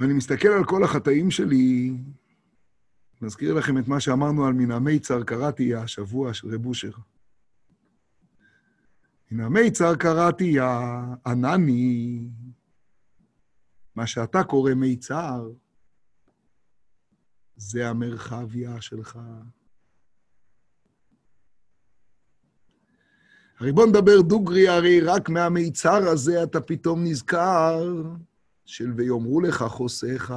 ואני 0.00 0.12
מסתכל 0.12 0.48
על 0.48 0.64
כל 0.64 0.84
החטאים 0.84 1.30
שלי, 1.30 1.96
מזכיר 3.22 3.54
לכם 3.54 3.78
את 3.78 3.88
מה 3.88 4.00
שאמרנו 4.00 4.46
על 4.46 4.52
מן 4.52 4.70
המיצר, 4.70 5.24
קראתי 5.24 5.74
השבוע 5.74 6.34
של 6.34 6.54
רב 6.54 6.66
אושר. 6.66 6.92
מן 9.30 9.44
המיצר 9.44 9.94
קראתי 9.96 10.56
ענני, 11.26 12.28
מה 13.94 14.06
שאתה 14.06 14.44
קורא 14.44 14.74
מיצר, 14.74 15.50
זה 17.58 17.88
המרחביה 17.88 18.80
שלך. 18.80 19.18
הרי 23.58 23.72
בוא 23.72 23.86
נדבר 23.86 24.20
דוגרי, 24.20 24.68
הרי 24.68 25.00
רק 25.00 25.28
מהמיצר 25.28 26.08
הזה 26.08 26.42
אתה 26.42 26.60
פתאום 26.60 27.04
נזכר 27.04 28.02
של 28.64 28.92
ויאמרו 28.96 29.40
לך 29.40 29.62
חוסיך. 29.62 30.34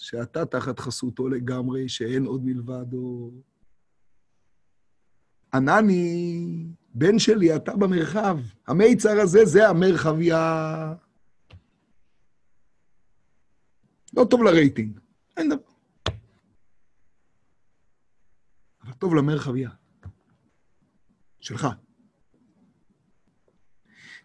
שאתה 0.00 0.44
תחת 0.44 0.78
חסותו 0.78 1.28
לגמרי, 1.28 1.88
שאין 1.88 2.24
עוד 2.24 2.44
מלבדו. 2.44 3.32
ענני, 5.54 6.66
בן 6.94 7.18
שלי, 7.18 7.56
אתה 7.56 7.76
במרחב. 7.76 8.38
המיצר 8.66 9.20
הזה, 9.20 9.44
זה 9.44 9.68
המרחביה. 9.68 10.94
לא 14.16 14.24
טוב 14.30 14.42
לרייטינג, 14.42 15.00
אין 15.36 15.48
דבר. 15.48 15.69
טוב 19.00 19.14
למרחביה. 19.14 19.70
שלך. 21.40 21.66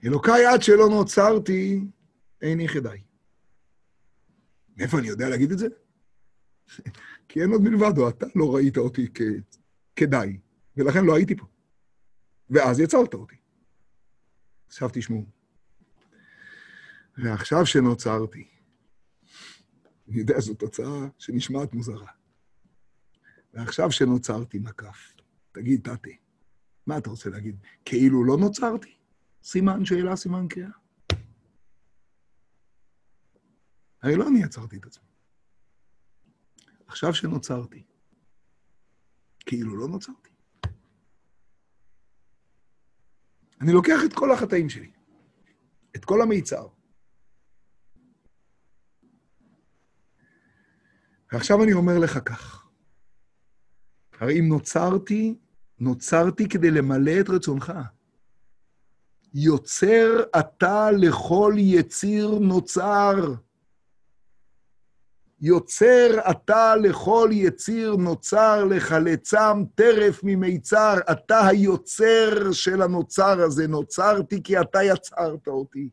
אלוקיי, 0.03 0.45
עד 0.45 0.61
שלא 0.61 0.89
נוצרתי, 0.89 1.81
אין 2.41 2.59
יחדיי. 2.59 3.03
מאיפה 4.77 4.99
אני 4.99 5.07
יודע 5.07 5.29
להגיד 5.29 5.51
את 5.51 5.57
זה? 5.57 5.67
כי 7.27 7.41
אין 7.41 7.51
עוד 7.51 7.61
מלבדו, 7.61 8.09
אתה 8.09 8.25
לא 8.35 8.55
ראית 8.55 8.77
אותי 8.77 9.07
כ... 9.13 9.21
כדאי, 9.95 10.39
ולכן 10.77 11.05
לא 11.05 11.15
הייתי 11.15 11.35
פה. 11.35 11.45
ואז 12.49 12.79
יצרת 12.79 13.13
אותי. 13.13 13.35
עכשיו 14.67 14.89
תשמעו. 14.93 15.25
ועכשיו 17.17 17.65
שנוצרתי, 17.65 18.47
אני 20.07 20.17
יודע, 20.17 20.39
זו 20.39 20.53
תוצאה 20.53 21.07
שנשמעת 21.17 21.73
מוזרה. 21.73 22.11
ועכשיו 23.55 23.91
שנוצרתי 23.91 24.59
מקף, 24.59 25.13
תגיד, 25.51 25.81
תתה, 25.81 26.09
מה 26.87 26.97
אתה 26.97 27.09
רוצה 27.09 27.29
להגיד? 27.29 27.57
כאילו 27.85 28.23
לא 28.23 28.37
נוצרתי? 28.37 28.95
סימן 29.43 29.85
שאלה, 29.85 30.15
סימן 30.15 30.47
קריאה. 30.47 30.69
הרי 34.01 34.15
לא 34.15 34.27
אני 34.27 34.43
יצרתי 34.43 34.77
את 34.77 34.85
עצמי. 34.85 35.05
עכשיו 36.87 37.13
שנוצרתי, 37.13 37.83
כאילו 39.39 39.75
לא 39.75 39.87
נוצרתי. 39.87 40.29
אני 43.61 43.71
לוקח 43.71 43.99
את 44.05 44.13
כל 44.13 44.31
החטאים 44.31 44.69
שלי, 44.69 44.91
את 45.95 46.05
כל 46.05 46.21
המיצר, 46.21 46.67
ועכשיו 51.31 51.63
אני 51.63 51.73
אומר 51.73 51.99
לך 51.99 52.19
כך, 52.25 52.64
הרי 54.19 54.39
אם 54.39 54.47
נוצרתי, 54.47 55.35
נוצרתי 55.79 56.49
כדי 56.49 56.71
למלא 56.71 57.19
את 57.19 57.29
רצונך. 57.29 57.73
יוצר 59.33 60.23
אתה 60.39 60.91
לכל 60.91 61.53
יציר 61.57 62.39
נוצר. 62.39 63.33
יוצר 65.41 66.07
אתה 66.31 66.75
לכל 66.75 67.29
יציר 67.31 67.95
נוצר, 67.95 68.65
לחלצם 68.65 69.63
טרף 69.75 70.19
ממיצר. 70.23 70.93
אתה 71.11 71.47
היוצר 71.47 72.51
של 72.51 72.81
הנוצר 72.81 73.41
הזה. 73.41 73.67
נוצרתי 73.67 74.43
כי 74.43 74.59
אתה 74.61 74.83
יצרת 74.83 75.47
אותי. 75.47 75.89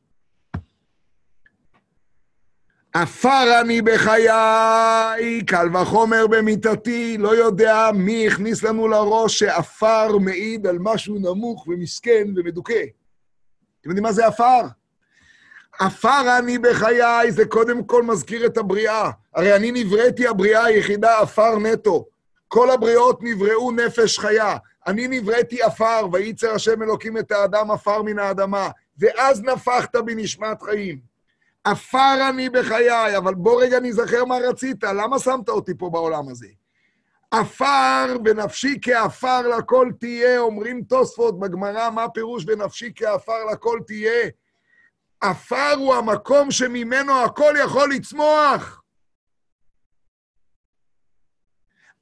עפר 2.95 3.61
אני 3.61 3.82
בחיי, 3.82 5.45
קל 5.47 5.76
וחומר 5.76 6.26
במיתתי, 6.26 7.18
לא 7.18 7.36
יודע 7.36 7.90
מי 7.95 8.26
הכניס 8.26 8.62
לנו 8.62 8.88
לראש 8.88 9.38
שעפר 9.38 10.18
מעיד 10.18 10.66
על 10.66 10.78
משהו 10.80 11.18
נמוך 11.18 11.66
ומסכן 11.68 12.28
ומדוכא. 12.36 12.82
אתם 13.80 13.90
יודעים 13.90 14.03
מה 14.03 14.12
זה 14.12 14.26
עפר? 14.26 14.61
עפר 15.80 16.38
אני 16.38 16.59
בחיי, 16.59 17.32
זה 17.32 17.45
קודם 17.45 17.84
כל 17.84 18.03
מזכיר 18.03 18.47
את 18.47 18.57
הבריאה. 18.57 19.11
הרי 19.34 19.57
אני 19.57 19.72
נבראתי 19.72 20.26
הבריאה 20.26 20.64
היחידה, 20.64 21.18
עפר 21.18 21.59
נטו. 21.59 22.07
כל 22.49 22.70
הבריאות 22.70 23.18
נבראו 23.22 23.72
נפש 23.72 24.18
חיה. 24.18 24.57
אני 24.86 25.09
נבראתי 25.09 25.62
עפר, 25.62 26.07
וייצר 26.12 26.55
השם 26.55 26.82
אלוקים 26.82 27.18
את 27.18 27.32
האדם 27.32 27.70
עפר 27.70 28.03
מן 28.03 28.18
האדמה. 28.18 28.70
ואז 28.99 29.43
נפחת 29.43 29.97
בנשמת 29.97 30.62
חיים. 30.62 31.11
עפר 31.64 32.28
אני 32.28 32.48
בחיי, 32.48 33.16
אבל 33.16 33.34
בוא 33.34 33.62
רגע 33.62 33.80
נזכר 33.80 34.24
מה 34.24 34.36
רצית, 34.48 34.84
למה 34.84 35.18
שמת 35.18 35.48
אותי 35.48 35.72
פה 35.78 35.90
בעולם 35.90 36.28
הזה? 36.28 36.48
עפר 37.30 38.18
בנפשי 38.22 38.78
כעפר 38.82 39.48
לכל 39.58 39.88
תהיה, 40.00 40.38
אומרים 40.38 40.82
תוספות 40.82 41.40
בגמרא, 41.40 41.90
מה 41.90 42.08
פירוש 42.08 42.44
בנפשי 42.44 42.92
כעפר 42.96 43.44
לכל 43.52 43.78
תהיה? 43.86 44.28
עפר 45.20 45.74
הוא 45.76 45.94
המקום 45.94 46.50
שממנו 46.50 47.24
הכל 47.24 47.54
יכול 47.64 47.90
לצמוח. 47.94 48.82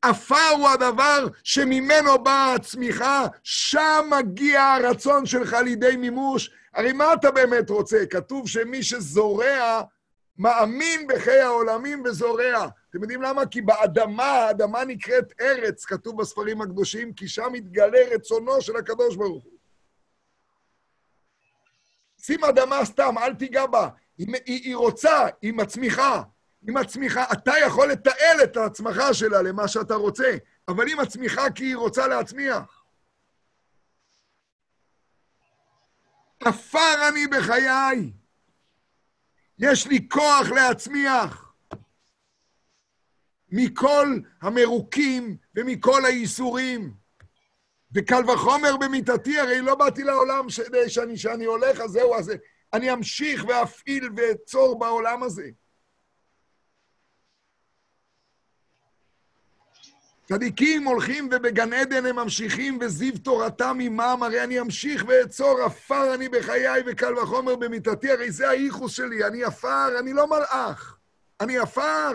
עפר 0.02 0.48
הוא 0.56 0.68
הדבר 0.68 1.26
שממנו 1.44 2.18
באה 2.22 2.54
הצמיחה, 2.54 3.26
שם 3.42 4.10
מגיע 4.18 4.62
הרצון 4.62 5.26
שלך 5.26 5.52
לידי 5.52 5.96
מימוש, 5.96 6.50
הרי 6.74 6.92
מה 6.92 7.14
אתה 7.14 7.30
באמת 7.30 7.70
רוצה? 7.70 8.06
כתוב 8.06 8.48
שמי 8.48 8.82
שזורע, 8.82 9.82
מאמין 10.38 11.06
בחיי 11.06 11.40
העולמים 11.40 12.02
וזורע. 12.04 12.68
אתם 12.90 13.02
יודעים 13.02 13.22
למה? 13.22 13.46
כי 13.46 13.62
באדמה, 13.62 14.24
האדמה 14.24 14.84
נקראת 14.84 15.32
ארץ, 15.40 15.84
כתוב 15.84 16.20
בספרים 16.20 16.60
הקדושים, 16.60 17.12
כי 17.12 17.28
שם 17.28 17.48
מתגלה 17.52 17.98
רצונו 18.10 18.62
של 18.62 18.76
הקדוש 18.76 19.16
ברוך 19.16 19.44
הוא. 19.44 19.52
שים 22.22 22.44
אדמה 22.44 22.84
סתם, 22.84 23.14
אל 23.18 23.34
תיגע 23.34 23.66
בה. 23.66 23.88
היא, 24.18 24.26
היא, 24.46 24.60
היא 24.64 24.76
רוצה, 24.76 25.26
היא 25.42 25.52
מצמיחה. 25.52 26.22
היא 26.66 26.74
מצמיחה, 26.74 27.24
אתה 27.32 27.52
יכול 27.66 27.88
לתעל 27.88 28.42
את 28.42 28.56
ההצמחה 28.56 29.14
שלה 29.14 29.42
למה 29.42 29.68
שאתה 29.68 29.94
רוצה, 29.94 30.36
אבל 30.68 30.86
היא 30.86 30.96
מצמיחה 30.96 31.50
כי 31.50 31.64
היא 31.64 31.76
רוצה 31.76 32.08
להצמיח. 32.08 32.79
עפר 36.40 37.08
אני 37.08 37.26
בחיי. 37.26 38.12
יש 39.58 39.86
לי 39.86 40.08
כוח 40.08 40.50
להצמיח 40.54 41.54
מכל 43.48 44.18
המרוקים 44.42 45.36
ומכל 45.54 46.04
הייסורים. 46.04 46.94
וקל 47.94 48.30
וחומר 48.30 48.76
במיתתי, 48.76 49.38
הרי 49.38 49.60
לא 49.60 49.74
באתי 49.74 50.04
לעולם 50.04 50.46
שאני, 50.88 51.16
שאני 51.16 51.44
הולך, 51.44 51.80
אז 51.80 51.90
זהו, 51.90 52.14
אז 52.14 52.32
אני 52.72 52.92
אמשיך 52.92 53.44
ואפעיל 53.48 54.10
ואצור 54.16 54.78
בעולם 54.78 55.22
הזה. 55.22 55.50
צדיקים 60.32 60.84
הולכים 60.84 61.28
ובגן 61.32 61.72
עדן 61.72 62.06
הם 62.06 62.16
ממשיכים, 62.16 62.78
וזיו 62.80 63.18
תורתם 63.18 63.78
עמם, 63.82 64.18
הרי 64.22 64.44
אני 64.44 64.60
אמשיך 64.60 65.04
ואעצור, 65.08 65.60
עפר 65.60 66.14
אני 66.14 66.28
בחיי 66.28 66.82
וקל 66.86 67.18
וחומר 67.18 67.56
במיתתי, 67.56 68.12
הרי 68.12 68.30
זה 68.30 68.48
הייחוס 68.48 68.92
שלי, 68.92 69.26
אני 69.26 69.44
עפר, 69.44 69.98
אני 70.00 70.12
לא 70.12 70.26
מלאך, 70.26 70.98
אני 71.40 71.58
עפר. 71.58 72.12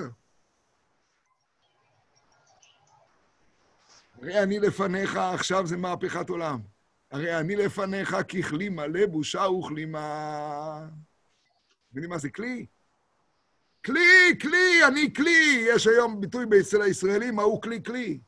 הרי 4.21 4.43
אני 4.43 4.59
לפניך, 4.59 5.17
עכשיו 5.17 5.67
זה 5.67 5.77
מהפכת 5.77 6.29
עולם. 6.29 6.59
הרי 7.11 7.39
אני 7.39 7.55
לפניך 7.55 8.15
ככלי 8.15 8.69
מלא 8.69 9.05
בושה 9.05 9.47
וכלימה. 9.49 10.87
מבינים 11.91 12.09
מה 12.09 12.17
זה 12.17 12.29
כלי? 12.29 12.65
כלי, 13.85 14.37
כלי, 14.41 14.85
אני 14.87 15.13
כלי. 15.13 15.65
יש 15.75 15.87
היום 15.87 16.21
ביטוי 16.21 16.45
אצל 16.61 16.81
הישראלים, 16.81 17.39
ההוא 17.39 17.61
כלי, 17.61 17.83
כלי. 17.83 18.19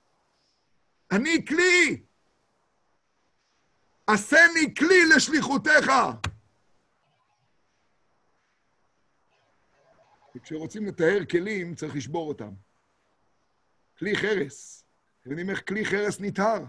אני 1.12 1.46
כלי. 1.46 2.04
עשני 4.08 4.76
כלי 4.78 5.06
לשליחותיך. 5.16 5.92
כשרוצים 10.44 10.86
לתאר 10.86 11.26
כלים, 11.32 11.76
צריך 11.76 11.96
לשבור 11.96 12.28
אותם. 12.28 12.54
כלי 13.98 14.16
חרס. 14.16 14.84
אתם 15.22 15.30
יודעים 15.30 15.50
איך 15.50 15.68
כלי 15.68 15.86
חרס 15.86 16.20
נטהר? 16.20 16.64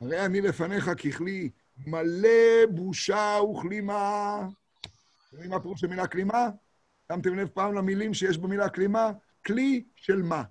הרי 0.00 0.26
אני 0.26 0.40
לפניך 0.40 0.90
ככלי 0.90 1.50
מלא 1.86 2.66
בושה 2.70 3.38
וכלימה. 3.50 4.48
אתם 5.32 5.40
יודעים 5.40 5.50
מה 5.50 5.62
פירוש 5.62 5.80
של 5.80 5.86
מילה 5.86 6.06
כלימה? 6.06 6.48
שמתם 7.12 7.34
לב 7.34 7.48
פעם 7.48 7.74
למילים 7.74 8.14
שיש 8.14 8.38
במילה 8.38 8.68
כלימה? 8.68 9.10
כלי 9.46 9.84
של 9.96 10.22
מה? 10.22 10.42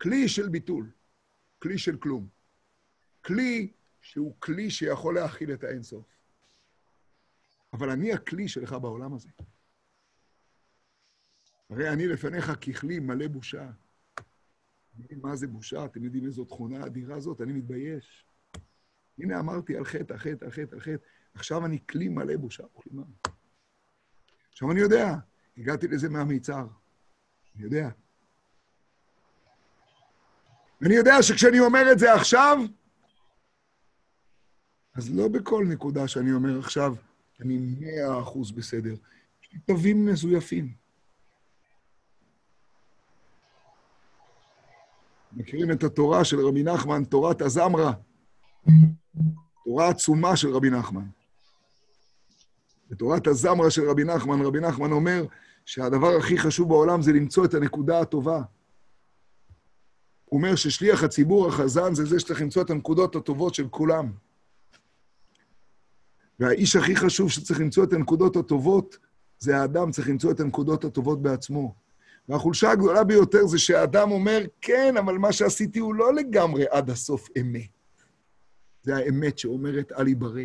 כלי 0.00 0.28
של 0.28 0.48
ביטול, 0.48 0.90
כלי 1.58 1.78
של 1.78 1.96
כלום. 1.98 2.28
כלי 3.24 3.72
שהוא 4.00 4.36
כלי 4.38 4.70
שיכול 4.70 5.14
להכיל 5.14 5.52
את 5.52 5.64
האינסוף. 5.64 6.04
אבל 7.72 7.90
אני 7.90 8.12
הכלי 8.12 8.48
שלך 8.48 8.72
בעולם 8.72 9.14
הזה. 9.14 9.28
הרי 11.70 11.92
אני 11.92 12.06
לפניך 12.06 12.50
ככלי 12.50 12.98
מלא 12.98 13.28
בושה. 13.28 13.70
מה 15.10 15.36
זה 15.36 15.46
בושה? 15.46 15.84
אתם 15.84 16.04
יודעים 16.04 16.26
איזו 16.26 16.44
תכונה 16.44 16.86
אדירה 16.86 17.20
זאת? 17.20 17.40
אני 17.40 17.52
מתבייש. 17.52 18.26
הנה 19.18 19.40
אמרתי 19.40 19.76
על 19.76 19.84
חטא, 19.84 20.12
על 20.12 20.18
חטא, 20.18 20.44
על 20.44 20.50
חטא, 20.50 20.74
על 20.74 20.80
חטא. 20.80 21.15
עכשיו 21.36 21.66
אני 21.66 21.78
כלי 21.86 22.08
מלא 22.08 22.36
בושה 22.36 22.62
וכלימה. 22.64 23.02
עכשיו 24.52 24.72
אני 24.72 24.80
יודע, 24.80 25.14
הגעתי 25.58 25.88
לזה 25.88 26.08
מהמיצר. 26.08 26.66
אני 27.54 27.64
יודע. 27.64 27.88
ואני 30.80 30.94
יודע 30.94 31.22
שכשאני 31.22 31.60
אומר 31.60 31.92
את 31.92 31.98
זה 31.98 32.14
עכשיו, 32.14 32.58
אז 34.94 35.14
לא 35.14 35.28
בכל 35.28 35.64
נקודה 35.68 36.08
שאני 36.08 36.32
אומר 36.32 36.58
עכשיו, 36.58 36.94
אני 37.40 37.58
מאה 37.58 38.20
אחוז 38.20 38.52
בסדר. 38.52 38.94
יש 39.42 39.52
לי 39.52 39.58
תווים 39.58 40.06
מזויפים. 40.06 40.74
מכירים 45.32 45.72
את 45.72 45.82
התורה 45.82 46.24
של 46.24 46.40
רבי 46.40 46.62
נחמן, 46.62 47.04
תורת 47.04 47.42
הזמרה, 47.42 47.92
תורה 49.64 49.88
עצומה 49.88 50.36
של 50.36 50.48
רבי 50.48 50.70
נחמן. 50.70 51.06
בתורת 52.90 53.26
הזמרה 53.26 53.70
של 53.70 53.90
רבי 53.90 54.04
נחמן, 54.04 54.40
רבי 54.40 54.60
נחמן 54.60 54.92
אומר 54.92 55.24
שהדבר 55.64 56.16
הכי 56.16 56.38
חשוב 56.38 56.68
בעולם 56.68 57.02
זה 57.02 57.12
למצוא 57.12 57.44
את 57.44 57.54
הנקודה 57.54 58.00
הטובה. 58.00 58.42
הוא 60.24 60.38
אומר 60.38 60.56
ששליח 60.56 61.02
הציבור 61.02 61.48
החזן 61.48 61.94
זה 61.94 62.04
זה 62.04 62.20
שצריך 62.20 62.40
למצוא 62.42 62.62
את 62.62 62.70
הנקודות 62.70 63.16
הטובות 63.16 63.54
של 63.54 63.68
כולם. 63.68 64.12
והאיש 66.40 66.76
הכי 66.76 66.96
חשוב 66.96 67.30
שצריך 67.30 67.60
למצוא 67.60 67.84
את 67.84 67.92
הנקודות 67.92 68.36
הטובות, 68.36 68.98
זה 69.38 69.60
האדם 69.60 69.90
צריך 69.90 70.08
למצוא 70.08 70.30
את 70.30 70.40
הנקודות 70.40 70.84
הטובות 70.84 71.22
בעצמו. 71.22 71.74
והחולשה 72.28 72.70
הגדולה 72.70 73.04
ביותר 73.04 73.46
זה 73.46 73.58
שהאדם 73.58 74.10
אומר, 74.10 74.42
כן, 74.60 74.94
אבל 74.98 75.18
מה 75.18 75.32
שעשיתי 75.32 75.78
הוא 75.78 75.94
לא 75.94 76.14
לגמרי 76.14 76.64
עד 76.70 76.90
הסוף 76.90 77.28
אמת. 77.40 77.68
זה 78.82 78.96
האמת 78.96 79.38
שאומרת 79.38 79.92
אל 79.92 80.08
יברא. 80.08 80.42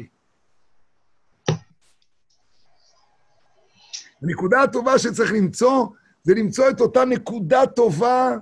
הנקודה 4.24 4.64
הטובה 4.64 5.00
שצריך 5.00 5.32
למצוא, 5.32 5.88
זה 6.24 6.34
למצוא 6.36 6.70
את 6.70 6.82
אותה 6.82 7.06
נקודה 7.06 7.66
טובה, 7.76 8.38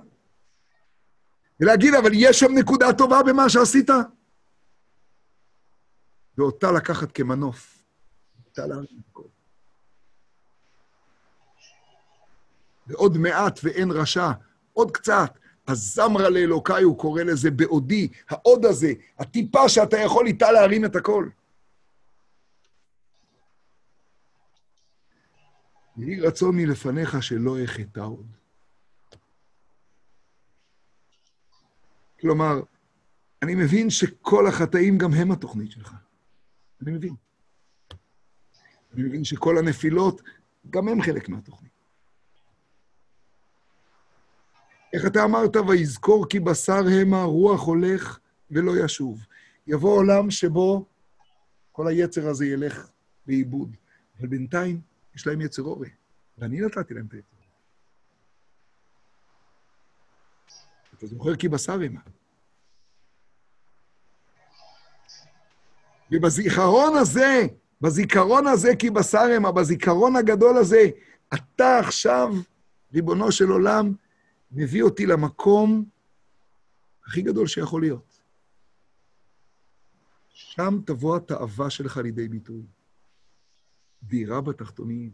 ולהגיד, 1.60 1.94
אבל 1.94 2.10
יש 2.14 2.40
שם 2.40 2.52
נקודה 2.54 2.92
טובה 2.92 3.22
במה 3.22 3.48
שעשית? 3.48 3.90
ואותה 6.38 6.72
לקחת 6.72 7.12
כמנוף. 7.12 7.84
ועוד 12.86 13.18
מעט 13.18 13.60
ואין 13.62 13.90
רשע, 13.90 14.30
עוד 14.72 14.90
קצת. 14.90 15.38
הזמרה 15.68 16.30
לאלוקיי, 16.30 16.82
הוא 16.82 16.98
קורא 16.98 17.22
לזה 17.22 17.50
בעודי, 17.50 18.08
העוד 18.28 18.64
הזה, 18.64 18.92
הטיפה 19.18 19.68
שאתה 19.68 19.98
יכול 19.98 20.26
איתה 20.26 20.52
להרים 20.52 20.84
את 20.84 20.96
הכל. 20.96 21.28
יהי 26.02 26.20
רצון 26.20 26.56
מלפניך 26.56 27.22
שלא 27.22 27.64
אחטא 27.64 28.00
עוד. 28.00 28.26
כלומר, 32.20 32.60
אני 33.42 33.54
מבין 33.54 33.90
שכל 33.90 34.46
החטאים 34.46 34.98
גם 34.98 35.12
הם 35.12 35.32
התוכנית 35.32 35.70
שלך. 35.70 35.94
אני 36.82 36.90
מבין. 36.90 37.14
אני 38.94 39.02
מבין 39.02 39.24
שכל 39.24 39.58
הנפילות 39.58 40.22
גם 40.70 40.88
הם 40.88 41.02
חלק 41.02 41.28
מהתוכנית. 41.28 41.70
איך 44.92 45.06
אתה 45.06 45.24
אמרת, 45.24 45.56
ויזכור 45.56 46.28
כי 46.28 46.40
בשר 46.40 46.82
המה, 47.00 47.22
רוח 47.22 47.66
הולך 47.66 48.18
ולא 48.50 48.84
ישוב. 48.84 49.26
יבוא 49.66 49.96
עולם 49.96 50.30
שבו 50.30 50.84
כל 51.72 51.88
היצר 51.88 52.28
הזה 52.28 52.46
ילך 52.46 52.90
לאיבוד. 53.26 53.76
אבל 54.18 54.28
בינתיים 54.28 54.80
יש 55.14 55.26
להם 55.26 55.40
יצר 55.40 55.62
אורי, 55.62 55.90
ואני 56.38 56.60
נתתי 56.60 56.94
להם 56.94 57.06
את 57.06 57.12
היצר. 57.12 57.36
אתה 60.98 61.06
זוכר 61.06 61.36
כי 61.36 61.48
בשר 61.48 61.72
המה. 61.72 62.00
ובזיכרון 66.12 66.96
הזה, 66.96 67.46
בזיכרון 67.80 68.46
הזה 68.46 68.76
כי 68.78 68.90
בשר 68.90 69.28
המה, 69.36 69.52
בזיכרון 69.52 70.16
הגדול 70.16 70.56
הזה, 70.56 70.90
אתה 71.34 71.78
עכשיו, 71.78 72.34
ריבונו 72.92 73.32
של 73.32 73.48
עולם, 73.48 73.94
מביא 74.52 74.82
אותי 74.82 75.06
למקום 75.06 75.84
הכי 77.06 77.22
גדול 77.22 77.46
שיכול 77.46 77.80
להיות. 77.80 78.20
שם 80.32 80.78
תבוא 80.86 81.16
התאווה 81.16 81.70
שלך 81.70 81.96
לידי 81.96 82.28
ביטוי. 82.28 82.62
דירה 84.02 84.40
בתחתונים. 84.40 85.10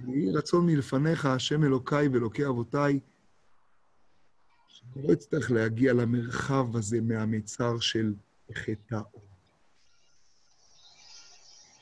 ויהי 0.00 0.30
רצון 0.30 0.66
מלפניך, 0.66 1.26
השם 1.26 1.64
אלוקיי 1.64 2.08
ואלוקי 2.08 2.46
אבותיי, 2.46 3.00
שאני 4.68 5.06
לא 5.06 5.12
אצטרך 5.12 5.50
להגיע 5.50 5.92
למרחב 5.92 6.76
הזה 6.76 7.00
מהמצר 7.00 7.78
של 7.78 8.14
חטא. 8.54 9.00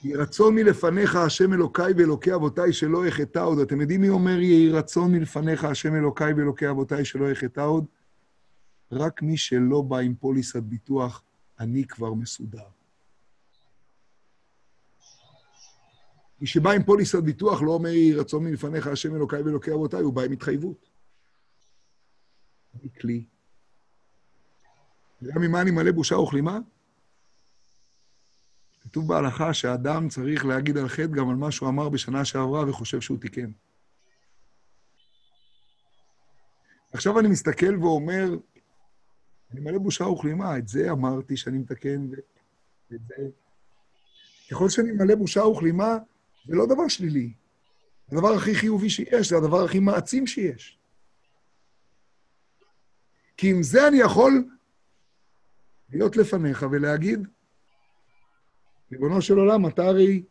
יהי 0.04 0.14
רצון 0.14 0.54
מלפניך, 0.54 1.16
השם 1.16 1.52
אלוקיי 1.52 1.92
ואלוקי 1.96 2.34
אבותיי, 2.34 2.72
שלא 2.72 3.06
יחטא 3.06 3.38
עוד. 3.38 3.58
אתם 3.58 3.80
יודעים 3.80 4.00
מי 4.00 4.08
אומר 4.08 4.40
יהי 4.40 4.70
רצון 4.70 5.12
מלפניך, 5.12 5.64
השם 5.64 5.94
אלוקיי 5.94 6.32
ואלוקי 6.32 6.70
אבותיי, 6.70 7.04
שלא 7.04 7.30
יחטא 7.30 7.60
עוד? 7.60 7.84
רק 8.92 9.22
מי 9.22 9.36
שלא 9.36 9.82
בא 9.82 9.98
עם 9.98 10.14
פוליסת 10.14 10.62
ביטוח, 10.62 11.22
אני 11.60 11.84
כבר 11.84 12.14
מסודר. 12.14 12.79
מי 16.40 16.46
שבא 16.46 16.70
עם 16.70 16.82
פוליסת 16.82 17.22
ביטוח 17.22 17.62
לא 17.62 17.70
אומר 17.70 17.88
יהי 17.88 18.14
רצון 18.14 18.44
מלפניך, 18.44 18.86
השם 18.86 19.16
אלוקיי 19.16 19.42
ואלוקי 19.42 19.72
אבותיי, 19.72 20.00
הוא 20.00 20.12
בא 20.12 20.22
עם 20.22 20.32
התחייבות. 20.32 20.90
אני 22.74 22.90
כלי. 23.00 23.24
וגם 25.22 25.42
ממה 25.42 25.60
אני 25.60 25.70
מלא 25.70 25.92
בושה 25.92 26.16
וכלימה? 26.16 26.58
כתוב 28.80 29.08
בהלכה 29.08 29.54
שאדם 29.54 30.08
צריך 30.08 30.44
להגיד 30.44 30.76
על 30.76 30.88
חטא 30.88 31.06
גם 31.06 31.28
על 31.28 31.36
מה 31.36 31.52
שהוא 31.52 31.68
אמר 31.68 31.88
בשנה 31.88 32.24
שעברה 32.24 32.70
וחושב 32.70 33.00
שהוא 33.00 33.18
תיקן. 33.20 33.50
עכשיו 36.92 37.20
אני 37.20 37.28
מסתכל 37.28 37.76
ואומר, 37.80 38.28
אני 39.50 39.60
מלא 39.60 39.78
בושה 39.78 40.04
וכלימה, 40.04 40.58
את 40.58 40.68
זה 40.68 40.90
אמרתי 40.90 41.36
שאני 41.36 41.58
מתקן, 41.58 42.08
ואת 42.90 43.00
זה... 43.06 43.14
ככל 44.50 44.68
שאני 44.68 44.92
מלא 44.92 45.14
בושה 45.14 45.44
וכלימה, 45.44 45.98
זה 46.44 46.54
לא 46.54 46.66
דבר 46.66 46.88
שלילי. 46.88 47.32
הדבר 48.12 48.32
הכי 48.32 48.54
חיובי 48.54 48.90
שיש, 48.90 49.28
זה 49.28 49.36
הדבר 49.36 49.64
הכי 49.64 49.80
מעצים 49.80 50.26
שיש. 50.26 50.78
כי 53.36 53.50
עם 53.50 53.62
זה 53.62 53.88
אני 53.88 53.96
יכול 53.96 54.44
להיות 55.90 56.16
לפניך 56.16 56.66
ולהגיד, 56.70 57.28
ריבונו 58.92 59.22
של 59.22 59.38
עולם, 59.38 59.66
אתה 59.66 59.82
הרי 59.82 60.22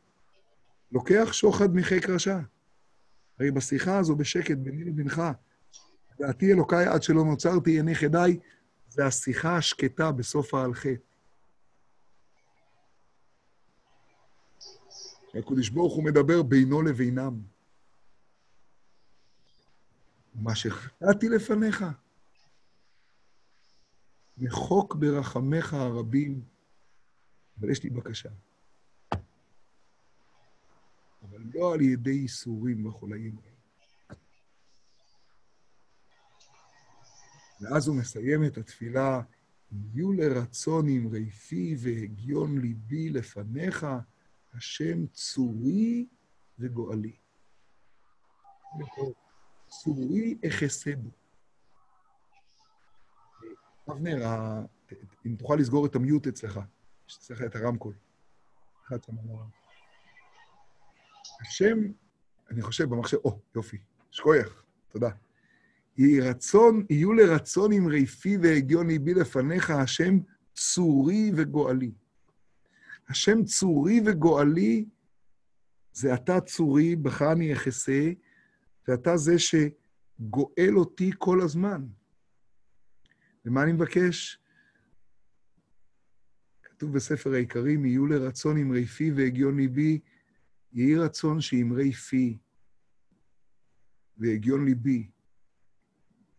לוקח 0.92 1.30
שוחד 1.32 1.76
מחיק 1.76 2.10
רשע. 2.10 2.40
הרי 3.40 3.52
בשיחה 3.52 3.98
הזו 3.98 4.16
בשקט 4.16 4.58
ביני 4.58 4.84
לבנך, 4.84 5.22
דעתי 6.20 6.54
אלוקיי 6.54 6.86
עד 6.86 7.04
שלא 7.04 7.24
נוצרתי 7.24 7.72
עיני 7.72 7.96
חדי, 7.96 8.40
זה 8.88 9.06
השיחה 9.06 9.58
השקטה 9.58 10.12
בסוף 10.12 10.54
ההלכה. 10.54 10.90
הקדוש 15.34 15.70
ברוך 15.70 15.96
הוא 15.96 16.04
מדבר 16.04 16.44
בינו 16.44 16.82
לבינם. 16.82 17.42
מה 20.36 20.56
שחטאתי 20.56 21.30
לפניך, 21.30 21.86
מחוק 24.38 24.96
ברחמך 24.96 25.74
הרבים, 25.74 26.42
אבל 27.60 27.72
יש 27.72 27.84
לי 27.84 27.90
בקשה. 27.90 28.30
אבל 31.22 31.44
לא 31.54 31.74
על 31.74 31.82
ידי 31.82 32.12
ייסורים 32.12 32.86
וחולאים. 32.86 33.36
ואז 37.62 37.88
הוא 37.88 37.96
מסיים 37.96 38.46
את 38.46 38.58
התפילה, 38.58 39.22
יהיו 39.72 40.14
לרצון 40.14 40.88
עם 40.88 41.08
רייפי 41.08 41.76
והגיון 41.80 42.58
ליבי 42.58 43.10
לפניך, 43.10 43.86
השם 44.54 45.08
צורי 45.08 46.08
וגואלי. 46.60 47.16
צורי 49.68 50.38
אחסה 50.48 50.92
בו. 50.96 51.10
אבנר, 53.92 54.26
אם 55.26 55.36
תוכל 55.36 55.56
לסגור 55.56 55.86
את 55.86 55.96
המיוט 55.96 56.28
אצלך, 56.28 56.60
יש 57.10 57.18
אצלך 57.18 57.42
את 57.42 57.56
הרמקול. 57.56 57.94
השם, 61.42 61.78
אני 62.52 62.62
חושב 62.62 62.90
במחשב, 62.90 63.18
או, 63.18 63.40
יופי, 63.56 63.78
שכוייך, 64.12 64.64
תודה. 64.88 65.10
יהי 65.98 66.22
רצון, 66.22 66.86
יהיו 66.90 67.14
לרצון 67.14 67.72
עם 67.72 67.88
רייפי 67.88 68.38
והגיון 68.38 68.88
ליבי 68.88 69.14
לפניך, 69.14 69.70
השם 69.70 70.20
צורי 70.56 71.32
וגואלי. 71.36 71.92
השם 73.10 73.44
צורי 73.44 74.02
וגואלי 74.06 74.86
זה 75.94 76.14
אתה 76.14 76.42
צורי, 76.42 76.96
בך 76.96 77.22
אני 77.22 77.54
אחסה, 77.54 78.12
ואתה 78.88 79.18
זה 79.18 79.36
שגואל 79.40 80.78
אותי 80.78 81.12
כל 81.18 81.42
הזמן. 81.42 81.88
ומה 83.46 83.64
אני 83.64 83.72
מבקש? 83.72 84.40
כתוב 86.64 86.94
בספר 86.94 87.34
העיקרים, 87.34 87.86
יהיו 87.86 88.06
לרצון 88.06 88.58
אמרי 88.58 88.86
פי 88.86 89.12
והגיון 89.12 89.58
ליבי, 89.58 90.00
יהי 90.74 90.96
רצון 90.96 91.42
שאמרי 91.42 91.92
פי 91.92 92.38
והגיון 94.18 94.66
ליבי 94.66 95.10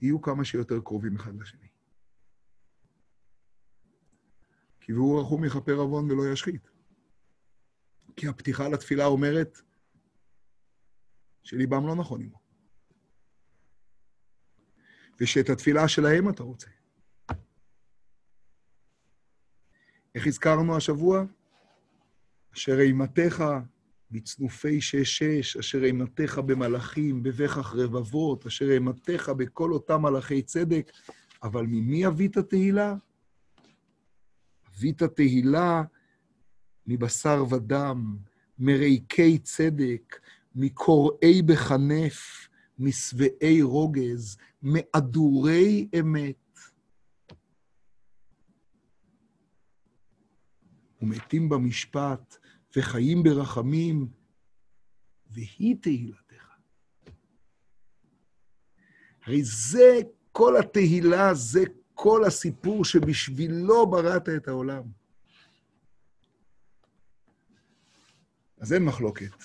יהיו 0.01 0.21
כמה 0.21 0.45
שיותר 0.45 0.81
קרובים 0.81 1.17
אחד 1.17 1.35
לשני. 1.41 1.70
כי 4.91 4.95
והוא 4.95 5.21
רחום 5.21 5.45
יכפר 5.45 5.75
עוון 5.75 6.11
ולא 6.11 6.33
ישחית. 6.33 6.71
כי 8.17 8.29
הפתיחה 8.29 8.69
לתפילה 8.69 9.07
אומרת 9.07 9.61
שליבם 11.43 11.87
לא 11.87 11.95
נכון 11.97 12.23
עמו. 12.23 12.39
ושאת 15.21 15.51
התפילה 15.51 15.89
שלהם 15.89 16.29
אתה 16.29 16.43
רוצה. 16.43 16.67
איך 20.15 20.27
הזכרנו 20.27 20.77
השבוע? 20.77 21.25
אשר 22.55 22.81
אימתך 22.81 23.45
בצנופי 24.11 24.81
שש-שש, 24.81 25.57
אשר 25.57 25.85
אימתך 25.85 26.39
במלאכים, 26.47 27.23
בבכח 27.23 27.75
רבבות, 27.75 28.47
אשר 28.47 28.71
אימתך 28.71 29.29
בכל 29.37 29.73
אותם 29.73 30.03
מלאכי 30.03 30.43
צדק, 30.43 30.93
אבל 31.43 31.67
ממי 31.67 32.07
אבית 32.07 32.39
תהילה? 32.39 32.95
אבית 34.81 35.03
תהילה 35.03 35.83
מבשר 36.87 37.45
ודם, 37.51 38.17
מריקי 38.59 39.39
צדק, 39.39 40.21
מקוראי 40.55 41.43
בחנף, 41.43 42.49
משבעי 42.79 43.63
רוגז, 43.63 44.37
מאדורי 44.63 45.89
אמת. 46.01 46.59
ומתים 51.03 51.49
במשפט, 51.49 52.37
וחיים 52.77 53.23
ברחמים, 53.23 54.09
והיא 55.31 55.77
תהילתך. 55.81 56.57
הרי 59.25 59.45
זה 59.45 59.99
כל 60.33 60.57
התהילה, 60.57 61.35
זה 61.35 61.65
כל 62.03 62.25
הסיפור 62.25 62.85
שבשבילו 62.85 63.91
בראת 63.91 64.29
את 64.29 64.49
העולם. 64.49 64.83
אז 68.59 68.73
אין 68.73 68.85
מחלוקת 68.85 69.45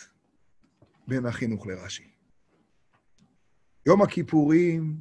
בין 1.08 1.26
החינוך 1.26 1.68
לרש"י. 1.68 2.08
יום 3.86 4.02
הכיפורים 4.02 4.98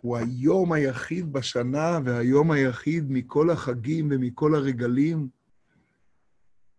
הוא 0.00 0.16
היום 0.16 0.72
היחיד 0.72 1.32
בשנה 1.32 1.98
והיום 2.04 2.50
היחיד 2.50 3.04
מכל 3.10 3.50
החגים 3.50 4.08
ומכל 4.10 4.54
הרגלים 4.54 5.28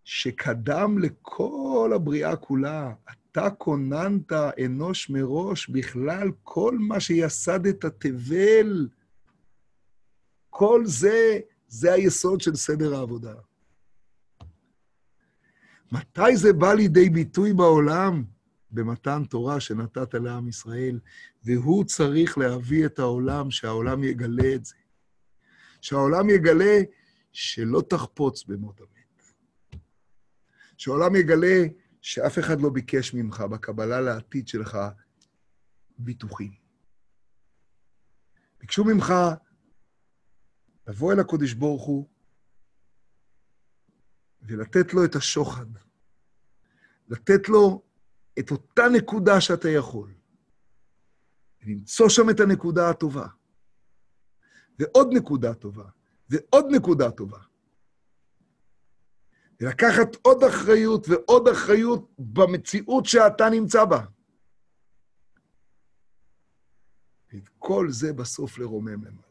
שקדם 0.03 0.99
לכל 0.99 1.91
הבריאה 1.95 2.35
כולה. 2.35 2.93
אתה 3.11 3.49
כוננת 3.49 4.31
אנוש 4.65 5.09
מראש 5.09 5.69
בכלל 5.69 6.31
כל 6.43 6.77
מה 6.79 6.99
שיסדת 6.99 7.85
תבל. 7.85 8.87
כל 10.59 10.85
זה, 10.85 11.39
זה 11.67 11.93
היסוד 11.93 12.41
של 12.41 12.55
סדר 12.55 12.95
העבודה. 12.95 13.33
מתי 15.91 16.35
זה 16.35 16.53
בא 16.53 16.73
לידי 16.73 17.09
ביטוי 17.09 17.53
בעולם? 17.53 18.23
במתן 18.71 19.23
תורה 19.29 19.59
שנתת 19.59 20.13
לעם 20.13 20.47
ישראל, 20.47 20.99
והוא 21.43 21.85
צריך 21.85 22.37
להביא 22.37 22.85
את 22.85 22.99
העולם, 22.99 23.51
שהעולם 23.51 24.03
יגלה 24.03 24.55
את 24.55 24.65
זה. 24.65 24.75
שהעולם 25.81 26.29
יגלה 26.29 26.79
שלא 27.31 27.81
תחפוץ 27.89 28.43
במות 28.43 28.81
המת. 28.81 29.31
שהעולם 30.77 31.15
יגלה 31.15 31.65
שאף 32.01 32.39
אחד 32.39 32.61
לא 32.61 32.69
ביקש 32.69 33.13
ממך 33.13 33.41
בקבלה 33.41 34.01
לעתיד 34.01 34.47
שלך 34.47 34.77
ביטוחים. 35.97 36.51
ביקשו 38.59 38.83
ממך 38.85 39.13
לבוא 40.89 41.13
אל 41.13 41.19
הקודש 41.19 41.53
ברוך 41.53 41.83
הוא 41.85 42.07
ולתת 44.41 44.93
לו 44.93 45.05
את 45.05 45.15
השוחד, 45.15 45.65
לתת 47.07 47.49
לו 47.49 47.81
את 48.39 48.51
אותה 48.51 48.83
נקודה 48.93 49.41
שאתה 49.41 49.69
יכול, 49.69 50.13
למצוא 51.61 52.09
שם 52.09 52.29
את 52.29 52.39
הנקודה 52.39 52.89
הטובה, 52.89 53.27
ועוד 54.79 55.07
נקודה 55.13 55.53
טובה, 55.53 55.89
ועוד 56.29 56.65
נקודה 56.71 57.11
טובה. 57.11 57.39
ולקחת 59.61 60.15
עוד 60.21 60.43
אחריות 60.43 61.07
ועוד 61.09 61.47
אחריות 61.47 62.11
במציאות 62.19 63.05
שאתה 63.05 63.49
נמצא 63.49 63.85
בה. 63.85 64.05
ואת 67.33 67.49
כל 67.59 67.87
זה 67.89 68.13
בסוף 68.13 68.57
לרומם 68.57 69.03
למעלה. 69.05 69.28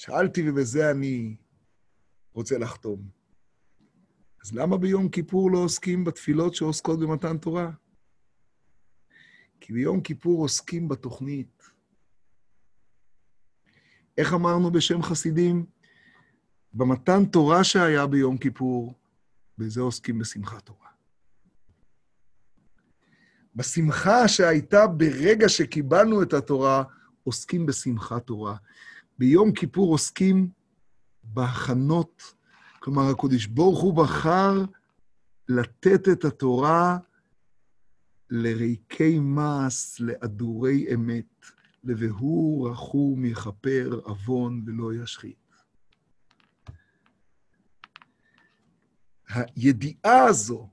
שאלתי, 0.00 0.50
ובזה 0.50 0.90
אני 0.90 1.36
רוצה 2.32 2.58
לחתום. 2.58 3.08
אז 4.44 4.52
למה 4.54 4.78
ביום 4.78 5.08
כיפור 5.08 5.50
לא 5.50 5.58
עוסקים 5.58 6.04
בתפילות 6.04 6.54
שעוסקות 6.54 7.00
במתן 7.00 7.38
תורה? 7.38 7.70
כי 9.60 9.72
ביום 9.72 10.00
כיפור 10.00 10.42
עוסקים 10.42 10.88
בתוכנית. 10.88 11.62
איך 14.18 14.32
אמרנו 14.32 14.70
בשם 14.70 15.02
חסידים? 15.02 15.66
במתן 16.74 17.24
תורה 17.24 17.64
שהיה 17.64 18.06
ביום 18.06 18.38
כיפור, 18.38 18.94
בזה 19.58 19.80
עוסקים 19.80 20.18
בשמחת 20.18 20.66
תורה. 20.66 20.88
בשמחה 23.56 24.28
שהייתה 24.28 24.86
ברגע 24.86 25.48
שקיבלנו 25.48 26.22
את 26.22 26.32
התורה, 26.32 26.82
עוסקים 27.24 27.66
בשמחת 27.66 28.26
תורה. 28.26 28.56
ביום 29.20 29.52
כיפור 29.52 29.92
עוסקים 29.92 30.48
בהכנות, 31.24 32.34
כלומר, 32.78 33.02
הקדוש 33.02 33.46
ברוך 33.46 33.80
הוא 33.80 33.94
בחר 33.94 34.64
לתת 35.48 36.08
את 36.12 36.24
התורה 36.24 36.98
לריקי 38.30 39.18
מס, 39.18 40.00
לאדורי 40.00 40.94
אמת, 40.94 41.46
ל"והו 41.84 42.62
רחום 42.62 43.24
יכפר 43.24 44.00
עוון 44.04 44.62
ולא 44.66 44.94
ישחית". 44.94 45.54
הידיעה 49.28 50.24
הזו 50.28 50.68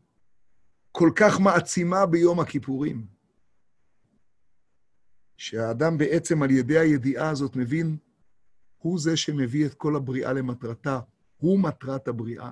כל 0.92 1.10
כך 1.16 1.40
מעצימה 1.40 2.06
ביום 2.06 2.40
הכיפורים, 2.40 3.08
שהאדם 5.38 5.98
בעצם 5.98 6.44
על 6.44 6.52
ידי 6.52 6.80
הידיעה 6.80 7.30
הזאת 7.30 7.56
מבין, 7.56 7.98
הוא 8.78 9.00
זה 9.00 9.18
שמביא 9.18 9.66
את 9.66 9.74
כל 9.74 9.96
הבריאה 9.96 10.34
למטרתה, 10.34 11.00
הוא 11.38 11.60
מטרת 11.60 12.08
הבריאה. 12.08 12.52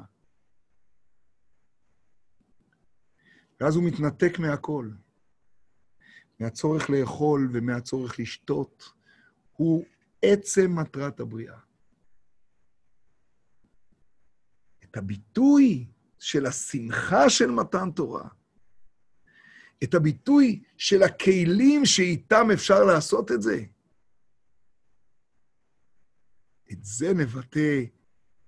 ואז 3.60 3.76
הוא 3.76 3.84
מתנתק 3.84 4.40
מהכל, 4.40 4.90
מהצורך 6.40 6.90
לאכול 6.90 7.50
ומהצורך 7.54 8.20
לשתות, 8.20 8.94
הוא 9.54 9.86
עצם 10.22 10.80
מטרת 10.80 11.20
הבריאה. 11.20 11.60
את 14.84 14.98
הביטוי 14.98 15.88
של 16.20 16.46
השמחה 16.46 17.30
של 17.30 17.52
מתן 17.52 17.92
תורה, 17.92 18.28
את 19.84 19.94
הביטוי 19.94 20.64
של 20.78 21.04
הכלים 21.04 21.86
שאיתם 21.86 22.48
אפשר 22.54 22.84
לעשות 22.84 23.32
את 23.32 23.42
זה, 23.42 23.66
את 26.72 26.84
זה 26.84 27.14
נבטא 27.14 27.84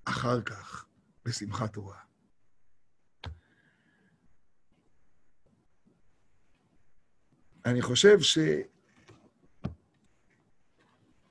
אחר 0.06 0.42
כך 0.42 0.86
בשמחת 1.26 1.74
תורה. 1.74 1.98
אני 7.66 7.82
חושב 7.82 8.20
ש... 8.20 8.38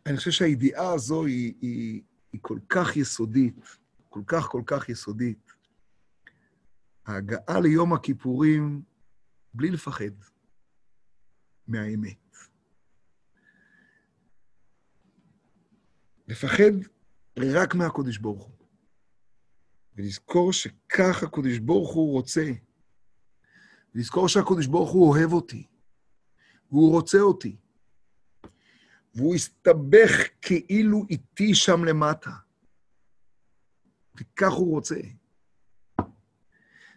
אני 0.06 0.16
חושב 0.16 0.30
שהידיעה 0.30 0.92
הזו 0.94 1.24
היא, 1.24 1.54
היא, 1.60 2.02
היא 2.32 2.40
כל 2.42 2.58
כך 2.68 2.96
יסודית, 2.96 3.78
כל 4.08 4.22
כך 4.26 4.44
כל 4.44 4.62
כך 4.66 4.88
יסודית. 4.88 5.52
ההגעה 7.06 7.60
ליום 7.60 7.92
הכיפורים 7.92 8.82
בלי 9.54 9.70
לפחד 9.70 10.14
מהאמת. 11.68 12.25
לפחד 16.28 16.72
רק 17.38 17.74
מהקודש 17.74 18.18
ברוך 18.18 18.44
הוא. 18.44 18.56
ולזכור 19.96 20.52
שכך 20.52 21.22
הקדוש 21.22 21.58
ברוך 21.58 21.94
הוא 21.94 22.12
רוצה. 22.12 22.52
ולזכור 23.94 24.28
שהקדוש 24.28 24.66
ברוך 24.66 24.90
הוא 24.90 25.10
אוהב 25.10 25.32
אותי, 25.32 25.66
והוא 26.70 26.92
רוצה 26.92 27.18
אותי. 27.18 27.56
והוא 29.14 29.34
הסתבך 29.34 30.10
כאילו 30.42 31.04
איתי 31.10 31.54
שם 31.54 31.84
למטה. 31.84 32.30
וכך 34.16 34.52
הוא 34.52 34.70
רוצה. 34.70 34.96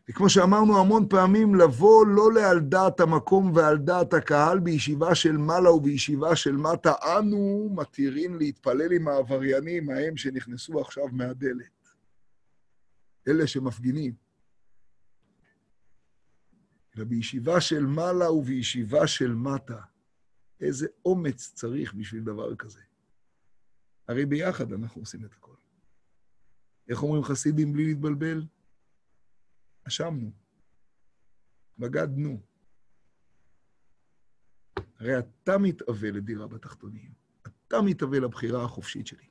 וכמו 0.09 0.29
שאמרנו 0.29 0.79
המון 0.79 1.09
פעמים, 1.09 1.55
לבוא 1.55 2.05
לא 2.07 2.33
לעל 2.33 2.59
דעת 2.59 2.99
המקום 2.99 3.55
ועל 3.55 3.77
דעת 3.77 4.13
הקהל 4.13 4.59
בישיבה 4.59 5.15
של 5.15 5.37
מעלה 5.37 5.71
ובישיבה 5.71 6.35
של 6.35 6.55
מטה, 6.55 6.93
אנו 7.19 7.69
מתירים 7.75 8.35
להתפלל 8.35 8.91
עם 8.91 9.07
העבריינים 9.07 9.89
ההם 9.89 10.17
שנכנסו 10.17 10.81
עכשיו 10.81 11.07
מהדלת. 11.11 11.89
אלה 13.27 13.47
שמפגינים. 13.47 14.13
אלא 16.97 17.05
בישיבה 17.05 17.61
של 17.61 17.85
מעלה 17.85 18.31
ובישיבה 18.31 19.07
של 19.07 19.33
מטה. 19.33 19.81
איזה 20.61 20.87
אומץ 21.05 21.51
צריך 21.53 21.93
בשביל 21.93 22.23
דבר 22.23 22.55
כזה. 22.55 22.81
הרי 24.07 24.25
ביחד 24.25 24.73
אנחנו 24.73 25.01
עושים 25.01 25.25
את 25.25 25.33
הכל. 25.33 25.55
איך 26.89 27.03
אומרים 27.03 27.23
חסידים 27.23 27.73
בלי 27.73 27.85
להתבלבל? 27.85 28.45
אשמנו, 29.87 30.31
בגדנו. 31.77 32.39
הרי 34.99 35.19
אתה 35.19 35.57
מתאווה 35.57 36.11
לדירה 36.11 36.47
בתחתונים, 36.47 37.11
אתה 37.41 37.81
מתאווה 37.81 38.19
לבחירה 38.19 38.63
החופשית 38.63 39.07
שלי. 39.07 39.29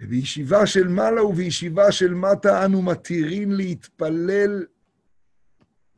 ובישיבה 0.00 0.66
של 0.66 0.88
מעלה 0.88 1.24
ובישיבה 1.24 1.92
של 1.92 2.14
מטה 2.14 2.64
אנו 2.64 2.82
מתירים 2.82 3.52
להתפלל 3.52 4.66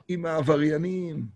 עם 0.08 0.26
העבריינים, 0.26 1.28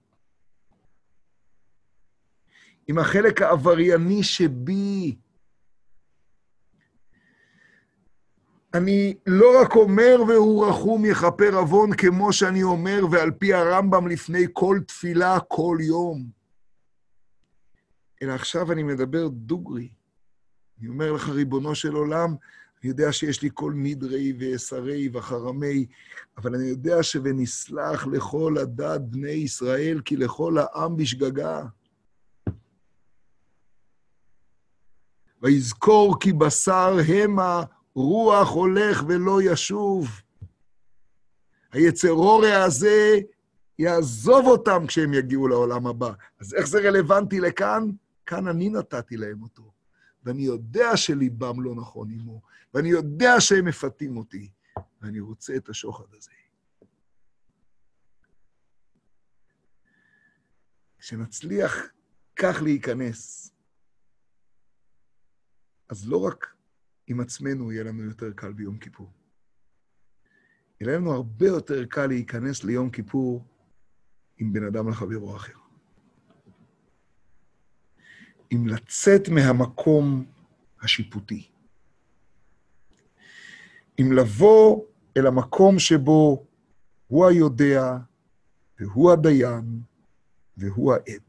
עם 2.89 2.99
החלק 2.99 3.43
העברייני 3.43 4.23
שבי, 4.23 5.17
אני 8.75 9.15
לא 9.27 9.61
רק 9.61 9.77
אומר 9.77 10.17
והוא 10.29 10.67
רחום 10.67 11.05
יכפר 11.05 11.55
עוון 11.55 11.97
כמו 11.97 12.33
שאני 12.33 12.63
אומר, 12.63 13.01
ועל 13.11 13.31
פי 13.31 13.55
הרמב"ם 13.55 14.09
לפני 14.09 14.47
כל 14.53 14.79
תפילה, 14.87 15.39
כל 15.49 15.79
יום. 15.81 16.27
אלא 18.23 18.33
עכשיו 18.33 18.73
אני 18.73 18.83
מדבר 18.83 19.29
דוגרי. 19.29 19.89
אני 20.81 20.89
אומר 20.89 21.13
לך, 21.13 21.29
ריבונו 21.29 21.75
של 21.75 21.93
עולם, 21.95 22.35
אני 22.83 22.91
יודע 22.91 23.13
שיש 23.13 23.43
לי 23.43 23.51
כל 23.55 23.73
מדרי 23.73 24.33
ואסרי 24.39 25.09
וחרמי, 25.13 25.87
אבל 26.37 26.55
אני 26.55 26.65
יודע 26.65 27.03
ש"ונסלח 27.03 28.07
לכל 28.07 28.59
הדת 28.59 29.01
בני 29.01 29.31
ישראל, 29.31 30.01
כי 30.05 30.17
לכל 30.17 30.57
העם 30.59 30.97
בשגגה". 30.97 31.63
ויזכור 35.43 36.21
כי 36.21 36.33
בשר 36.33 36.97
המה 37.09 37.65
רוח 37.95 38.49
הולך 38.49 39.03
ולא 39.09 39.43
ישוב. 39.43 40.09
היצרוריה 41.73 42.65
הזה 42.65 43.21
יעזוב 43.79 44.47
אותם 44.47 44.87
כשהם 44.87 45.15
יגיעו 45.15 45.49
לעולם 45.49 45.87
הבא. 45.87 46.13
אז 46.41 46.55
איך 46.55 46.67
זה 46.67 46.79
רלוונטי 46.79 47.41
לכאן? 47.41 47.91
כאן 48.27 48.49
אני 48.49 48.69
נתתי 48.69 49.17
להם 49.17 49.43
אותו. 49.43 49.73
ואני 50.25 50.43
יודע 50.43 50.97
שליבם 50.97 51.63
לא 51.63 51.75
נכון 51.75 52.11
עמו, 52.11 52.41
ואני 52.75 52.89
יודע 52.89 53.41
שהם 53.41 53.65
מפתים 53.65 54.17
אותי, 54.17 54.51
ואני 55.01 55.21
רוצה 55.21 55.57
את 55.57 55.69
השוחד 55.69 56.15
הזה. 56.15 56.31
כשנצליח 60.99 61.77
כך 62.37 62.63
להיכנס, 62.63 63.53
אז 65.89 66.09
לא 66.09 66.27
רק 66.27 66.52
עם 67.13 67.21
עצמנו 67.21 67.73
יהיה 67.73 67.85
לנו 67.85 68.03
יותר 68.03 68.33
קל 68.33 68.53
ביום 68.53 68.79
כיפור. 68.79 69.11
יהיה 70.81 70.97
לנו 70.97 71.13
הרבה 71.13 71.47
יותר 71.47 71.85
קל 71.85 72.07
להיכנס 72.07 72.65
ליום 72.65 72.91
כיפור 72.91 73.45
עם 74.39 74.53
בן 74.53 74.65
אדם 74.65 74.89
לחברו 74.89 75.37
אחר. 75.37 75.53
עם 78.51 78.67
לצאת 78.67 79.29
מהמקום 79.29 80.25
השיפוטי. 80.81 81.49
עם 83.99 84.13
לבוא 84.13 84.85
אל 85.17 85.27
המקום 85.27 85.79
שבו 85.79 86.47
הוא 87.07 87.27
היודע, 87.27 87.97
והוא 88.81 89.13
הדיין, 89.13 89.81
והוא 90.57 90.93
העד. 90.93 91.23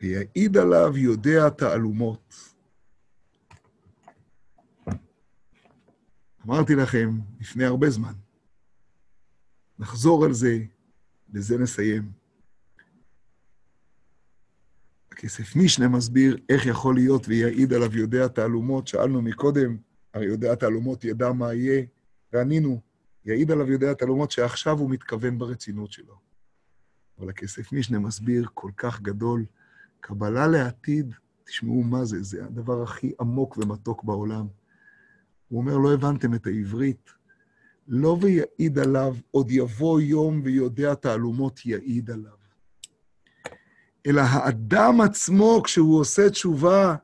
ויעיד 0.00 0.56
עליו 0.56 0.96
יודע 0.96 1.48
תעלומות. 1.50 2.47
אמרתי 6.48 6.74
לכם 6.74 7.18
לפני 7.40 7.64
הרבה 7.64 7.90
זמן, 7.90 8.12
נחזור 9.78 10.24
על 10.24 10.32
זה, 10.32 10.58
בזה 11.28 11.58
נסיים. 11.58 12.12
הכסף 15.12 15.56
משנה 15.56 15.88
מסביר 15.88 16.38
איך 16.48 16.66
יכול 16.66 16.94
להיות 16.94 17.28
ויעיד 17.28 17.72
עליו 17.72 17.96
יודע 17.96 18.28
תעלומות. 18.28 18.86
שאלנו 18.86 19.22
מקודם, 19.22 19.76
הרי 20.14 20.26
יודע 20.26 20.54
תעלומות 20.54 21.04
ידע 21.04 21.32
מה 21.32 21.54
יהיה, 21.54 21.84
וענינו, 22.32 22.80
יעיד 23.24 23.50
עליו 23.50 23.72
יודע 23.72 23.94
תעלומות 23.94 24.30
שעכשיו 24.30 24.78
הוא 24.78 24.90
מתכוון 24.90 25.38
ברצינות 25.38 25.92
שלו. 25.92 26.14
אבל 27.18 27.28
הכסף 27.28 27.72
משנה 27.72 27.98
מסביר 27.98 28.48
כל 28.54 28.70
כך 28.76 29.00
גדול, 29.00 29.44
קבלה 30.00 30.46
לעתיד, 30.46 31.14
תשמעו 31.44 31.82
מה 31.82 32.04
זה, 32.04 32.22
זה 32.22 32.44
הדבר 32.44 32.82
הכי 32.82 33.12
עמוק 33.20 33.56
ומתוק 33.56 34.04
בעולם. 34.04 34.57
הוא 35.48 35.60
אומר, 35.60 35.76
לא 35.76 35.94
הבנתם 35.94 36.34
את 36.34 36.46
העברית. 36.46 37.10
לא 37.88 38.18
ויעיד 38.20 38.78
עליו, 38.78 39.14
עוד 39.30 39.50
יבוא 39.50 40.00
יום 40.00 40.40
ויודע 40.44 40.94
תעלומות 40.94 41.66
יעיד 41.66 42.10
עליו. 42.10 42.38
אלא 44.06 44.20
האדם 44.20 45.00
עצמו, 45.00 45.62
כשהוא 45.64 46.00
עושה 46.00 46.30
תשובה, 46.30 46.94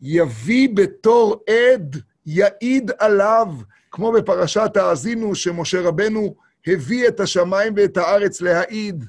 יביא 0.00 0.68
בתור 0.74 1.44
עד, 1.48 1.96
יעיד 2.26 2.90
עליו, 2.98 3.54
כמו 3.90 4.12
בפרשת 4.12 4.76
האזינו, 4.76 5.34
שמשה 5.34 5.80
רבנו 5.80 6.34
הביא 6.66 7.08
את 7.08 7.20
השמיים 7.20 7.72
ואת 7.76 7.96
הארץ 7.96 8.40
להעיד. 8.40 9.04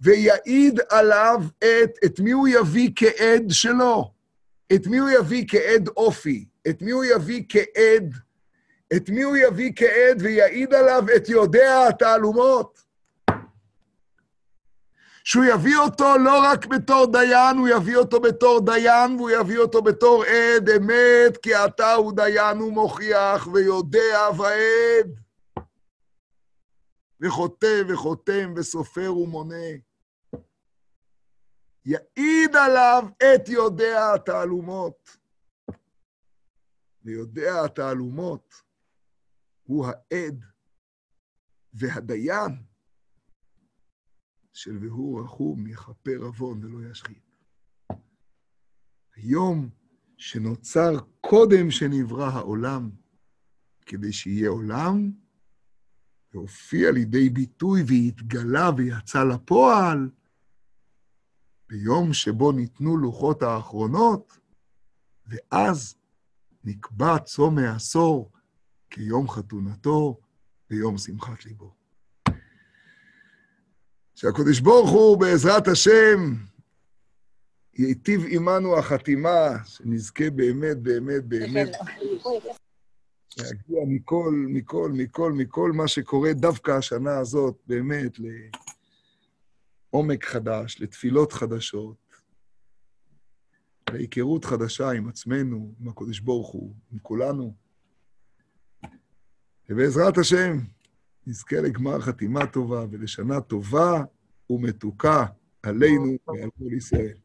ויעיד 0.00 0.80
עליו 0.88 1.42
את, 1.58 1.90
את 2.04 2.20
מי 2.20 2.30
הוא 2.30 2.48
יביא 2.48 2.90
כעד 2.96 3.44
שלו? 3.48 4.12
את 4.74 4.86
מי 4.86 4.98
הוא 4.98 5.10
יביא 5.10 5.44
כעד 5.48 5.88
אופי? 5.88 6.44
את 6.70 6.82
מי 6.82 6.90
הוא 6.90 7.04
יביא 7.04 7.44
כעד? 7.48 8.14
את 8.96 9.10
מי 9.10 9.22
הוא 9.22 9.36
יביא 9.36 9.72
כעד 9.76 10.16
ויעיד 10.22 10.74
עליו 10.74 11.04
את 11.16 11.28
יודע 11.28 11.88
התעלומות? 11.88 12.88
שהוא 15.24 15.44
יביא 15.44 15.76
אותו 15.76 16.18
לא 16.18 16.40
רק 16.42 16.66
בתור 16.66 17.06
דיין, 17.12 17.56
הוא 17.56 17.68
יביא 17.68 17.96
אותו 17.96 18.20
בתור 18.20 18.60
דיין, 18.60 19.16
והוא 19.16 19.30
יביא 19.30 19.58
אותו 19.58 19.82
בתור 19.82 20.24
עד 20.24 20.68
אמת, 20.68 21.36
כי 21.42 21.56
אתה 21.56 21.94
הוא 21.94 22.12
דיין 22.12 22.60
ומוכיח 22.60 23.48
ויודע 23.52 24.28
ועד. 24.38 25.20
וחוטא 27.20 27.82
וחותם 27.88 28.52
וסופר 28.56 29.16
ומונה. 29.16 29.68
יעיד 31.84 32.56
עליו 32.56 33.04
את 33.16 33.48
יודע 33.48 34.14
התעלומות. 34.14 35.17
ויודע 37.08 37.64
התעלומות 37.64 38.54
הוא 39.62 39.86
העד 39.86 40.44
והדיין 41.72 42.62
של 44.52 44.78
והוא 44.80 45.22
רחום 45.22 45.66
יכפר 45.66 46.18
עוון 46.22 46.64
ולא 46.64 46.90
ישחית. 46.90 47.36
היום 49.14 49.70
שנוצר 50.16 50.90
קודם 51.20 51.70
שנברא 51.70 52.24
העולם, 52.24 52.90
כדי 53.86 54.12
שיהיה 54.12 54.48
עולם, 54.48 55.12
והופיע 56.32 56.90
לידי 56.90 57.28
ביטוי 57.28 57.82
והתגלה 57.86 58.70
ויצא 58.76 59.24
לפועל, 59.24 60.10
ביום 61.68 62.12
שבו 62.12 62.52
ניתנו 62.52 62.96
לוחות 62.96 63.42
האחרונות, 63.42 64.38
ואז 65.26 65.97
נקבע 66.68 67.18
צום 67.18 67.58
העשור 67.58 68.32
כיום 68.90 69.28
חתונתו 69.28 70.20
ויום 70.70 70.98
שמחת 70.98 71.44
ליבו. 71.44 71.74
שהקדוש 74.14 74.60
ברוך 74.60 74.90
הוא, 74.90 75.20
בעזרת 75.20 75.68
השם, 75.68 76.34
ייטיב 77.74 78.20
עמנו 78.28 78.78
החתימה, 78.78 79.64
שנזכה 79.64 80.30
באמת, 80.30 80.76
באמת, 80.78 81.24
באמת 81.24 81.68
להגיע 83.36 83.80
מכל, 83.86 84.46
מכל, 84.48 84.92
מכל, 84.94 85.32
מכל 85.32 85.72
מה 85.72 85.88
שקורה 85.88 86.32
דווקא 86.32 86.70
השנה 86.70 87.18
הזאת, 87.18 87.56
באמת, 87.66 88.18
לעומק 89.92 90.24
חדש, 90.24 90.80
לתפילות 90.80 91.32
חדשות, 91.32 92.07
להיכרות 93.92 94.44
חדשה 94.44 94.90
עם 94.90 95.08
עצמנו, 95.08 95.74
עם 95.80 95.88
הקדוש 95.88 96.20
ברוך 96.20 96.48
הוא, 96.48 96.74
עם 96.92 96.98
כולנו. 96.98 97.54
ובעזרת 99.68 100.18
השם, 100.18 100.58
נזכה 101.26 101.56
לגמר 101.60 102.00
חתימה 102.00 102.46
טובה 102.46 102.84
ולשנה 102.90 103.40
טובה 103.40 104.04
ומתוקה 104.50 105.26
עלינו 105.62 106.16
ועל 106.26 106.50
כל 106.58 106.72
ישראל. 106.76 107.16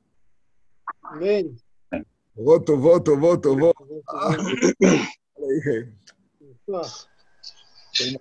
אמן. 1.14 1.48
טובות, 2.36 2.66
טובות, 2.66 3.06
טובות, 3.06 3.44
טובות. 3.44 3.76
עליכם. 5.38 5.90
שנה 7.94 8.18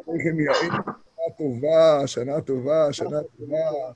טובה, 1.39 2.06
שנה 2.06 2.40
טובה, 2.40 2.93
שנה 2.93 3.20
טובה. 3.39 3.93